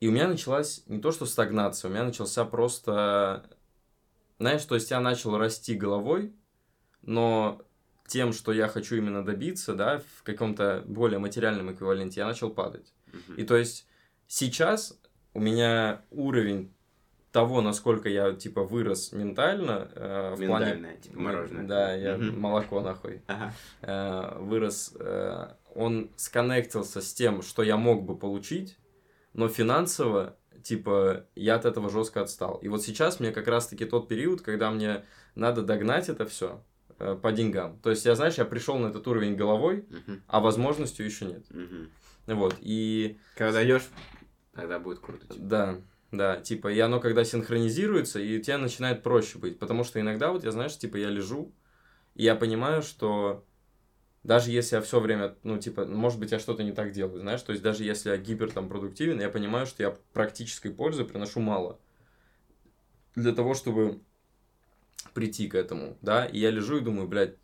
И 0.00 0.08
у 0.08 0.12
меня 0.12 0.28
началась 0.28 0.82
не 0.86 0.98
то 0.98 1.12
что 1.12 1.26
стагнация, 1.26 1.90
у 1.90 1.92
меня 1.92 2.04
начался 2.04 2.44
просто... 2.46 3.44
Знаешь, 4.38 4.64
то 4.64 4.74
есть 4.74 4.90
я 4.90 5.00
начал 5.00 5.36
расти 5.36 5.74
головой, 5.74 6.32
но 7.02 7.60
тем, 8.10 8.32
что 8.32 8.52
я 8.52 8.68
хочу 8.68 8.96
именно 8.96 9.24
добиться, 9.24 9.74
да, 9.74 10.02
в 10.18 10.22
каком-то 10.24 10.82
более 10.86 11.18
материальном 11.18 11.72
эквиваленте, 11.72 12.20
я 12.20 12.26
начал 12.26 12.50
падать. 12.50 12.92
Мгм. 13.12 13.36
И 13.36 13.44
то 13.44 13.56
есть 13.56 13.86
сейчас 14.26 14.98
у 15.32 15.40
меня 15.40 16.02
уровень 16.10 16.74
того, 17.32 17.60
насколько 17.60 18.08
я 18.08 18.32
типа 18.32 18.64
вырос 18.64 19.12
ментально, 19.12 19.88
э, 19.94 20.34
в 20.36 20.44
плане 20.44 20.98
типа 21.00 21.20
мороженое. 21.20 21.64
да, 21.66 21.94
я 21.94 22.16
Мгм. 22.18 22.40
молоко 22.40 22.80
нахуй. 22.80 23.22
Ага. 23.28 23.52
Э, 23.82 24.38
вырос, 24.40 24.92
э, 24.98 25.48
он 25.76 26.10
сконнектился 26.16 27.00
с 27.00 27.14
тем, 27.14 27.42
что 27.42 27.62
я 27.62 27.76
мог 27.76 28.02
бы 28.02 28.18
получить, 28.18 28.76
но 29.32 29.46
финансово, 29.48 30.36
типа, 30.64 31.24
я 31.36 31.54
от 31.54 31.64
этого 31.64 31.88
жестко 31.90 32.22
отстал. 32.22 32.56
И 32.56 32.66
вот 32.68 32.82
сейчас 32.82 33.20
мне 33.20 33.30
как 33.30 33.46
раз-таки 33.46 33.84
тот 33.84 34.08
период, 34.08 34.40
когда 34.42 34.72
мне 34.72 35.04
надо 35.36 35.62
догнать 35.62 36.08
это 36.08 36.26
все 36.26 36.60
по 37.22 37.32
деньгам. 37.32 37.78
То 37.80 37.90
есть, 37.90 38.04
я, 38.04 38.14
знаешь, 38.14 38.34
я 38.34 38.44
пришел 38.44 38.78
на 38.78 38.88
этот 38.88 39.06
уровень 39.08 39.36
головой, 39.36 39.86
а 40.26 40.40
возможностью 40.40 41.04
еще 41.06 41.24
нет. 41.26 41.46
Вот, 42.26 42.56
и 42.60 43.18
Когда 43.34 43.52
дойдешь, 43.52 43.88
тогда 44.54 44.78
будет 44.78 45.00
круто. 45.00 45.26
типа. 45.26 45.34
да, 45.38 45.80
да, 46.12 46.36
типа, 46.40 46.68
и 46.72 46.78
оно 46.78 47.00
когда 47.00 47.24
синхронизируется, 47.24 48.20
и 48.20 48.40
тебе 48.40 48.56
начинает 48.56 49.02
проще 49.02 49.38
быть, 49.38 49.58
потому 49.58 49.84
что 49.84 50.00
иногда 50.00 50.30
вот 50.30 50.44
я, 50.44 50.50
знаешь, 50.52 50.76
типа, 50.76 50.96
я 50.96 51.08
лежу, 51.08 51.52
И 52.14 52.24
я 52.24 52.34
понимаю, 52.34 52.82
что 52.82 53.44
даже 54.22 54.50
если 54.50 54.76
я 54.76 54.82
все 54.82 55.00
время, 55.00 55.36
ну, 55.44 55.58
типа, 55.58 55.86
может 55.86 56.18
быть, 56.20 56.30
я 56.32 56.38
что-то 56.38 56.62
не 56.62 56.72
так 56.72 56.92
делаю, 56.92 57.20
знаешь, 57.20 57.42
то 57.42 57.52
есть 57.52 57.62
даже 57.62 57.84
если 57.84 58.10
я 58.10 58.16
гипер 58.16 58.50
там 58.52 58.68
продуктивен, 58.68 59.20
я 59.20 59.30
понимаю, 59.30 59.66
что 59.66 59.82
я 59.82 59.96
практической 60.12 60.68
пользы 60.70 61.04
приношу 61.04 61.40
мало. 61.40 61.78
Для 63.14 63.32
того, 63.32 63.54
чтобы 63.54 64.00
прийти 65.14 65.48
к 65.48 65.54
этому, 65.54 65.96
да, 66.02 66.26
и 66.26 66.38
я 66.38 66.50
лежу 66.50 66.78
и 66.78 66.80
думаю, 66.80 67.08
блядь, 67.08 67.36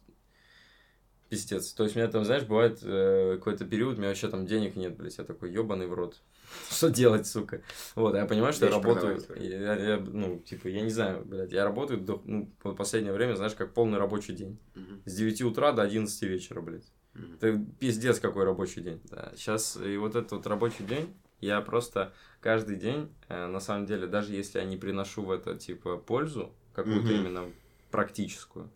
пиздец. 1.29 1.73
То 1.73 1.85
есть 1.85 1.97
у 1.97 1.99
меня 1.99 2.11
там, 2.11 2.25
знаешь, 2.25 2.45
бывает 2.45 2.81
э, 2.83 3.37
какой-то 3.39 3.65
период, 3.65 3.97
у 3.97 3.99
меня 3.99 4.09
вообще 4.09 4.29
там 4.29 4.47
денег 4.47 4.77
нет, 4.77 4.97
блядь, 4.97 5.19
я 5.19 5.25
такой 5.25 5.53
ебаный 5.53 5.87
в 5.87 5.95
рот. 5.95 6.21
Что 6.71 6.91
делать, 6.91 7.27
сука? 7.27 7.63
Вот, 7.95 8.15
я 8.15 8.27
понимаю, 8.27 8.53
что 8.53 8.67
я 8.67 8.73
работаю, 8.73 9.21
я, 9.37 9.75
я, 9.75 9.97
ну, 9.99 10.39
типа, 10.39 10.69
я 10.69 10.83
не 10.83 10.91
знаю, 10.91 11.25
блядь, 11.25 11.53
я 11.53 11.65
работаю 11.65 12.01
до, 12.01 12.23
ну, 12.25 12.51
в 12.63 12.75
последнее 12.75 13.13
время, 13.13 13.35
знаешь, 13.35 13.55
как 13.55 13.75
полный 13.75 13.99
рабочий 13.99 14.35
день. 14.35 14.59
Угу. 14.75 15.03
С 15.05 15.15
9 15.15 15.43
утра 15.43 15.73
до 15.73 15.83
11 15.83 16.23
вечера, 16.23 16.61
блядь. 16.61 16.93
Угу. 17.15 17.25
Это 17.35 17.65
пиздец 17.81 18.21
какой 18.21 18.45
рабочий 18.45 18.83
день. 18.83 19.01
Да, 19.05 19.33
сейчас, 19.35 19.77
и 19.77 19.97
вот 19.97 20.15
этот 20.15 20.33
вот 20.33 20.47
рабочий 20.47 20.85
день, 20.85 21.15
я 21.41 21.61
просто 21.61 22.13
каждый 22.41 22.77
день, 22.77 23.13
э, 23.29 23.47
на 23.47 23.61
самом 23.61 23.87
деле, 23.87 24.07
даже 24.07 24.33
если 24.33 24.59
я 24.59 24.65
не 24.65 24.77
приношу 24.77 25.23
в 25.23 25.31
это, 25.31 25.57
типа, 25.57 25.97
пользу, 25.97 26.55
какую-то 26.77 27.09
угу. 27.09 27.15
именно 27.15 27.51
практическую, 27.91 28.71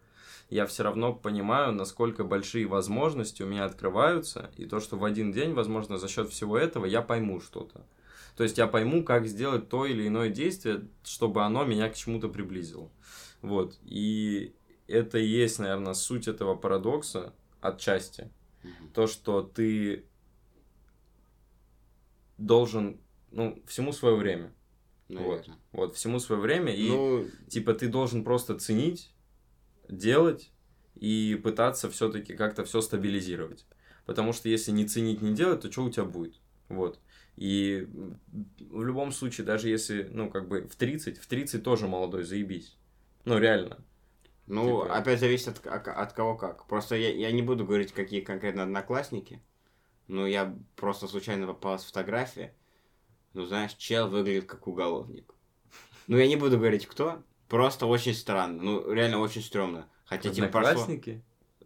я 0.49 0.67
все 0.67 0.83
равно 0.83 1.13
понимаю, 1.13 1.73
насколько 1.73 2.25
большие 2.25 2.67
возможности 2.67 3.43
у 3.43 3.47
меня 3.47 3.65
открываются, 3.65 4.51
и 4.57 4.67
то, 4.67 4.81
что 4.81 4.97
в 4.97 5.05
один 5.05 5.33
день, 5.33 5.53
возможно, 5.53 5.99
за 5.99 6.09
счет 6.09 6.31
всего 6.31 6.59
этого 6.59 6.87
я 6.87 7.03
пойму 7.03 7.41
что-то. 7.41 7.87
То 8.37 8.43
есть 8.43 8.59
я 8.59 8.67
пойму, 8.67 9.05
как 9.05 9.27
сделать 9.27 9.69
то 9.69 9.87
или 9.87 10.09
иное 10.09 10.31
действие, 10.31 10.89
чтобы 11.05 11.45
оно 11.45 11.65
меня 11.65 11.89
к 11.91 11.95
чему-то 11.95 12.29
приблизило. 12.29 12.91
Вот. 13.43 13.79
И 13.85 14.55
это 14.89 15.19
и 15.19 15.27
есть, 15.27 15.59
наверное, 15.59 15.95
суть 15.95 16.27
этого 16.27 16.57
парадокса 16.57 17.35
отчасти. 17.61 18.31
Угу. 18.65 18.89
То, 18.95 19.07
что 19.07 19.43
ты 19.43 20.07
должен, 22.39 22.99
ну, 23.31 23.63
всему 23.67 23.93
свое 23.93 24.17
время. 24.17 24.53
Вот. 25.19 25.49
вот, 25.73 25.97
всему 25.97 26.19
свое 26.19 26.41
время. 26.41 26.75
И, 26.75 26.89
ну... 26.89 27.27
типа, 27.49 27.75
ты 27.75 27.89
должен 27.89 28.25
просто 28.25 28.59
ценить 28.59 29.13
делать 29.89 30.53
и 30.95 31.41
пытаться 31.43 31.91
все-таки 31.91 32.35
как-то 32.35 32.65
все 32.65 32.81
стабилизировать. 32.81 33.67
Потому 34.07 34.33
что 34.33 34.49
если 34.49 34.71
не 34.71 34.87
ценить, 34.87 35.23
не 35.23 35.35
делать, 35.35 35.61
то 35.61 35.71
что 35.71 35.85
у 35.85 35.91
тебя 35.91 36.05
будет? 36.05 36.41
Вот. 36.69 37.01
И 37.37 37.89
в 38.59 38.83
любом 38.83 39.13
случае, 39.13 39.47
даже 39.47 39.69
если, 39.69 40.09
ну, 40.13 40.31
как 40.31 40.49
бы 40.49 40.69
в 40.69 40.77
30, 40.77 41.19
в 41.19 41.27
30 41.27 41.63
тоже 41.63 41.89
молодой, 41.89 42.25
заебись. 42.25 42.77
Ну, 43.25 43.39
реально. 43.39 43.79
Ну, 44.47 44.83
типа... 44.83 44.97
опять 44.97 45.21
зависит 45.21 45.49
от, 45.49 45.67
от, 45.67 45.89
от 45.89 46.13
кого 46.13 46.37
как. 46.37 46.67
Просто 46.67 46.97
я, 46.97 47.11
я 47.15 47.31
не 47.33 47.43
буду 47.43 47.65
говорить, 47.65 47.93
какие 47.93 48.21
конкретно 48.21 48.65
одноклассники. 48.65 49.43
Но 50.07 50.27
я 50.27 50.57
просто 50.77 51.07
случайно 51.07 51.47
попалась 51.47 51.85
фотография. 51.85 52.55
Ну, 53.33 53.45
знаешь, 53.45 53.75
чел 53.75 54.09
выглядит 54.09 54.47
как 54.47 54.67
уголовник. 54.67 55.35
Ну, 56.07 56.17
я 56.17 56.27
не 56.27 56.37
буду 56.37 56.59
говорить, 56.59 56.87
кто. 56.87 57.23
Просто 57.49 57.87
очень 57.87 58.15
странно. 58.15 58.63
Ну, 58.63 58.93
реально 58.93 59.19
очень 59.19 59.43
стрёмно. 59.43 59.89
Хотя, 60.05 60.31
типа, 60.31 60.49
прошло... 60.49 60.87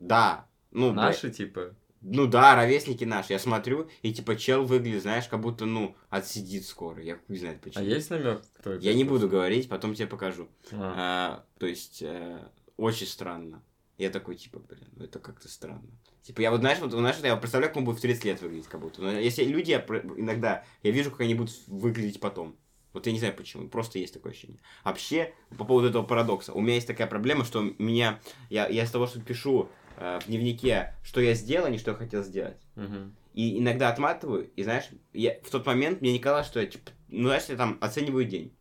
Да. 0.01 0.47
Ну, 0.71 0.93
Наши, 0.93 1.29
б... 1.29 1.33
типа? 1.33 1.75
Ну 2.07 2.27
да, 2.27 2.55
ровесники 2.55 3.05
наши. 3.05 3.33
Я 3.33 3.39
смотрю, 3.39 3.89
и 4.03 4.13
типа 4.13 4.37
чел 4.37 4.65
выглядит, 4.65 5.03
знаешь, 5.03 5.27
как 5.27 5.41
будто, 5.41 5.65
ну, 5.65 5.97
отсидит 6.11 6.67
скоро. 6.67 7.03
Я 7.03 7.19
не 7.29 7.39
знаю 7.39 7.59
почему. 7.63 7.83
А 7.83 7.87
есть 7.87 8.11
намек? 8.11 8.43
Кто? 8.59 8.75
Я 8.75 8.93
не 8.93 9.05
буду 9.05 9.27
говорить, 9.27 9.71
потом 9.71 9.95
тебе 9.95 10.07
покажу. 10.07 10.49
А. 10.73 10.95
А, 10.97 11.45
то 11.59 11.67
есть, 11.67 12.03
э, 12.03 12.47
очень 12.77 13.07
странно. 13.07 13.63
Я 13.99 14.11
такой, 14.11 14.35
типа, 14.35 14.59
блин, 14.59 14.89
ну 14.97 15.05
это 15.05 15.19
как-то 15.19 15.49
странно. 15.49 15.89
Типа, 16.23 16.41
я 16.41 16.51
вот, 16.51 16.61
знаешь, 16.61 16.79
вот, 16.81 16.91
знаешь, 16.91 17.17
я 17.23 17.37
представляю, 17.37 17.71
как 17.71 17.77
он 17.79 17.85
будет 17.85 17.99
в 17.99 18.03
30 18.03 18.25
лет 18.25 18.43
выглядеть, 18.43 18.67
как 18.67 18.81
будто. 18.81 19.03
Но 19.03 19.13
если 19.13 19.45
люди, 19.45 19.71
я, 19.71 19.79
иногда, 20.17 20.65
я 20.83 20.91
вижу, 20.91 21.11
как 21.11 21.21
они 21.21 21.35
будут 21.35 21.55
выглядеть 21.69 22.19
потом. 22.19 22.57
Вот 22.93 23.07
я 23.07 23.13
не 23.13 23.19
знаю 23.19 23.35
почему, 23.35 23.69
просто 23.69 23.99
есть 23.99 24.15
такое 24.15 24.33
ощущение. 24.33 24.59
Вообще, 24.85 25.35
по 25.59 25.65
поводу 25.65 25.89
этого 25.89 26.05
парадокса, 26.05 26.53
у 26.53 26.61
меня 26.61 26.75
есть 26.75 26.87
такая 26.87 27.09
проблема, 27.09 27.45
что 27.45 27.61
меня, 27.79 28.21
я, 28.51 28.69
я 28.69 28.85
из 28.85 28.91
того, 28.91 29.09
что 29.09 29.21
пишу 29.21 29.69
э, 29.97 30.21
в 30.23 30.29
дневнике, 30.29 30.95
что 31.03 31.21
я 31.21 31.35
сделал, 31.35 31.67
а 31.67 31.71
не 31.71 31.79
что 31.79 31.91
я 31.91 31.97
хотел 31.97 32.23
сделать. 32.23 32.61
Угу. 32.77 33.11
И 33.35 33.59
иногда 33.59 33.89
отматываю, 33.91 34.49
и 34.55 34.63
знаешь, 34.63 34.85
я, 35.13 35.41
в 35.43 35.51
тот 35.51 35.67
момент 35.67 36.01
мне 36.01 36.13
не 36.13 36.21
казалось, 36.21 36.47
что 36.47 36.61
я, 36.61 36.67
типа, 36.67 36.93
ну, 37.09 37.25
знаешь, 37.25 37.45
я 37.49 37.57
там 37.57 37.79
оцениваю 37.81 38.27
день. 38.27 38.57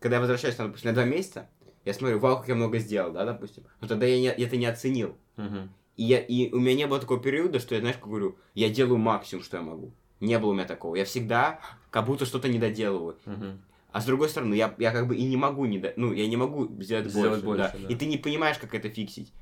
Когда 0.00 0.16
я 0.16 0.20
возвращаюсь, 0.20 0.56
там, 0.56 0.68
допустим, 0.68 0.88
на 0.88 0.94
два 0.94 1.04
месяца, 1.04 1.50
я 1.88 1.94
смотрю, 1.94 2.18
вау, 2.18 2.36
как 2.36 2.48
я 2.48 2.54
много 2.54 2.78
сделал, 2.80 3.12
да, 3.12 3.24
допустим. 3.24 3.64
Но 3.80 3.88
тогда 3.88 4.04
я 4.04 4.20
не, 4.20 4.28
это 4.28 4.58
не 4.58 4.66
оценил. 4.66 5.16
Угу. 5.38 5.68
И, 5.96 6.04
я, 6.04 6.20
и 6.20 6.52
у 6.52 6.58
меня 6.58 6.74
не 6.74 6.86
было 6.86 7.00
такого 7.00 7.18
периода, 7.18 7.60
что 7.60 7.74
я, 7.74 7.80
знаешь, 7.80 7.96
как 7.96 8.08
говорю, 8.08 8.36
я 8.54 8.68
делаю 8.68 8.98
максимум, 8.98 9.42
что 9.42 9.56
я 9.56 9.62
могу. 9.62 9.90
Не 10.20 10.38
было 10.38 10.50
у 10.50 10.52
меня 10.52 10.66
такого. 10.66 10.96
Я 10.96 11.06
всегда 11.06 11.60
как 11.90 12.04
будто 12.04 12.26
что-то 12.26 12.48
не 12.48 12.58
доделываю. 12.58 13.16
Угу. 13.24 13.46
А 13.92 14.00
с 14.02 14.04
другой 14.04 14.28
стороны, 14.28 14.52
я, 14.52 14.74
я 14.78 14.92
как 14.92 15.08
бы 15.08 15.16
и 15.16 15.24
не 15.24 15.38
могу 15.38 15.64
не 15.64 15.78
до... 15.78 15.94
ну, 15.96 16.12
я 16.12 16.28
не 16.28 16.36
могу 16.36 16.66
сделать, 16.82 17.06
сделать 17.06 17.42
больше, 17.42 17.62
больше 17.62 17.78
да. 17.78 17.88
да. 17.88 17.94
И 17.94 17.96
ты 17.96 18.04
не 18.04 18.18
понимаешь, 18.18 18.58
как 18.58 18.74
это 18.74 18.90
фиксить. 18.90 19.32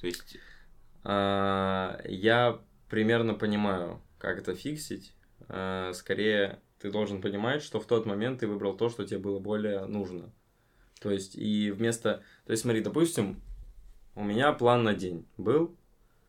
То 0.00 0.06
есть... 0.06 0.36
А, 1.02 2.00
я 2.04 2.60
примерно 2.88 3.34
понимаю, 3.34 4.00
как 4.18 4.38
это 4.38 4.54
фиксить. 4.54 5.12
А, 5.48 5.92
скорее, 5.92 6.60
ты 6.80 6.92
должен 6.92 7.20
понимать, 7.20 7.64
что 7.64 7.80
в 7.80 7.86
тот 7.86 8.06
момент 8.06 8.38
ты 8.40 8.46
выбрал 8.46 8.76
то, 8.76 8.90
что 8.90 9.04
тебе 9.04 9.18
было 9.18 9.40
более 9.40 9.86
нужно. 9.86 10.30
То 11.00 11.10
есть, 11.10 11.36
и 11.36 11.70
вместо... 11.70 12.22
То 12.46 12.52
есть, 12.52 12.62
смотри, 12.62 12.80
допустим, 12.80 13.40
у 14.14 14.24
меня 14.24 14.52
план 14.52 14.84
на 14.84 14.94
день 14.94 15.26
был. 15.36 15.76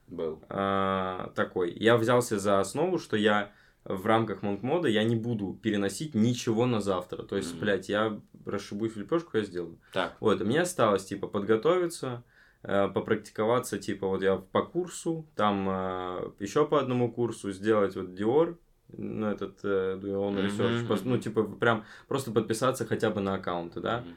Был. 0.07 0.41
А, 0.49 1.31
такой. 1.35 1.73
Я 1.73 1.97
взялся 1.97 2.39
за 2.39 2.59
основу, 2.59 2.97
что 2.97 3.17
я 3.17 3.51
в 3.87 4.05
рамках 4.05 4.41
монк-мода 4.41 4.87
я 4.89 5.03
не 5.03 5.15
буду 5.15 5.57
переносить 5.61 6.13
ничего 6.13 6.65
на 6.65 6.81
завтра. 6.81 7.23
То 7.23 7.37
есть, 7.37 7.55
mm-hmm. 7.55 7.59
блядь, 7.59 7.89
я 7.89 8.19
расшибусь 8.45 8.93
в 8.93 8.97
лепешку, 8.97 9.37
я 9.37 9.43
сделаю. 9.43 9.79
Так. 9.93 10.17
Вот, 10.19 10.41
мне 10.41 10.61
осталось, 10.61 11.05
типа, 11.05 11.27
подготовиться, 11.27 12.23
э, 12.63 12.89
попрактиковаться, 12.89 13.77
типа, 13.79 14.07
вот 14.07 14.21
я 14.21 14.35
по 14.37 14.63
курсу, 14.63 15.25
там 15.35 15.67
э, 15.69 16.31
еще 16.39 16.67
по 16.67 16.79
одному 16.79 17.11
курсу 17.11 17.51
сделать 17.51 17.95
вот 17.95 18.09
Dior, 18.09 18.57
ну, 18.89 19.27
этот 19.27 19.59
э, 19.63 19.97
Research, 20.01 20.87
mm-hmm. 20.87 21.01
ну, 21.05 21.17
типа, 21.17 21.43
прям 21.43 21.85
просто 22.07 22.31
подписаться 22.31 22.85
хотя 22.85 23.09
бы 23.09 23.21
на 23.21 23.35
аккаунты, 23.35 23.79
да. 23.79 23.99
Mm-hmm. 23.99 24.15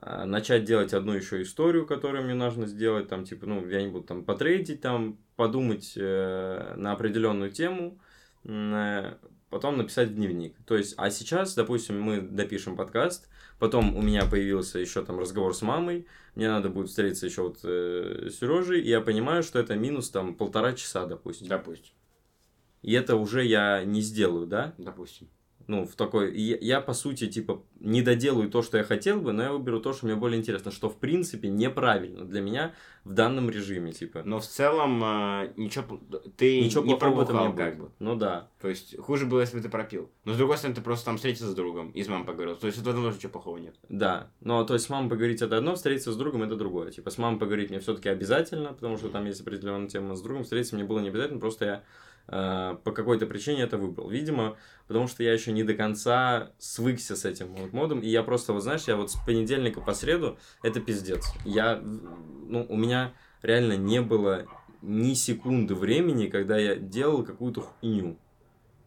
Начать 0.00 0.64
делать 0.64 0.94
одну 0.94 1.12
еще 1.12 1.42
историю, 1.42 1.86
которую 1.86 2.24
мне 2.24 2.34
нужно 2.34 2.66
сделать, 2.66 3.08
там, 3.08 3.24
типа, 3.24 3.46
ну, 3.46 3.66
я 3.68 3.82
не 3.82 3.88
буду 3.88 4.04
там 4.04 4.24
потрейдить, 4.24 4.80
там, 4.80 5.18
подумать 5.36 5.94
э, 5.96 6.74
на 6.76 6.92
определенную 6.92 7.50
тему, 7.50 7.98
Э, 8.44 9.16
потом 9.50 9.78
написать 9.78 10.14
дневник. 10.14 10.54
То 10.66 10.76
есть, 10.76 10.94
а 10.96 11.10
сейчас, 11.10 11.54
допустим, 11.54 12.00
мы 12.00 12.20
допишем 12.20 12.76
подкаст, 12.76 13.28
потом 13.58 13.96
у 13.96 14.02
меня 14.02 14.26
появился 14.26 14.78
еще 14.78 15.04
там 15.04 15.18
разговор 15.18 15.54
с 15.54 15.62
мамой, 15.62 16.06
мне 16.34 16.48
надо 16.48 16.68
будет 16.68 16.88
встретиться 16.88 17.26
еще 17.26 17.42
вот 17.42 17.60
э, 17.64 18.28
с 18.30 18.38
Сережей, 18.38 18.80
и 18.80 18.88
я 18.88 19.00
понимаю, 19.00 19.42
что 19.42 19.58
это 19.58 19.74
минус 19.76 20.10
там 20.10 20.34
полтора 20.34 20.72
часа, 20.74 21.06
допустим. 21.06 21.48
Допустим. 21.48 21.94
И 22.82 22.92
это 22.92 23.16
уже 23.16 23.44
я 23.44 23.84
не 23.84 24.00
сделаю, 24.02 24.46
да? 24.46 24.74
Допустим 24.78 25.28
ну, 25.68 25.84
в 25.84 25.96
такой... 25.96 26.34
Я, 26.34 26.56
я, 26.60 26.80
по 26.80 26.94
сути, 26.94 27.26
типа, 27.26 27.62
не 27.78 28.00
доделаю 28.00 28.48
то, 28.48 28.62
что 28.62 28.78
я 28.78 28.84
хотел 28.84 29.20
бы, 29.20 29.32
но 29.32 29.42
я 29.42 29.52
выберу 29.52 29.80
то, 29.80 29.92
что 29.92 30.06
мне 30.06 30.16
более 30.16 30.38
интересно, 30.38 30.72
что, 30.72 30.88
в 30.88 30.96
принципе, 30.96 31.48
неправильно 31.48 32.24
для 32.24 32.40
меня 32.40 32.74
в 33.04 33.12
данном 33.12 33.50
режиме, 33.50 33.92
типа. 33.92 34.22
Но 34.24 34.40
в 34.40 34.46
целом, 34.46 35.04
э, 35.04 35.52
ничего... 35.56 36.00
Ты 36.38 36.62
ничего 36.62 36.84
не 36.84 36.96
пробухал, 36.96 37.54
как 37.54 37.78
бы. 37.78 37.90
Ну, 37.98 38.16
да. 38.16 38.48
То 38.62 38.68
есть, 38.68 38.98
хуже 38.98 39.26
было, 39.26 39.40
если 39.40 39.58
бы 39.58 39.62
ты 39.62 39.68
пропил. 39.68 40.10
Но, 40.24 40.32
с 40.32 40.38
другой 40.38 40.56
стороны, 40.56 40.74
ты 40.74 40.80
просто 40.80 41.04
там 41.04 41.16
встретился 41.16 41.50
с 41.52 41.54
другом 41.54 41.90
и 41.90 42.02
с 42.02 42.08
мамой 42.08 42.26
поговорил. 42.26 42.56
То 42.56 42.66
есть, 42.66 42.78
в 42.78 42.88
этом 42.88 43.02
тоже 43.02 43.18
ничего 43.18 43.32
плохого 43.32 43.58
нет. 43.58 43.76
Да. 43.90 44.30
Но, 44.40 44.64
то 44.64 44.72
есть, 44.72 44.86
с 44.86 44.88
мамой 44.88 45.10
поговорить 45.10 45.42
это 45.42 45.58
одно, 45.58 45.74
встретиться 45.74 46.12
с 46.12 46.16
другом 46.16 46.44
это 46.44 46.56
другое. 46.56 46.92
Типа, 46.92 47.10
с 47.10 47.18
мамой 47.18 47.38
поговорить 47.38 47.68
мне 47.68 47.80
все 47.80 47.94
таки 47.94 48.08
обязательно, 48.08 48.72
потому 48.72 48.96
что 48.96 49.10
там 49.10 49.26
есть 49.26 49.42
определенная 49.42 49.90
тема. 49.90 50.14
С 50.14 50.22
другом 50.22 50.44
встретиться 50.44 50.76
мне 50.76 50.84
было 50.84 51.00
не 51.00 51.08
обязательно, 51.08 51.40
просто 51.40 51.64
я 51.66 51.84
по 52.28 52.92
какой-то 52.92 53.26
причине 53.26 53.62
это 53.62 53.78
выбрал. 53.78 54.10
Видимо, 54.10 54.56
потому 54.86 55.08
что 55.08 55.22
я 55.22 55.32
еще 55.32 55.50
не 55.50 55.62
до 55.62 55.74
конца 55.74 56.52
свыкся 56.58 57.16
с 57.16 57.24
этим 57.24 57.48
модом, 57.72 58.00
и 58.00 58.08
я 58.08 58.22
просто, 58.22 58.52
вот 58.52 58.62
знаешь, 58.62 58.84
я 58.84 58.96
вот 58.96 59.10
с 59.10 59.16
понедельника 59.24 59.80
по 59.80 59.94
среду, 59.94 60.38
это 60.62 60.80
пиздец. 60.80 61.24
Я, 61.44 61.80
ну, 61.82 62.66
у 62.68 62.76
меня 62.76 63.14
реально 63.42 63.78
не 63.78 64.02
было 64.02 64.46
ни 64.82 65.14
секунды 65.14 65.74
времени, 65.74 66.26
когда 66.26 66.58
я 66.58 66.76
делал 66.76 67.24
какую-то 67.24 67.62
хуйню. 67.62 68.18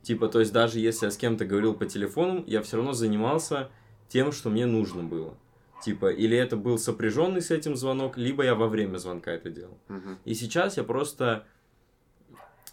Типа, 0.03 0.27
то 0.27 0.39
есть 0.39 0.53
даже 0.53 0.79
если 0.79 1.05
я 1.05 1.11
с 1.11 1.17
кем-то 1.17 1.45
говорил 1.45 1.73
по 1.73 1.85
телефону, 1.85 2.43
я 2.47 2.61
все 2.61 2.77
равно 2.77 2.93
занимался 2.93 3.69
тем, 4.07 4.31
что 4.31 4.49
мне 4.49 4.65
нужно 4.65 5.03
было. 5.03 5.35
Типа, 5.83 6.11
или 6.11 6.37
это 6.37 6.57
был 6.57 6.77
сопряженный 6.77 7.41
с 7.41 7.49
этим 7.49 7.75
звонок, 7.75 8.17
либо 8.17 8.43
я 8.43 8.53
во 8.53 8.67
время 8.67 8.97
звонка 8.97 9.31
это 9.31 9.49
делал. 9.49 9.79
Uh-huh. 9.89 10.15
И 10.25 10.35
сейчас 10.35 10.77
я 10.77 10.83
просто 10.83 11.47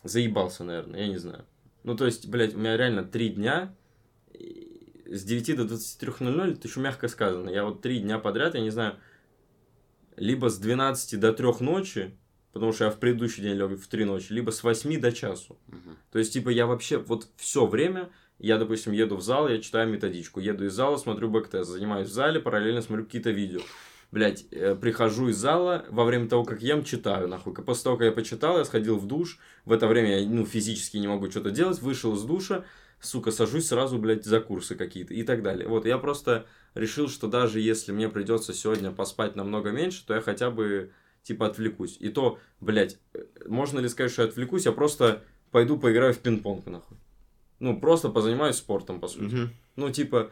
заебался, 0.05 0.65
наверное, 0.65 1.01
я 1.01 1.09
не 1.09 1.19
знаю. 1.19 1.45
Ну, 1.85 1.97
то 1.97 2.07
есть, 2.07 2.29
блядь, 2.29 2.55
у 2.55 2.59
меня 2.59 2.77
реально 2.77 3.05
три 3.05 3.29
дня 3.31 3.75
с 4.35 5.25
9 5.25 5.57
до 5.57 5.63
23.00, 5.65 6.53
это 6.53 6.69
еще 6.69 6.81
мягко 6.81 7.09
сказано. 7.09 7.51
Я 7.51 7.65
вот 7.65 7.81
три 7.81 8.01
дня 8.01 8.19
подряд, 8.19 8.55
я 8.55 8.61
не 8.61 8.71
знаю, 8.71 8.97
либо 10.17 10.51
с 10.51 10.59
12 10.59 11.19
до 11.19 11.33
3 11.33 11.47
ночи, 11.61 12.15
потому 12.53 12.73
что 12.73 12.85
я 12.85 12.91
в 12.91 12.99
предыдущий 12.99 13.43
день 13.43 13.55
лег 13.55 13.81
в 13.81 13.87
3 13.87 14.05
ночи, 14.05 14.33
либо 14.33 14.51
с 14.51 14.63
8 14.63 15.01
до 15.01 15.13
часу. 15.13 15.59
Мгм. 15.69 15.97
То 16.13 16.19
есть, 16.19 16.33
типа, 16.33 16.51
я 16.51 16.67
вообще 16.67 16.99
вот 16.99 17.29
все 17.37 17.67
время, 17.67 18.11
я, 18.39 18.59
допустим, 18.59 18.93
еду 18.93 19.17
в 19.17 19.23
зал, 19.23 19.49
я 19.49 19.59
читаю 19.61 19.89
методичку, 19.89 20.41
еду 20.41 20.67
из 20.67 20.73
зала, 20.73 20.97
смотрю 20.97 21.31
бэктест, 21.31 21.71
занимаюсь 21.71 22.09
в 22.09 22.13
зале, 22.13 22.41
параллельно 22.41 22.83
смотрю 22.83 23.05
какие-то 23.07 23.31
видео. 23.31 23.61
Блять, 24.11 24.49
прихожу 24.49 25.29
из 25.29 25.37
зала, 25.37 25.85
во 25.91 26.05
время 26.05 26.29
того, 26.29 26.45
как 26.45 26.63
ем, 26.63 26.83
читаю, 26.83 27.29
нахуй. 27.29 27.55
После 27.55 27.85
того, 27.85 27.97
как 27.99 28.07
я 28.07 28.13
почитал, 28.13 28.59
я 28.59 28.65
сходил 28.65 28.97
в 28.97 29.07
душ, 29.07 29.39
в 29.67 29.73
это 29.73 29.87
время 29.87 30.21
я, 30.21 30.29
ну, 30.29 30.47
физически 30.47 30.97
не 30.97 31.09
могу 31.09 31.31
что-то 31.31 31.51
делать, 31.51 31.83
вышел 31.83 32.15
из 32.15 32.23
душа, 32.23 32.65
сука, 33.01 33.31
сажусь 33.31 33.67
сразу, 33.69 33.99
блядь, 33.99 34.25
за 34.25 34.41
курсы 34.41 34.77
какие-то 34.77 35.13
и 35.13 35.23
так 35.25 35.43
далее. 35.43 35.69
Вот, 35.69 35.85
я 35.85 35.99
просто 35.99 36.47
решил, 36.75 37.09
что 37.09 37.29
даже 37.29 37.61
если 37.61 37.93
мне 37.93 38.09
придется 38.09 38.55
сегодня 38.55 38.93
поспать 38.93 39.37
намного 39.37 39.73
меньше, 39.73 40.07
то 40.07 40.15
я 40.15 40.23
хотя 40.23 40.51
бы, 40.51 40.91
типа, 41.23 41.47
отвлекусь. 41.47 41.99
И 42.01 42.09
то, 42.09 42.39
блядь, 42.61 42.99
э, 43.13 43.25
можно 43.47 43.79
ли 43.79 43.89
сказать, 43.89 44.11
что 44.11 44.23
я 44.23 44.29
отвлекусь, 44.29 44.65
я 44.65 44.73
просто 44.73 45.23
пойду 45.51 45.79
поиграю 45.79 46.15
в 46.15 46.19
пинг-понг, 46.19 46.67
нахуй. 46.67 46.97
Ну, 47.61 47.79
просто 47.79 48.09
позанимаюсь 48.09 48.57
спортом, 48.57 49.01
по 49.01 49.09
сути. 49.09 49.35
Мгм. 49.35 49.51
Ну, 49.77 49.91
типа, 49.91 50.31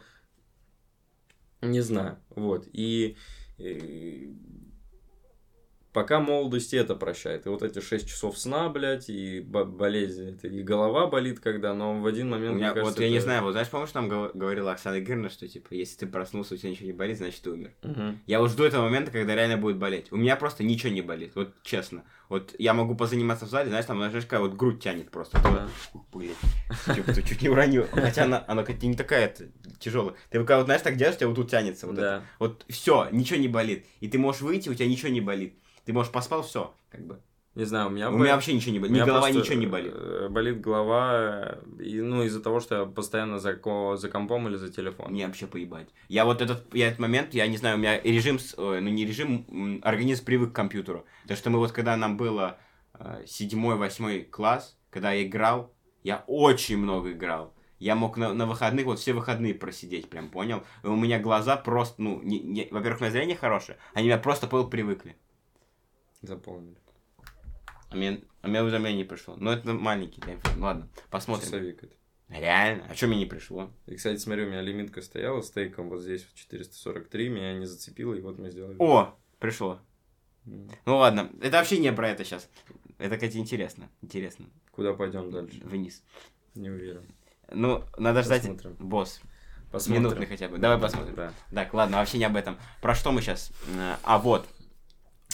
не 1.61 1.81
знаю, 1.81 2.17
вот. 2.29 2.67
И, 2.73 3.17
и 3.57 4.29
пока 5.97 6.19
молодость 6.19 6.75
это 6.75 6.93
прощает. 6.93 7.47
И 7.47 7.49
вот 7.49 7.63
эти 7.63 7.79
6 7.81 8.07
часов 8.07 8.37
сна, 8.37 8.69
блядь, 8.69 9.09
и 9.09 9.39
бо- 9.39 9.65
болезнь, 9.65 10.39
и 10.43 10.61
голова 10.61 11.07
болит, 11.07 11.39
когда, 11.39 11.73
но 11.73 11.99
в 11.99 12.05
один 12.05 12.27
У 12.27 12.31
момент, 12.35 12.55
меня, 12.57 12.65
мне 12.67 12.73
кажется, 12.75 12.93
вот 12.93 12.99
я 13.03 13.09
не 13.09 13.15
это- 13.15 13.23
знаю, 13.23 13.41
вот 13.41 13.53
знаешь, 13.53 13.67
помнишь, 13.69 13.89
там 13.89 14.07
гов- 14.07 14.29
говорила 14.35 14.71
Оксана 14.73 14.99
Игоревна, 14.99 15.31
что 15.31 15.47
типа, 15.47 15.73
если 15.73 15.97
ты 15.97 16.05
проснулся, 16.05 16.53
у 16.53 16.57
тебя 16.57 16.69
ничего 16.69 16.85
не 16.85 16.93
болит, 16.93 17.17
значит 17.17 17.41
ты 17.41 17.49
умер. 17.49 17.71
Мгм. 17.81 18.19
Я 18.27 18.39
вот 18.41 18.51
жду 18.51 18.63
этого 18.63 18.83
момента, 18.83 19.09
когда 19.09 19.33
реально 19.33 19.57
будет 19.57 19.77
болеть. 19.77 20.11
У 20.11 20.17
меня 20.17 20.35
просто 20.35 20.63
ничего 20.63 20.93
не 20.93 21.01
болит, 21.01 21.31
вот 21.33 21.51
честно. 21.63 22.03
Вот 22.29 22.53
я 22.59 22.75
могу 22.75 22.93
позаниматься 22.93 23.45
в 23.47 23.49
зале, 23.49 23.69
знаешь, 23.69 23.85
там, 23.85 23.97
знаешь, 23.97 24.25
как 24.27 24.41
вот 24.41 24.53
грудь 24.53 24.79
тянет 24.83 25.09
просто. 25.09 25.39
Это 25.39 25.47
вот, 25.49 25.59
Да. 25.61 25.67
ух, 25.93 26.05
блядь, 26.13 27.05
чуть, 27.15 27.27
чуть 27.27 27.41
не 27.41 27.49
уронил. 27.49 27.87
Хотя 27.91 28.25
она, 28.25 28.43
она 28.47 28.63
не 28.83 28.95
такая 28.95 29.33
тяжелая. 29.79 30.13
Ты 30.29 30.37
когда 30.37 30.57
вот, 30.57 30.65
знаешь, 30.65 30.83
так 30.83 30.95
делаешь, 30.97 31.15
у 31.15 31.19
тебя 31.19 31.27
вот 31.29 31.35
тут 31.37 31.49
тянется. 31.49 31.87
Вот 31.87 31.93
это. 31.93 32.01
Да. 32.01 32.23
Вот 32.37 32.65
все, 32.69 33.07
ничего 33.11 33.39
не 33.39 33.47
болит. 33.47 33.85
И 34.01 34.07
ты 34.09 34.19
можешь 34.19 34.41
выйти, 34.41 34.69
у 34.69 34.75
тебя 34.75 34.87
ничего 34.87 35.09
не 35.09 35.21
болит. 35.21 35.57
Ты 35.87 35.93
можешь 35.93 36.11
поспал, 36.11 36.43
все, 36.43 36.73
как 36.91 37.05
бы. 37.07 37.21
Не 37.55 37.63
знаю, 37.63 37.87
у 37.87 37.89
меня... 37.89 38.09
У 38.09 38.11
бо- 38.11 38.19
меня 38.19 38.33
вообще 38.35 38.53
ничего 38.53 38.73
не 38.73 38.79
у 38.79 38.81
болит. 38.81 38.91
Ни 38.91 38.95
меня 38.95 39.05
голова, 39.05 39.31
ничего 39.31 39.55
не 39.55 39.65
болит. 39.67 39.93
э, 39.95 40.27
Болит 40.29 40.59
голова, 40.61 41.11
э, 41.79 41.81
и, 41.81 42.01
ну, 42.01 42.23
из-за 42.23 42.41
того, 42.41 42.59
что 42.59 42.75
я 42.81 42.85
постоянно 42.85 43.39
за, 43.39 43.55
ко- 43.55 43.95
за 43.95 44.09
компом 44.09 44.49
или 44.49 44.57
за 44.57 44.69
телефоном. 44.69 45.13
Мне 45.13 45.25
вообще 45.25 45.47
поебать. 45.47 45.87
Я 46.09 46.25
вот 46.25 46.41
этот, 46.41 46.71
я 46.75 46.87
этот 46.89 46.99
момент, 46.99 47.33
я 47.33 47.47
не 47.47 47.55
знаю, 47.55 47.77
у 47.77 47.79
меня 47.79 48.01
режим, 48.01 48.37
ой, 48.57 48.81
ну 48.81 48.89
не 48.89 49.05
режим, 49.05 49.79
организм 49.81 50.25
привык 50.25 50.51
к 50.51 50.55
компьютеру. 50.55 51.05
Потому 51.23 51.37
что 51.37 51.49
мы 51.51 51.59
вот, 51.59 51.71
когда 51.71 51.95
нам 51.95 52.17
было 52.17 52.59
э, 52.93 53.23
седьмой, 53.25 53.75
восьмой 53.75 54.23
класс, 54.23 54.77
когда 54.89 55.13
я 55.13 55.23
играл, 55.23 55.73
я 56.03 56.25
очень 56.27 56.77
много 56.77 57.13
играл. 57.13 57.53
Я 57.79 57.95
мог 57.95 58.17
на, 58.17 58.33
на 58.33 58.45
выходных, 58.45 58.85
вот 58.85 58.99
все 58.99 59.13
выходные 59.13 59.53
просидеть, 59.55 60.09
прям 60.09 60.29
понял? 60.29 60.63
И 60.83 60.87
у 60.87 60.95
меня 60.95 61.17
глаза 61.19 61.55
просто, 61.57 62.01
ну, 62.01 62.21
не, 62.23 62.39
не- 62.39 62.67
во-первых, 62.71 62.99
у 63.01 63.03
меня 63.05 63.11
зрение 63.11 63.37
хорошее, 63.37 63.77
они 63.93 64.07
меня 64.07 64.17
просто 64.17 64.47
понял, 64.47 64.69
привыкли. 64.69 65.15
Запомнили. 66.27 66.77
А 67.89 67.95
мне, 67.95 68.21
а 68.41 68.47
мне 68.49 68.61
уведомление 68.61 69.03
не 69.03 69.07
пришло. 69.07 69.35
Ну, 69.37 69.49
это 69.49 69.73
маленький 69.73 70.19
таймфрейм. 70.19 70.61
Ладно, 70.61 70.89
посмотрим. 71.09 71.45
Часовик 71.45 71.83
это. 71.83 71.93
Реально? 72.27 72.85
А 72.89 72.95
что 72.95 73.07
мне 73.07 73.19
не 73.19 73.25
пришло? 73.25 73.71
И, 73.85 73.95
кстати, 73.95 74.17
смотри, 74.19 74.43
у 74.43 74.47
меня 74.47 74.61
лимитка 74.61 75.01
стояла 75.01 75.41
с 75.41 75.49
тейком 75.49 75.87
вот 75.87 76.01
здесь, 76.01 76.25
вот 76.25 76.35
443, 76.35 77.29
меня 77.29 77.53
не 77.53 77.65
зацепило, 77.65 78.13
и 78.13 78.19
вот 78.19 78.37
мы 78.37 78.51
сделали. 78.51 78.75
О, 78.79 79.15
пришло. 79.39 79.79
М. 80.45 80.69
Ну 80.85 80.97
ладно, 80.97 81.31
это 81.41 81.57
вообще 81.57 81.77
не 81.77 81.93
про 81.93 82.09
это 82.09 82.25
сейчас. 82.25 82.49
Это, 82.97 83.15
кстати, 83.15 83.37
интересно. 83.37 83.89
Интересно. 84.01 84.47
Куда 84.71 84.93
пойдем 84.93 85.31
дальше? 85.31 85.61
Вниз. 85.63 86.03
Не 86.55 86.69
уверен. 86.69 87.05
Ну, 87.49 87.85
надо 87.97 88.23
ждать 88.23 88.41
Посмотрим. 88.41 88.75
босс. 88.79 89.21
Посмотрим. 89.71 90.03
Минутный 90.03 90.25
хотя 90.25 90.49
бы. 90.49 90.57
Давай 90.57 90.77
посмотрим. 90.79 91.15
Да. 91.15 91.33
Так, 91.53 91.73
ладно, 91.73 91.97
вообще 91.97 92.17
не 92.17 92.25
об 92.25 92.35
этом. 92.35 92.57
Про 92.81 92.93
что 92.93 93.13
мы 93.13 93.21
сейчас? 93.21 93.53
А 94.03 94.17
вот, 94.19 94.45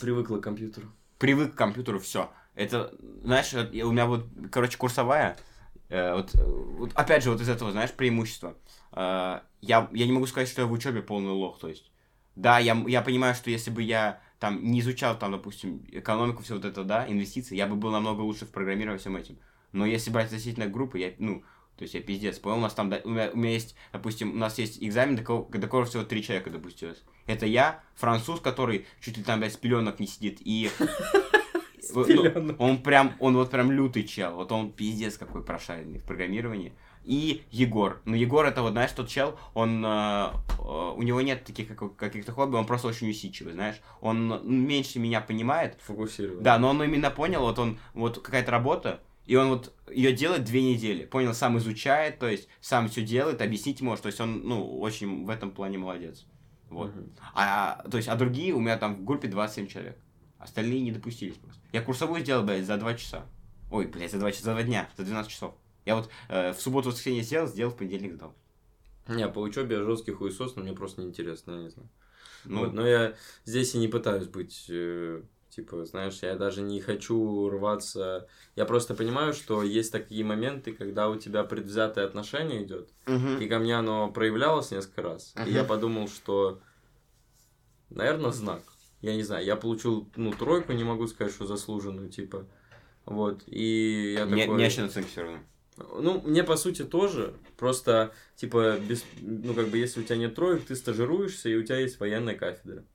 Привыкла 0.01 0.37
к 0.39 0.43
компьютеру. 0.43 0.87
привык 1.17 1.53
к 1.53 1.57
компьютеру, 1.57 1.99
все. 1.99 2.31
Это, 2.55 2.93
знаешь, 3.23 3.53
у 3.53 3.91
меня 3.91 4.05
вот, 4.05 4.27
короче, 4.51 4.77
курсовая. 4.77 5.37
э, 5.89 6.13
вот, 6.15 6.35
э, 6.35 6.43
вот 6.45 6.91
опять 6.95 7.23
же, 7.23 7.31
вот 7.31 7.41
из 7.41 7.49
этого, 7.49 7.71
знаешь, 7.71 7.91
преимущество. 7.93 8.55
Э, 8.91 9.41
я, 9.61 9.89
я 9.93 10.05
не 10.05 10.11
могу 10.11 10.27
сказать, 10.27 10.49
что 10.49 10.61
я 10.61 10.67
в 10.67 10.71
учебе 10.71 11.01
полный 11.01 11.31
лох, 11.31 11.59
то 11.59 11.67
есть. 11.69 11.91
Да, 12.35 12.59
я, 12.59 12.75
я 12.87 13.01
понимаю, 13.01 13.35
что 13.35 13.49
если 13.51 13.71
бы 13.71 13.81
я 13.83 14.21
там 14.39 14.63
не 14.63 14.79
изучал, 14.81 15.17
там, 15.17 15.31
допустим, 15.31 15.85
экономику, 15.91 16.43
все 16.43 16.55
вот 16.55 16.65
это, 16.65 16.83
да, 16.83 17.07
инвестиции, 17.07 17.55
я 17.55 17.67
бы 17.67 17.75
был 17.75 17.91
намного 17.91 18.21
лучше 18.21 18.45
в 18.45 18.51
программировании 18.51 18.99
всем 18.99 19.15
этим. 19.15 19.37
Но 19.71 19.85
если 19.85 20.11
брать 20.11 20.27
относительно 20.27 20.67
группы, 20.67 20.99
я, 20.99 21.13
ну, 21.19 21.43
то 21.77 21.83
есть 21.83 21.93
я 21.95 22.01
пиздец. 22.01 22.39
Понял, 22.39 22.57
у 22.57 22.61
нас 22.61 22.73
там, 22.73 22.89
да, 22.89 23.01
у, 23.03 23.09
меня, 23.09 23.31
у 23.33 23.37
меня 23.37 23.51
есть, 23.51 23.75
допустим, 23.91 24.31
у 24.31 24.37
нас 24.37 24.57
есть 24.59 24.81
экзамен, 24.83 25.15
до 25.15 25.21
которого, 25.21 25.49
до 25.51 25.59
которого 25.61 25.85
всего 25.85 26.03
три 26.03 26.23
человека 26.23 26.49
допустилось. 26.49 27.03
Это 27.25 27.45
я, 27.45 27.81
француз, 27.95 28.39
который 28.39 28.85
чуть 29.01 29.17
ли 29.17 29.23
там, 29.23 29.39
блядь, 29.39 29.53
с 29.53 29.57
пеленок 29.57 29.99
не 29.99 30.07
сидит, 30.07 30.39
и... 30.41 30.69
Ну. 31.95 32.55
Он 32.59 32.81
прям, 32.81 33.13
он 33.19 33.35
вот 33.35 33.51
прям 33.51 33.71
лютый 33.71 34.03
чел, 34.03 34.35
вот 34.35 34.51
он 34.51 34.71
пиздец 34.71 35.17
какой 35.17 35.43
прошаренный 35.43 35.99
в 35.99 36.03
программировании. 36.03 36.73
И 37.03 37.43
Егор. 37.51 38.01
Ну, 38.05 38.15
Егор 38.15 38.45
это 38.45 38.61
вот, 38.61 38.71
знаешь, 38.71 38.91
тот 38.91 39.09
чел, 39.09 39.37
он, 39.53 39.83
э, 39.85 40.29
э, 40.59 40.93
у 40.95 41.01
него 41.01 41.19
нет 41.21 41.43
таких 41.43 41.75
как- 41.75 41.97
каких-то 41.97 42.31
хобби, 42.31 42.55
он 42.55 42.65
просто 42.65 42.87
очень 42.87 43.09
усидчивый, 43.09 43.53
знаешь. 43.53 43.75
Он 43.99 44.41
меньше 44.45 44.99
меня 44.99 45.19
понимает, 45.19 45.77
Фокусирован. 45.81 46.41
да, 46.41 46.57
но 46.57 46.69
он 46.69 46.81
именно 46.81 47.11
понял, 47.11 47.41
вот 47.41 47.59
он, 47.59 47.77
вот 47.93 48.21
какая-то 48.21 48.51
работа, 48.51 49.01
и 49.25 49.35
он 49.35 49.49
вот 49.49 49.73
ее 49.91 50.13
делает 50.13 50.43
две 50.43 50.61
недели. 50.61 51.05
Понял, 51.05 51.33
сам 51.33 51.57
изучает, 51.57 52.19
то 52.19 52.27
есть 52.27 52.47
сам 52.61 52.89
все 52.89 53.03
делает, 53.03 53.41
объяснить 53.41 53.81
может, 53.81 54.03
то 54.03 54.07
есть 54.07 54.19
он, 54.19 54.41
ну, 54.47 54.79
очень 54.79 55.25
в 55.25 55.29
этом 55.29 55.51
плане 55.51 55.77
молодец. 55.77 56.25
Вот. 56.69 56.93
Мгм. 56.95 57.11
А, 57.33 57.83
то 57.89 57.97
есть, 57.97 58.09
а 58.09 58.15
другие 58.15 58.53
у 58.53 58.59
меня 58.59 58.77
там 58.77 58.95
в 58.95 59.03
группе 59.03 59.27
27 59.27 59.67
человек. 59.67 59.97
Остальные 60.39 60.81
не 60.81 60.91
допустились 60.91 61.35
просто. 61.35 61.61
Я 61.71 61.81
курсовую 61.81 62.21
сделал, 62.21 62.43
блядь, 62.43 62.65
за 62.65 62.77
2 62.77 62.95
часа. 62.95 63.25
Ой, 63.71 63.87
блядь, 63.87 64.11
за 64.11 64.19
2 64.19 64.31
часа, 64.31 64.43
за 64.43 64.51
2 64.51 64.63
дня, 64.63 64.89
за 64.97 65.05
12 65.05 65.31
часов. 65.31 65.55
Я 65.85 65.95
вот 65.95 66.09
э, 66.29 66.51
в 66.53 66.59
субботу, 66.59 66.89
воскресенье 66.89 67.23
сделал, 67.23 67.47
сделал, 67.47 67.71
в 67.71 67.77
понедельник 67.77 68.13
сдал. 68.13 68.35
Не, 69.07 69.27
по 69.27 69.39
учебе 69.39 69.77
я 69.77 69.83
жесткий 69.83 70.11
хуесос, 70.11 70.55
но 70.55 70.63
мне 70.63 70.73
просто 70.73 71.01
неинтересно, 71.01 71.51
я 71.51 71.57
не 71.63 71.69
знаю. 71.69 71.89
Ну, 72.45 72.59
Вот, 72.59 72.73
но 72.73 72.85
я 72.85 73.15
здесь 73.45 73.73
и 73.75 73.77
не 73.77 73.87
пытаюсь 73.87 74.27
быть, 74.27 74.65
э, 74.69 75.21
типа, 75.55 75.85
знаешь, 75.85 76.19
я 76.21 76.35
даже 76.35 76.61
не 76.61 76.81
хочу 76.81 77.49
рваться. 77.49 78.27
Я 78.55 78.65
просто 78.65 78.95
понимаю, 78.95 79.33
что 79.33 79.63
есть 79.63 79.91
такие 79.91 80.23
моменты, 80.23 80.73
когда 80.73 81.09
у 81.09 81.15
тебя 81.15 81.43
предвзятое 81.43 82.05
отношение 82.05 82.63
идет. 82.63 82.89
мгм. 83.05 83.39
И 83.39 83.47
ко 83.47 83.59
мне 83.59 83.77
оно 83.77 84.11
проявлялось 84.11 84.71
несколько 84.71 85.01
раз. 85.01 85.33
И 85.45 85.51
я 85.51 85.63
подумал, 85.63 86.07
что, 86.07 86.59
наверное, 87.89 88.31
знак. 88.31 88.61
Я 89.01 89.15
не 89.15 89.23
знаю, 89.23 89.45
я 89.45 89.55
получил, 89.55 90.09
ну, 90.15 90.31
тройку, 90.31 90.71
не 90.71 90.83
могу 90.83 91.07
сказать, 91.07 91.33
что 91.33 91.45
заслуженную, 91.45 92.09
типа. 92.09 92.47
Вот, 93.05 93.43
и 93.47 94.13
я 94.17 94.25
не, 94.25 94.43
такой... 94.43 94.57
не 94.57 94.65
очень 94.65 94.83
оценки 94.83 95.09
все 95.09 95.23
равно. 95.23 95.39
Ну, 95.77 96.21
мне 96.21 96.43
по 96.43 96.55
сути 96.55 96.83
тоже. 96.83 97.33
Просто, 97.57 98.13
типа, 98.35 98.77
без, 98.79 99.03
ну, 99.21 99.53
как 99.53 99.67
бы, 99.67 99.77
если 99.77 99.99
у 99.99 100.03
тебя 100.03 100.17
нет 100.17 100.35
троек, 100.35 100.65
ты 100.65 100.75
стажируешься, 100.75 101.49
и 101.49 101.55
у 101.55 101.63
тебя 101.63 101.79
есть 101.79 101.99
военная 101.99 102.35
кафедра. 102.35 102.85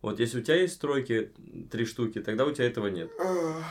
Вот, 0.00 0.20
если 0.20 0.40
у 0.40 0.42
тебя 0.42 0.56
есть 0.56 0.80
тройки, 0.80 1.32
три 1.70 1.84
штуки, 1.84 2.20
тогда 2.20 2.46
у 2.46 2.52
тебя 2.52 2.66
этого 2.66 2.86
нет. 2.86 3.10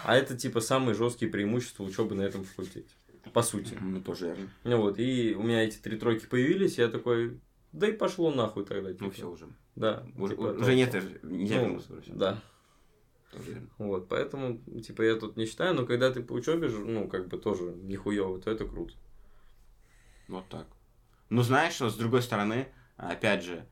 А 0.03 0.15
это, 0.15 0.37
типа, 0.37 0.59
самые 0.59 0.93
жесткие 0.93 1.31
преимущества 1.31 1.83
учебы 1.83 2.15
на 2.15 2.23
этом 2.23 2.43
факультете. 2.43 2.89
По 3.33 3.41
сути. 3.41 3.77
Ну, 3.79 4.01
тоже 4.01 4.27
верно. 4.27 4.49
Ну 4.63 4.77
вот, 4.81 4.99
и 4.99 5.35
у 5.35 5.43
меня 5.43 5.63
эти 5.63 5.77
три 5.77 5.97
тройки 5.97 6.25
появились, 6.25 6.77
я 6.77 6.87
такой, 6.87 7.39
да 7.71 7.87
и 7.87 7.93
пошло 7.93 8.31
нахуй 8.31 8.65
тогда. 8.65 8.89
Ну, 8.89 8.95
типа. 8.95 9.11
все 9.11 9.29
уже. 9.29 9.47
Да. 9.75 10.05
Уже, 10.17 10.35
типа, 10.35 10.41
уже 10.47 10.55
толку. 10.57 10.71
нет, 10.71 11.23
нельзя 11.23 11.67
Ну. 11.67 11.81
Да. 12.07 12.41
Вот, 13.77 14.07
поэтому, 14.07 14.59
типа, 14.81 15.03
я 15.03 15.15
тут 15.15 15.37
не 15.37 15.45
считаю, 15.45 15.75
но 15.75 15.85
когда 15.85 16.11
ты 16.11 16.23
по 16.23 16.33
учебе, 16.33 16.69
ну, 16.69 17.07
как 17.07 17.27
бы 17.27 17.37
тоже 17.37 17.63
нихуево, 17.63 18.39
то 18.39 18.49
это 18.49 18.65
круто. 18.65 18.93
Вот 20.27 20.47
так. 20.49 20.67
Ну, 21.29 21.41
знаешь, 21.41 21.73
что 21.73 21.89
с 21.89 21.95
другой 21.95 22.21
стороны, 22.21 22.67
опять 22.95 23.43
же, 23.43 23.65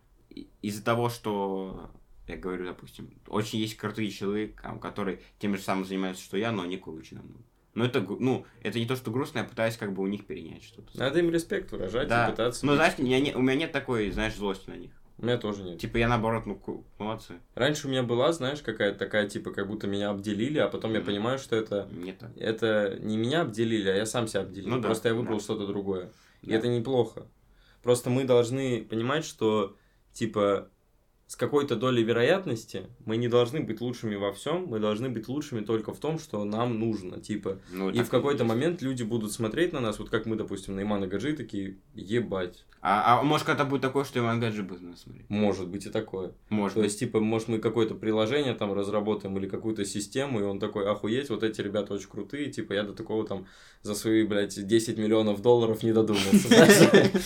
из-за 0.62 0.84
того, 0.84 1.10
что, 1.10 1.90
я 2.28 2.38
говорю, 2.38 2.66
допустим, 2.66 3.10
очень 3.28 3.60
есть 3.60 3.78
крутые 3.78 4.54
там, 4.62 4.80
которые 4.80 5.20
тем 5.40 5.56
же 5.56 5.62
самым 5.62 5.86
занимаются, 5.86 6.24
что 6.24 6.38
я, 6.38 6.52
но 6.52 6.64
они 6.64 6.78
круче 6.78 7.16
намного. 7.16 7.44
Но 7.76 7.84
это, 7.84 8.00
ну, 8.00 8.46
это 8.64 8.80
не 8.80 8.86
то, 8.86 8.96
что 8.96 9.12
грустно, 9.12 9.40
я 9.40 9.44
пытаюсь 9.44 9.76
как 9.76 9.94
бы 9.94 10.02
у 10.02 10.08
них 10.08 10.26
перенять 10.26 10.64
что-то. 10.64 10.98
Надо 10.98 11.20
им 11.20 11.30
респект 11.30 11.72
выражать 11.72 12.08
да. 12.08 12.28
и 12.28 12.32
пытаться. 12.32 12.66
Ну, 12.66 12.74
знаешь, 12.76 12.94
я 12.98 13.20
не- 13.20 13.36
у 13.36 13.42
меня 13.42 13.56
нет 13.56 13.72
такой, 13.74 14.10
знаешь, 14.12 14.36
злости 14.36 14.70
на 14.70 14.76
них. 14.78 14.92
У 15.18 15.26
меня 15.26 15.38
тоже 15.38 15.64
нет. 15.64 15.80
Типа, 15.80 15.98
я 15.98 16.08
наоборот, 16.08 16.46
ну, 16.46 16.86
молодцы. 16.98 17.36
Раньше 17.54 17.88
у 17.88 17.90
меня 17.90 18.04
была, 18.04 18.32
знаешь, 18.34 18.62
какая-то 18.62 18.98
такая, 19.00 19.30
типа, 19.30 19.52
как 19.52 19.68
будто 19.68 19.88
меня 19.88 20.10
обделили, 20.10 20.58
а 20.58 20.68
потом 20.68 20.94
я 20.94 21.02
понимаю, 21.02 21.38
что 21.38 21.56
это, 21.56 21.88
Не 21.92 22.12
так. 22.14 22.32
это 22.38 22.98
не 23.02 23.16
меня 23.18 23.42
обделили, 23.42 23.90
а 23.90 23.96
я 23.96 24.06
сам 24.06 24.28
себя 24.28 24.42
обделил. 24.42 24.70
Ну 24.70 24.78
да, 24.82 24.88
Просто 24.88 25.10
я 25.10 25.14
выбрал 25.16 25.38
да. 25.38 25.44
что-то 25.44 25.68
другое. 25.68 26.12
И 26.42 26.50
Да. 26.50 26.56
это 26.56 26.68
неплохо. 26.68 27.28
Просто 27.82 28.10
мы 28.10 28.24
должны 28.26 28.84
понимать, 28.84 29.26
что, 29.26 29.76
типа, 30.12 30.70
с 31.28 31.36
какой-то 31.36 31.76
долей 31.76 32.04
вероятности 32.04 32.84
мы 33.04 33.18
не 33.18 33.28
должны 33.28 33.60
быть 33.62 33.82
лучшими 33.82 34.16
во 34.16 34.32
всем, 34.32 34.68
мы 34.68 34.80
должны 34.80 35.10
быть 35.10 35.28
лучшими 35.28 35.62
только 35.62 35.92
в 35.92 36.00
том, 36.00 36.20
что 36.20 36.44
нам 36.44 36.80
нужно, 36.80 37.20
типа. 37.20 37.60
Ну, 37.72 37.90
и 37.90 38.02
в 38.04 38.10
какой-то 38.10 38.44
момент 38.44 38.82
люди 38.84 39.02
будут 39.02 39.32
смотреть 39.32 39.74
на 39.74 39.80
нас, 39.80 39.98
вот 39.98 40.10
как 40.10 40.28
мы, 40.28 40.36
допустим, 40.36 40.76
на 40.76 40.84
Имана 40.84 41.08
Гаджи 41.08 41.34
такие, 41.34 41.78
ебать, 41.96 42.66
А, 42.82 43.20
а 43.20 43.24
может, 43.24 43.48
когда 43.48 43.66
будет 43.66 43.82
такое, 43.82 44.04
что 44.04 44.20
Иван 44.20 44.40
Гаджи 44.40 44.62
будет 44.62 44.82
на 44.84 44.90
нас 44.90 45.02
смотреть? 45.02 45.28
может 45.30 45.68
быть 45.68 45.88
и 45.88 45.90
такое. 45.90 46.34
Может 46.50 46.76
То 46.76 46.82
быть. 46.82 46.90
есть, 46.90 47.00
типа, 47.00 47.20
может, 47.20 47.48
мы 47.48 47.58
какое-то 47.58 47.96
приложение 47.96 48.54
там 48.54 48.74
разработаем 48.74 49.36
или 49.40 49.48
какую-то 49.48 49.84
систему, 49.84 50.40
и 50.40 50.44
он 50.44 50.60
такой, 50.60 50.88
охуеть, 50.88 51.32
вот 51.32 51.42
эти 51.42 51.60
ребята 51.62 51.96
очень 51.96 52.10
крутые, 52.10 52.52
типа, 52.52 52.74
я 52.74 52.84
до 52.84 52.94
такого 52.94 53.26
там 53.26 53.48
за 53.82 53.96
свои, 53.96 54.24
блядь, 54.26 54.68
10 54.68 54.98
миллионов 55.00 55.42
долларов 55.42 55.82
не 55.82 55.92
додумался. 55.92 57.12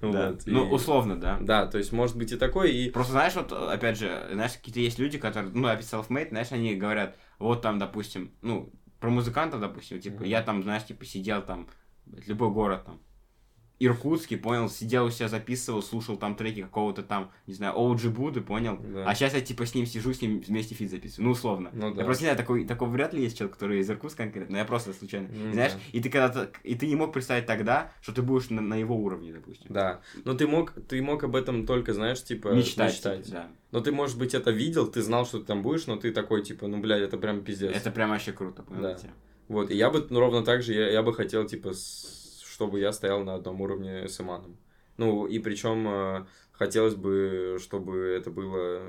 Ну, 0.46 0.62
условно, 0.70 1.20
да. 1.20 1.38
Да, 1.40 1.66
то 1.66 1.78
есть, 1.78 1.92
может 1.92 2.16
быть 2.16 2.32
и 2.32 2.36
такое, 2.36 2.68
и... 2.68 2.90
Просто 2.90 3.12
знаешь, 3.20 3.34
вот, 3.34 3.52
опять 3.52 3.98
же, 3.98 4.28
знаешь, 4.32 4.52
какие-то 4.52 4.80
есть 4.80 4.98
люди, 4.98 5.18
которые, 5.18 5.52
ну, 5.52 5.68
опять 5.68 5.84
self-made, 5.84 6.30
знаешь, 6.30 6.52
они 6.52 6.74
говорят, 6.74 7.18
вот 7.38 7.60
там, 7.60 7.78
допустим, 7.78 8.32
ну, 8.40 8.72
про 8.98 9.10
музыкантов, 9.10 9.60
допустим, 9.60 10.00
типа, 10.00 10.16
Мгм. 10.16 10.24
я 10.24 10.42
там, 10.42 10.62
знаешь, 10.62 10.86
типа, 10.86 11.04
сидел 11.04 11.42
там, 11.42 11.68
любой 12.26 12.50
город 12.50 12.84
там, 12.86 13.00
Иркутский, 13.80 14.36
понял, 14.36 14.68
сидел 14.68 15.06
у 15.06 15.10
себя, 15.10 15.28
записывал, 15.28 15.82
слушал 15.82 16.16
там 16.18 16.34
треки 16.36 16.60
какого-то 16.62 17.02
там, 17.02 17.30
не 17.46 17.54
знаю, 17.54 17.74
OG 17.76 18.10
Buda, 18.10 18.42
понял? 18.42 18.78
Да. 18.78 19.08
А 19.08 19.14
сейчас 19.14 19.32
я, 19.32 19.40
типа, 19.40 19.64
с 19.64 19.74
ним 19.74 19.86
сижу, 19.86 20.12
с 20.12 20.20
ним 20.20 20.40
вместе 20.46 20.74
фит 20.74 20.90
записываю, 20.90 21.24
ну, 21.26 21.32
условно. 21.32 21.70
Ну 21.72 21.90
да. 21.94 22.00
Я 22.00 22.04
просто 22.04 22.24
не 22.24 22.26
знаю, 22.26 22.36
такой, 22.36 22.66
такого 22.66 22.90
вряд 22.90 23.14
ли 23.14 23.22
есть 23.22 23.38
человек, 23.38 23.54
который 23.54 23.80
из 23.80 23.90
Иркутска 23.90 24.24
конкретно, 24.24 24.52
но 24.52 24.58
я 24.58 24.64
просто 24.66 24.92
случайно. 24.92 25.28
И 25.28 25.52
знаешь, 25.54 25.72
да. 25.72 25.78
и 25.92 26.00
ты 26.02 26.10
когда-то, 26.10 26.50
и 26.62 26.74
ты 26.74 26.86
не 26.86 26.94
мог 26.94 27.12
представить 27.14 27.46
тогда, 27.46 27.90
что 28.02 28.12
ты 28.12 28.20
будешь 28.20 28.50
на, 28.50 28.60
на 28.60 28.74
его 28.74 28.94
уровне, 28.94 29.32
допустим. 29.32 29.66
Да, 29.70 30.02
но 30.24 30.34
ты 30.34 30.46
мог, 30.46 30.72
ты 30.86 31.00
мог 31.00 31.24
об 31.24 31.34
этом 31.34 31.64
только, 31.64 31.94
знаешь, 31.94 32.22
типа, 32.22 32.48
Мечтать. 32.48 32.92
мечтать. 32.92 33.24
типа, 33.24 33.36
да. 33.36 33.48
Но 33.72 33.80
ты, 33.80 33.92
может 33.92 34.18
быть, 34.18 34.34
это 34.34 34.50
видел, 34.50 34.88
ты 34.88 35.00
знал, 35.00 35.24
что 35.24 35.38
ты 35.38 35.46
там 35.46 35.62
будешь, 35.62 35.86
но 35.86 35.96
ты 35.96 36.12
такой, 36.12 36.42
типа, 36.42 36.66
ну, 36.66 36.80
блядь, 36.80 37.02
это 37.02 37.16
прям 37.16 37.42
пиздец. 37.42 37.74
Это 37.74 37.90
прям 37.90 38.10
вообще 38.10 38.32
круто, 38.32 38.62
понял? 38.62 38.82
Да. 38.82 38.98
Вот, 39.48 39.70
и 39.70 39.76
я 39.76 39.90
бы, 39.90 40.06
ну, 40.10 40.20
ровно 40.20 40.44
так 40.44 40.62
же, 40.62 40.74
я, 40.74 40.90
я 40.90 41.02
бы 41.02 41.12
хотел, 41.14 41.44
типа, 41.46 41.72
с- 41.72 42.19
чтобы 42.60 42.78
я 42.78 42.92
стоял 42.92 43.24
на 43.24 43.36
одном 43.36 43.62
уровне 43.62 44.06
с 44.06 44.20
Иманом. 44.20 44.58
Ну, 44.98 45.26
и 45.26 45.38
причем 45.38 45.88
э, 45.88 46.26
хотелось 46.52 46.94
бы, 46.94 47.56
чтобы 47.58 47.96
это 48.08 48.30
было... 48.30 48.82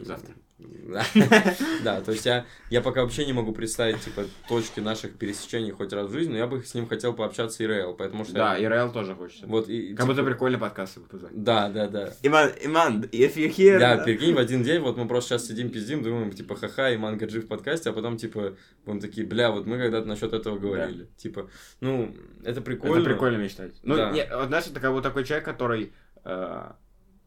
Завтра. 0.00 0.32
Да. 1.84 2.00
То 2.00 2.12
есть 2.12 2.24
я, 2.24 2.46
я 2.70 2.80
пока 2.80 3.02
вообще 3.02 3.26
не 3.26 3.32
могу 3.32 3.52
представить, 3.52 4.00
типа, 4.00 4.24
точки 4.48 4.80
наших 4.80 5.16
пересечений 5.16 5.70
хоть 5.70 5.92
раз 5.92 6.08
в 6.08 6.12
жизни, 6.12 6.32
но 6.32 6.38
я 6.38 6.46
бы 6.46 6.62
с 6.62 6.74
ним 6.74 6.88
хотел 6.88 7.12
пообщаться 7.12 7.62
ИРЛ, 7.62 7.94
потому 7.94 8.24
что... 8.24 8.34
Да, 8.34 8.58
и 8.58 8.64
Райл 8.64 8.90
тоже 8.92 9.14
хочется. 9.14 9.46
Вот, 9.46 9.68
и, 9.68 9.94
Как 9.94 10.06
будто 10.06 10.20
типа, 10.20 10.30
прикольный 10.30 10.58
подкаст 10.58 10.96
его 10.96 11.06
позвать. 11.06 11.32
Да, 11.34 11.68
да, 11.68 11.88
да. 11.88 12.12
Иман, 12.22 12.50
Иман, 12.62 13.02
if 13.12 13.34
you 13.36 13.54
here... 13.54 13.78
Да, 13.78 13.98
прикинь, 13.98 14.34
в 14.34 14.38
один 14.38 14.62
день, 14.62 14.80
вот 14.80 14.96
мы 14.96 15.06
просто 15.06 15.30
сейчас 15.30 15.46
сидим, 15.46 15.70
пиздим, 15.70 16.02
думаем, 16.02 16.32
типа, 16.32 16.56
ха-ха, 16.56 16.90
и 16.90 16.96
Мангаджи 16.96 17.40
в 17.40 17.48
подкасте, 17.48 17.90
а 17.90 17.92
потом, 17.92 18.16
типа, 18.16 18.56
будем 18.84 19.00
такие, 19.00 19.26
бля, 19.26 19.50
вот 19.50 19.66
мы 19.66 19.78
когда-то 19.78 20.06
насчет 20.06 20.32
этого 20.32 20.58
говорили. 20.58 21.08
Типа, 21.16 21.50
ну, 21.80 22.14
это 22.44 22.60
прикольно. 22.60 23.00
Это 23.00 23.04
прикольно 23.10 23.36
мечтать. 23.36 23.74
Ну, 23.82 23.96
Да. 23.96 24.10
не, 24.10 24.26
вот 24.34 24.48
знаешь, 24.48 24.66
это 24.66 24.80
как 24.80 24.92
вот 24.92 25.02
такой 25.02 25.24
человек, 25.24 25.44
который, 25.44 25.92
э, 26.24 26.70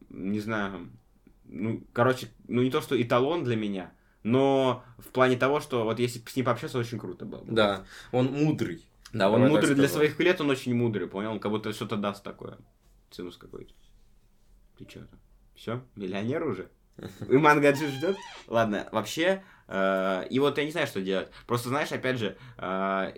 не 0.08 0.40
знаю, 0.40 0.90
ну, 1.50 1.82
короче, 1.92 2.28
ну 2.48 2.62
не 2.62 2.70
то, 2.70 2.80
что 2.80 3.00
эталон 3.00 3.44
для 3.44 3.56
меня, 3.56 3.92
но 4.22 4.84
в 4.98 5.08
плане 5.08 5.36
того, 5.36 5.60
что 5.60 5.84
вот 5.84 5.98
если 5.98 6.22
с 6.26 6.36
ним 6.36 6.44
пообщаться, 6.46 6.78
очень 6.78 6.98
круто 6.98 7.24
было. 7.24 7.40
бы. 7.40 7.52
Да, 7.52 7.84
он 8.12 8.26
мудрый. 8.26 8.84
Да, 9.12 9.28
он 9.28 9.40
Давай 9.40 9.50
мудрый 9.50 9.74
для 9.74 9.88
своих 9.88 10.18
лет, 10.20 10.40
он 10.40 10.50
очень 10.50 10.74
мудрый, 10.74 11.08
понял? 11.08 11.32
Он 11.32 11.40
как 11.40 11.50
будто 11.50 11.72
что-то 11.72 11.96
даст 11.96 12.22
такое. 12.22 12.58
Цинус 13.10 13.36
какой-то. 13.36 13.74
Ты 14.78 14.84
чё 14.84 15.00
там? 15.00 15.18
Все? 15.54 15.82
Миллионер 15.96 16.46
уже? 16.46 16.70
Иман 17.28 17.60
Гаджи 17.60 17.88
ждет? 17.88 18.16
Ладно, 18.46 18.88
вообще, 18.92 19.42
э, 19.68 20.26
и 20.30 20.38
вот 20.38 20.58
я 20.58 20.64
не 20.64 20.70
знаю, 20.70 20.86
что 20.86 21.00
делать. 21.00 21.28
Просто, 21.46 21.70
знаешь, 21.70 21.90
опять 21.92 22.18
же, 22.18 22.36
э, 22.58 23.12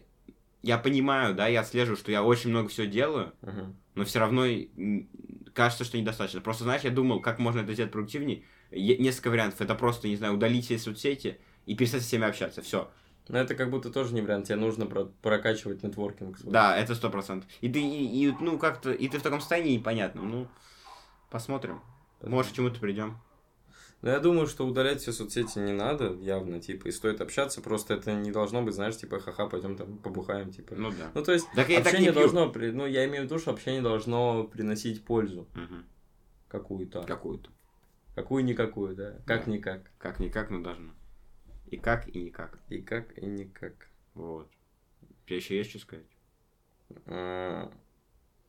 я 0.63 0.79
понимаю, 0.79 1.35
да, 1.35 1.47
я 1.49 1.61
отслеживаю, 1.61 1.97
что 1.97 2.11
я 2.13 2.23
очень 2.23 2.51
много 2.51 2.69
всего 2.69 2.87
делаю, 2.87 3.33
Мгм. 3.43 3.77
но 3.97 4.05
все 4.05 4.21
равно 4.21 4.47
кажется, 5.55 5.85
что 5.85 5.99
недостаточно. 5.99 6.41
Просто, 6.41 6.65
знаешь, 6.65 6.83
я 6.83 6.91
думал, 6.91 7.21
как 7.21 7.39
можно 7.39 7.61
это 7.61 7.73
сделать 7.75 7.93
продуктивнее. 7.93 8.43
Е- 8.71 8.99
несколько 8.99 9.31
вариантов. 9.31 9.61
Это 9.61 9.75
просто, 9.75 10.09
не 10.09 10.17
знаю, 10.17 10.35
удалить 10.35 10.65
все 10.65 10.79
соцсети 10.79 11.39
и 11.67 11.75
перестать 11.75 12.03
со 12.03 12.09
всеми 12.09 12.27
общаться. 12.27 12.63
Все. 12.63 12.91
Но 13.29 13.39
это 13.39 13.55
как 13.55 13.71
будто 13.71 13.91
тоже 13.91 14.15
не 14.15 14.21
вариант, 14.21 14.47
тебе 14.47 14.57
нужно 14.57 14.87
про- 14.87 15.05
прокачивать 15.23 15.83
нетворкинг. 15.83 16.39
свой. 16.39 16.53
Да, 16.53 16.77
это 16.77 16.95
сто 16.95 17.09
процентов. 17.09 17.49
И 17.61 17.69
ты, 17.69 17.81
и, 17.81 18.29
и, 18.29 18.35
ну, 18.41 18.59
как-то, 18.59 18.93
и 18.93 19.09
ты 19.09 19.19
в 19.19 19.23
таком 19.23 19.41
состоянии 19.41 19.77
непонятном. 19.77 20.29
Ну, 20.29 20.49
посмотрим. 21.31 21.81
Может, 22.23 22.53
к 22.53 22.55
чему-то 22.57 22.81
придем. 22.81 23.19
Но 24.03 24.11
я 24.11 24.19
думаю, 24.19 24.49
что 24.49 24.67
удалять 24.67 25.01
все 25.01 25.13
соцсети 25.13 25.59
не 25.61 25.73
надо, 25.73 26.13
явно, 26.15 26.61
типа, 26.61 26.89
и 26.89 26.91
стоит 26.91 27.21
общаться, 27.21 27.61
просто 27.63 27.95
это 27.95 28.13
не 28.13 28.33
должно 28.33 28.61
быть, 28.63 28.75
знаешь, 28.75 28.97
типа, 28.97 29.21
ха-ха, 29.21 29.47
пойдем 29.49 29.77
там 29.77 29.97
побухаем, 29.99 30.51
типа. 30.51 30.75
Ну 30.75 30.91
да. 30.91 31.13
Ну, 31.15 31.23
то 31.23 31.33
есть, 31.33 31.47
Так 31.55 31.69
так 31.69 31.79
общение 31.87 32.11
пью. 32.13 32.21
должно, 32.21 32.53
ну, 32.53 32.87
я 32.87 33.05
имею 33.07 33.23
в 33.23 33.27
виду, 33.27 33.39
что 33.39 33.53
общение 33.53 33.81
должно 33.81 34.43
приносить 34.45 35.05
пользу 35.05 35.47
Мгм. 35.55 35.87
какую-то. 36.49 37.03
Какую-то. 37.05 37.51
Какую-никакую, 38.17 38.97
да. 38.97 39.19
Как 39.25 39.45
Да. 39.47 39.51
никак. 39.53 39.91
Как-никак, 39.99 40.51
но 40.51 40.61
должно. 40.61 40.93
И 41.69 41.77
как, 41.79 42.09
и 42.09 42.21
никак. 42.25 42.59
И 42.69 42.83
как, 42.83 43.17
и 43.17 43.25
никак. 43.25 43.73
Вот. 44.15 44.49
У 45.03 45.27
тебя 45.29 45.37
еще 45.37 45.57
есть 45.57 45.71
что 45.71 45.79
сказать? 45.79 46.07
А, 47.07 47.71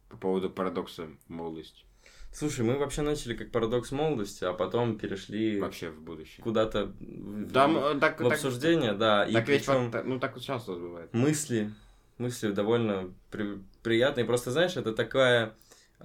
По 0.09 0.17
поводу 0.17 0.49
парадокса 0.49 1.07
молодости. 1.27 1.85
Слушай, 2.33 2.65
мы 2.65 2.77
вообще 2.77 3.01
начали 3.03 3.35
как 3.35 3.51
парадокс 3.51 3.91
молодости, 3.91 4.43
а 4.43 4.53
потом 4.53 4.97
перешли 4.97 5.59
Вообще 5.59 5.89
в 5.91 6.01
будущее. 6.01 6.43
куда-то 6.43 6.91
в, 6.99 7.51
Там, 7.51 7.75
в 7.75 7.77
э, 7.77 7.99
так, 7.99 8.17
так, 8.17 8.33
обсуждение, 8.33 8.93
да. 8.93 9.23
И 9.25 9.33
так 9.33 9.47
ведь 9.47 9.67
ну 9.67 10.19
так 10.19 10.33
вот 10.33 10.43
часто 10.43 10.73
бывает. 10.73 11.13
мысли, 11.13 11.71
мысли 12.17 12.51
довольно 12.51 13.13
при- 13.29 13.59
приятные. 13.83 14.25
Просто, 14.25 14.49
знаешь, 14.51 14.75
это 14.75 14.93
такая 14.93 15.53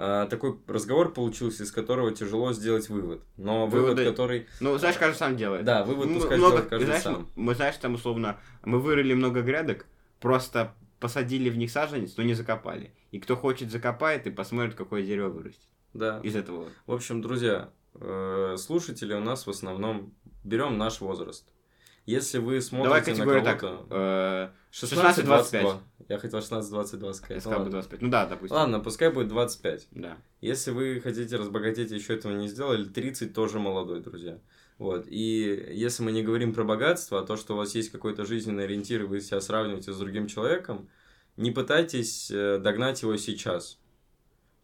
а, 0.01 0.27
такой 0.27 0.57
разговор 0.69 1.13
получился, 1.13 1.65
из 1.65 1.73
которого 1.73 2.13
тяжело 2.13 2.53
сделать 2.53 2.89
вывод. 2.89 3.21
Но 3.37 3.67
вывод, 3.67 3.99
Выводы- 3.99 4.05
который... 4.05 4.47
Ну, 4.61 4.79
знаешь, 4.79 4.97
каждый 4.97 5.17
сам 5.19 5.37
делает. 5.37 5.65
Да, 5.65 5.83
вывод 5.83 6.07
Мы 6.07 6.15
пускай 6.21 6.39
много- 6.39 6.51
сделает 6.59 6.71
каждый 6.71 6.87
знаешь, 6.87 7.03
сам. 7.03 7.29
Мы, 7.35 7.55
знаешь, 7.57 7.77
там 7.79 7.95
условно, 7.95 8.39
мы 8.65 8.79
вырыли 8.81 9.15
много 9.15 9.43
грядок, 9.43 9.87
просто 10.21 10.73
посадили 11.01 11.51
в 11.51 11.57
них 11.57 11.71
саженец, 11.71 12.17
но 12.17 12.23
не 12.23 12.35
закопали. 12.35 12.93
И 13.11 13.19
кто 13.19 13.35
хочет, 13.35 13.73
закопает 13.73 14.27
и 14.27 14.31
посмотрит, 14.31 14.75
какое 14.77 15.03
дерево 15.03 15.31
вырастет. 15.31 15.63
Да. 15.95 16.21
Из 16.23 16.37
этого. 16.37 16.69
В 16.87 16.93
общем, 16.93 17.23
друзья, 17.23 17.71
э, 17.95 18.57
слушатели 18.59 19.15
у 19.15 19.21
нас 19.21 19.47
в 19.47 19.51
основном 19.51 20.15
берем 20.45 20.79
наш 20.79 21.01
возраст. 21.01 21.49
Если 22.07 22.39
вы 22.39 22.63
смотрите 22.63 23.15
Давай 23.15 23.43
на 23.43 23.55
кого-то... 23.55 23.87
э, 23.91 24.49
16-22. 24.73 25.79
Я 26.09 26.19
хотел 26.19 26.39
16-22 26.39 27.13
сказать. 27.13 27.31
я 27.31 27.35
Ну 27.35 27.41
сказал 27.41 27.59
бы 27.59 27.65
ладно. 27.65 27.71
25. 27.71 28.01
Ну 28.01 28.09
да, 28.09 28.27
допустим. 28.27 28.57
Ладно, 28.57 28.81
пускай 28.81 29.13
будет 29.13 29.29
25. 29.29 29.89
Да. 29.91 30.17
Если 30.41 30.71
вы 30.71 31.01
хотите 31.03 31.37
разбогатеть, 31.37 31.91
еще 31.91 32.15
этого 32.15 32.33
не 32.33 32.49
сделали, 32.49 32.85
30 32.85 33.35
тоже 33.35 33.59
молодой, 33.59 34.01
друзья. 34.01 34.39
Вот. 34.79 35.05
И 35.07 35.69
если 35.73 36.03
мы 36.03 36.13
не 36.13 36.23
говорим 36.23 36.55
про 36.55 36.65
богатство, 36.65 37.21
а 37.21 37.27
то, 37.27 37.37
что 37.37 37.55
у 37.55 37.57
вас 37.59 37.75
есть 37.75 37.91
какой-то 37.91 38.25
жизненный 38.25 38.65
ориентир, 38.65 39.03
и 39.03 39.07
вы 39.07 39.21
себя 39.21 39.43
сравниваете 39.43 39.93
с 39.93 39.99
другим 39.99 40.29
человеком, 40.29 40.89
не 41.37 41.51
пытайтесь 41.51 42.31
э, 42.31 42.59
догнать 42.59 43.03
его 43.03 43.17
сейчас. 43.19 43.79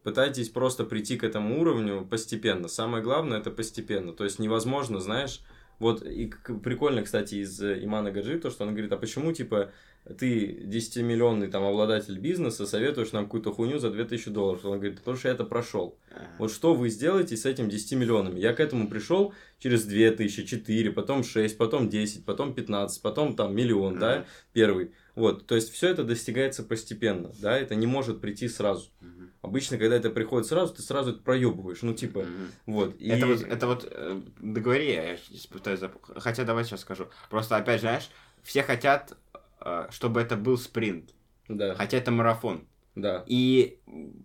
Пытайтесь 0.04 0.50
просто 0.50 0.84
прийти 0.84 1.16
к 1.16 1.24
этому 1.24 1.60
уровню 1.60 2.06
постепенно. 2.08 2.68
Самое 2.68 3.02
главное 3.02 3.38
это 3.38 3.50
постепенно. 3.50 4.12
То 4.12 4.24
есть 4.24 4.38
невозможно, 4.38 5.00
знаешь, 5.00 5.40
вот 5.78 6.02
и 6.02 6.30
прикольно, 6.62 7.02
кстати, 7.02 7.36
из 7.36 7.60
э, 7.60 7.82
Имана 7.82 8.12
Гаджи, 8.12 8.38
то, 8.38 8.50
что 8.50 8.64
он 8.64 8.72
говорит, 8.72 8.92
а 8.92 8.96
почему, 8.96 9.32
типа, 9.32 9.72
ты 10.18 10.62
10-миллионный 10.66 11.48
там 11.48 11.64
обладатель 11.64 12.18
бизнеса, 12.18 12.66
советуешь 12.66 13.12
нам 13.12 13.24
какую-то 13.24 13.52
хуйню 13.52 13.78
за 13.78 13.90
2000 13.90 14.30
долларов? 14.30 14.64
Он 14.66 14.78
говорит, 14.78 14.98
потому 14.98 15.16
что 15.16 15.28
я 15.28 15.34
это 15.34 15.44
прошел. 15.44 15.98
Вот 16.38 16.52
что 16.52 16.74
вы 16.74 16.90
сделаете 16.90 17.36
с 17.36 17.46
этим 17.46 17.70
10 17.70 17.92
миллионами? 17.92 18.38
Я 18.38 18.52
к 18.52 18.60
этому 18.60 18.88
пришел 18.88 19.32
через 19.58 19.84
2000, 19.84 20.44
4, 20.44 20.92
потом 20.92 21.24
6, 21.24 21.56
потом 21.56 21.88
10, 21.88 22.24
потом 22.26 22.54
15, 22.54 23.02
потом 23.02 23.34
там 23.34 23.56
миллион, 23.56 23.98
да, 23.98 24.26
первый. 24.52 24.92
Вот, 25.14 25.46
то 25.46 25.54
есть 25.54 25.72
все 25.72 25.88
это 25.90 26.02
достигается 26.02 26.64
постепенно, 26.64 27.30
да, 27.40 27.56
это 27.56 27.74
не 27.74 27.86
может 27.86 28.20
прийти 28.20 28.48
сразу. 28.48 28.90
Мгм. 29.00 29.30
Обычно, 29.42 29.78
когда 29.78 29.94
это 29.96 30.10
приходит 30.10 30.48
сразу, 30.48 30.74
ты 30.74 30.82
сразу 30.82 31.12
это 31.12 31.22
проебываешь, 31.22 31.82
ну 31.82 31.94
типа, 31.94 32.20
Мгм. 32.20 32.50
вот. 32.66 32.96
И... 32.98 33.08
Это 33.08 33.26
вот, 33.26 33.42
это 33.42 33.66
вот, 33.66 33.88
э, 33.90 34.22
договори, 34.40 34.92
я 34.92 35.16
сейчас 35.16 35.46
пытаюсь 35.46 35.80
Хотя 36.16 36.44
давай 36.44 36.64
сейчас 36.64 36.80
скажу. 36.80 37.08
Просто 37.30 37.56
опять, 37.56 37.80
знаешь, 37.80 38.08
все 38.42 38.62
хотят, 38.62 39.16
э, 39.60 39.86
чтобы 39.90 40.20
это 40.20 40.36
был 40.36 40.58
спринт. 40.58 41.14
Да, 41.48 41.74
Хотя 41.74 41.98
это 41.98 42.10
марафон. 42.10 42.66
да, 42.94 43.22
И 43.26 43.78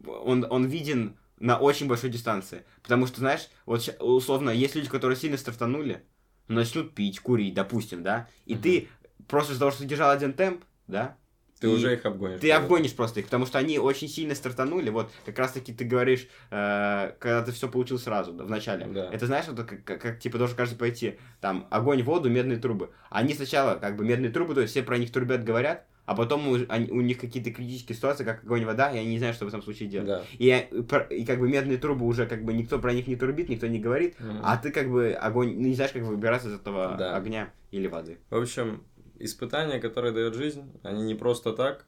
он, 0.07 0.47
он 0.49 0.65
виден 0.67 1.17
на 1.39 1.57
очень 1.57 1.87
большой 1.87 2.09
дистанции. 2.09 2.63
Потому 2.81 3.07
что, 3.07 3.19
знаешь, 3.19 3.49
вот 3.65 3.87
условно, 3.99 4.49
есть 4.49 4.75
люди, 4.75 4.89
которые 4.89 5.17
сильно 5.17 5.37
стартанули, 5.37 6.03
начнут 6.47 6.95
пить, 6.95 7.19
курить, 7.19 7.53
допустим, 7.53 8.03
да, 8.03 8.27
и 8.45 8.53
Мгм. 8.53 8.61
ты 8.63 8.89
просто 9.27 9.51
из-за 9.51 9.59
того, 9.59 9.71
что 9.71 9.85
держал 9.85 10.09
один 10.09 10.33
темп, 10.33 10.63
да, 10.89 11.15
Ты 11.59 11.67
И 11.67 11.71
уже 11.73 11.93
их 11.93 12.05
обгонишь. 12.05 12.39
Ты 12.39 12.51
обгонишь 12.51 12.93
просто 12.95 13.19
их, 13.19 13.25
потому 13.25 13.45
что 13.45 13.59
они 13.59 13.79
очень 13.79 14.07
сильно 14.07 14.33
стартанули. 14.33 14.89
Вот 14.91 15.11
как 15.25 15.37
раз 15.39 15.51
таки 15.51 15.73
ты 15.73 15.83
говоришь, 15.83 16.25
э, 16.51 17.11
когда 17.19 17.43
ты 17.43 17.51
все 17.51 17.67
получил 17.67 17.99
сразу, 17.99 18.31
да, 18.31 18.45
в 18.45 18.49
начале. 18.49 18.85
Да. 18.85 19.09
Это 19.11 19.25
знаешь, 19.25 19.45
вот 19.47 19.65
как, 19.65 19.83
как- 19.83 20.01
как, 20.01 20.19
типа 20.19 20.37
должен 20.37 20.55
каждый 20.55 20.77
пойти, 20.77 21.19
там, 21.41 21.67
огонь, 21.69 22.01
воду, 22.01 22.29
медные 22.29 22.59
трубы. 22.59 22.91
Они 23.09 23.33
сначала, 23.33 23.75
как 23.75 23.97
бы, 23.97 24.05
медные 24.05 24.31
трубы, 24.31 24.53
то 24.55 24.61
есть 24.61 24.71
все 24.71 24.83
про 24.83 24.97
них 24.97 25.11
трубят, 25.11 25.43
говорят, 25.43 25.85
а 26.05 26.15
потом 26.15 26.47
у, 26.47 26.57
они- 26.69 26.89
у 26.91 27.01
них 27.01 27.19
какие-то 27.19 27.51
критические 27.51 27.95
ситуации, 27.97 28.23
как 28.23 28.41
огонь, 28.45 28.63
вода, 28.63 28.89
и 28.91 28.97
они 28.97 29.09
не 29.09 29.17
знают, 29.19 29.35
что 29.35 29.43
в 29.43 29.49
этом 29.49 29.61
случае 29.61 29.89
делать. 29.89 30.07
Да. 30.07 30.23
И, 30.37 30.49
э, 30.49 31.07
и 31.13 31.25
как 31.25 31.39
бы 31.39 31.49
медные 31.49 31.77
трубы 31.77 32.05
уже 32.05 32.25
как 32.25 32.45
бы 32.45 32.53
никто 32.53 32.79
про 32.79 32.93
них 32.93 33.05
не 33.07 33.17
трубит, 33.17 33.49
никто 33.49 33.67
не 33.67 33.79
говорит, 33.79 34.17
Мгм. 34.19 34.39
а 34.43 34.55
ты 34.55 34.71
как 34.71 34.89
бы 34.89 35.11
огонь, 35.11 35.55
ну, 35.59 35.67
не 35.67 35.75
знаешь, 35.75 35.91
как 35.91 36.03
выбираться 36.03 36.47
из 36.47 36.53
этого 36.53 36.95
Да. 36.97 37.17
огня 37.17 37.51
или 37.71 37.87
воды. 37.87 38.17
В 38.29 38.37
общем, 38.41 38.81
испытания, 39.19 39.79
которые 39.79 40.13
дает 40.13 40.35
жизнь, 40.35 40.71
они 40.83 41.03
не 41.03 41.15
просто 41.15 41.53
так. 41.53 41.85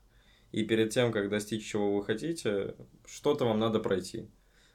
И 0.51 0.63
перед 0.63 0.89
тем, 0.91 1.11
как 1.11 1.29
достичь 1.29 1.65
чего 1.65 1.95
вы 1.95 2.03
хотите, 2.03 2.75
что-то 3.05 3.45
вам 3.45 3.59
надо 3.59 3.79
пройти. 3.79 4.27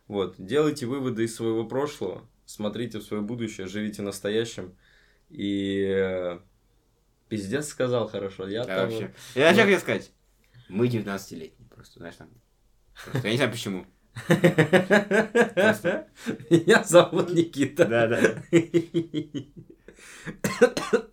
Вот. 0.08 0.34
Делайте 0.38 0.86
выводы 0.86 1.24
из 1.24 1.34
своего 1.34 1.66
прошлого, 1.66 2.26
смотрите 2.46 2.98
в 2.98 3.02
свое 3.02 3.22
будущее, 3.22 3.66
живите 3.66 4.02
настоящим. 4.02 4.74
И 5.28 5.84
э, 5.86 6.38
пиздец 7.28 7.68
сказал 7.68 8.08
хорошо. 8.08 8.48
Я 8.48 8.64
Да, 8.64 8.76
там... 8.76 8.90
вообще. 8.90 9.14
Я 9.34 9.48
Ну. 9.50 9.54
что 9.54 9.62
хотел 9.64 9.80
сказать? 9.80 10.10
Мы 10.68 10.88
19-летние 10.88 11.68
просто, 11.68 11.98
знаешь, 11.98 12.16
там. 12.16 12.30
Просто, 13.04 13.28
я 13.28 13.32
не 13.32 13.36
знаю 13.36 13.52
почему. 13.52 13.86
Меня 16.50 16.82
зовут 16.84 17.34
Никита. 17.34 17.84
Да, 17.84 18.06
да. 18.06 18.42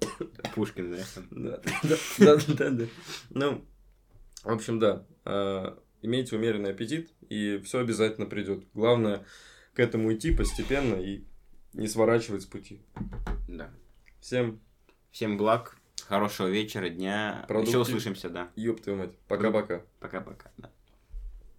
Пушкин. 0.54 0.96
Да, 1.32 1.62
да, 2.20 2.38
да, 2.48 2.70
да. 2.72 2.86
Ну, 3.32 3.66
в 4.44 4.50
общем, 4.52 4.80
да. 4.80 5.06
э, 5.26 5.78
Имейте 6.02 6.36
умеренный 6.36 6.72
аппетит, 6.72 7.12
и 7.30 7.60
все 7.64 7.80
обязательно 7.80 8.26
придет. 8.28 8.66
Главное 8.74 9.26
к 9.74 9.80
этому 9.80 10.14
идти 10.14 10.36
постепенно 10.36 10.96
и 10.96 11.24
не 11.74 11.88
сворачивать 11.88 12.42
с 12.44 12.46
пути. 12.46 12.82
Да. 13.48 13.72
Всем 14.20 14.60
Всем 15.12 15.38
благ, 15.38 15.78
хорошего 16.08 16.48
вечера, 16.48 16.90
дня. 16.90 17.46
Продуктив- 17.48 17.70
Еще 17.70 17.78
услышимся, 17.80 18.30
да. 18.30 18.52
ёб 18.56 18.82
твою 18.82 18.98
мать. 19.00 19.18
Пока-пока. 19.28 19.84
Пока-пока. 20.00 20.52
Да. 20.58 20.72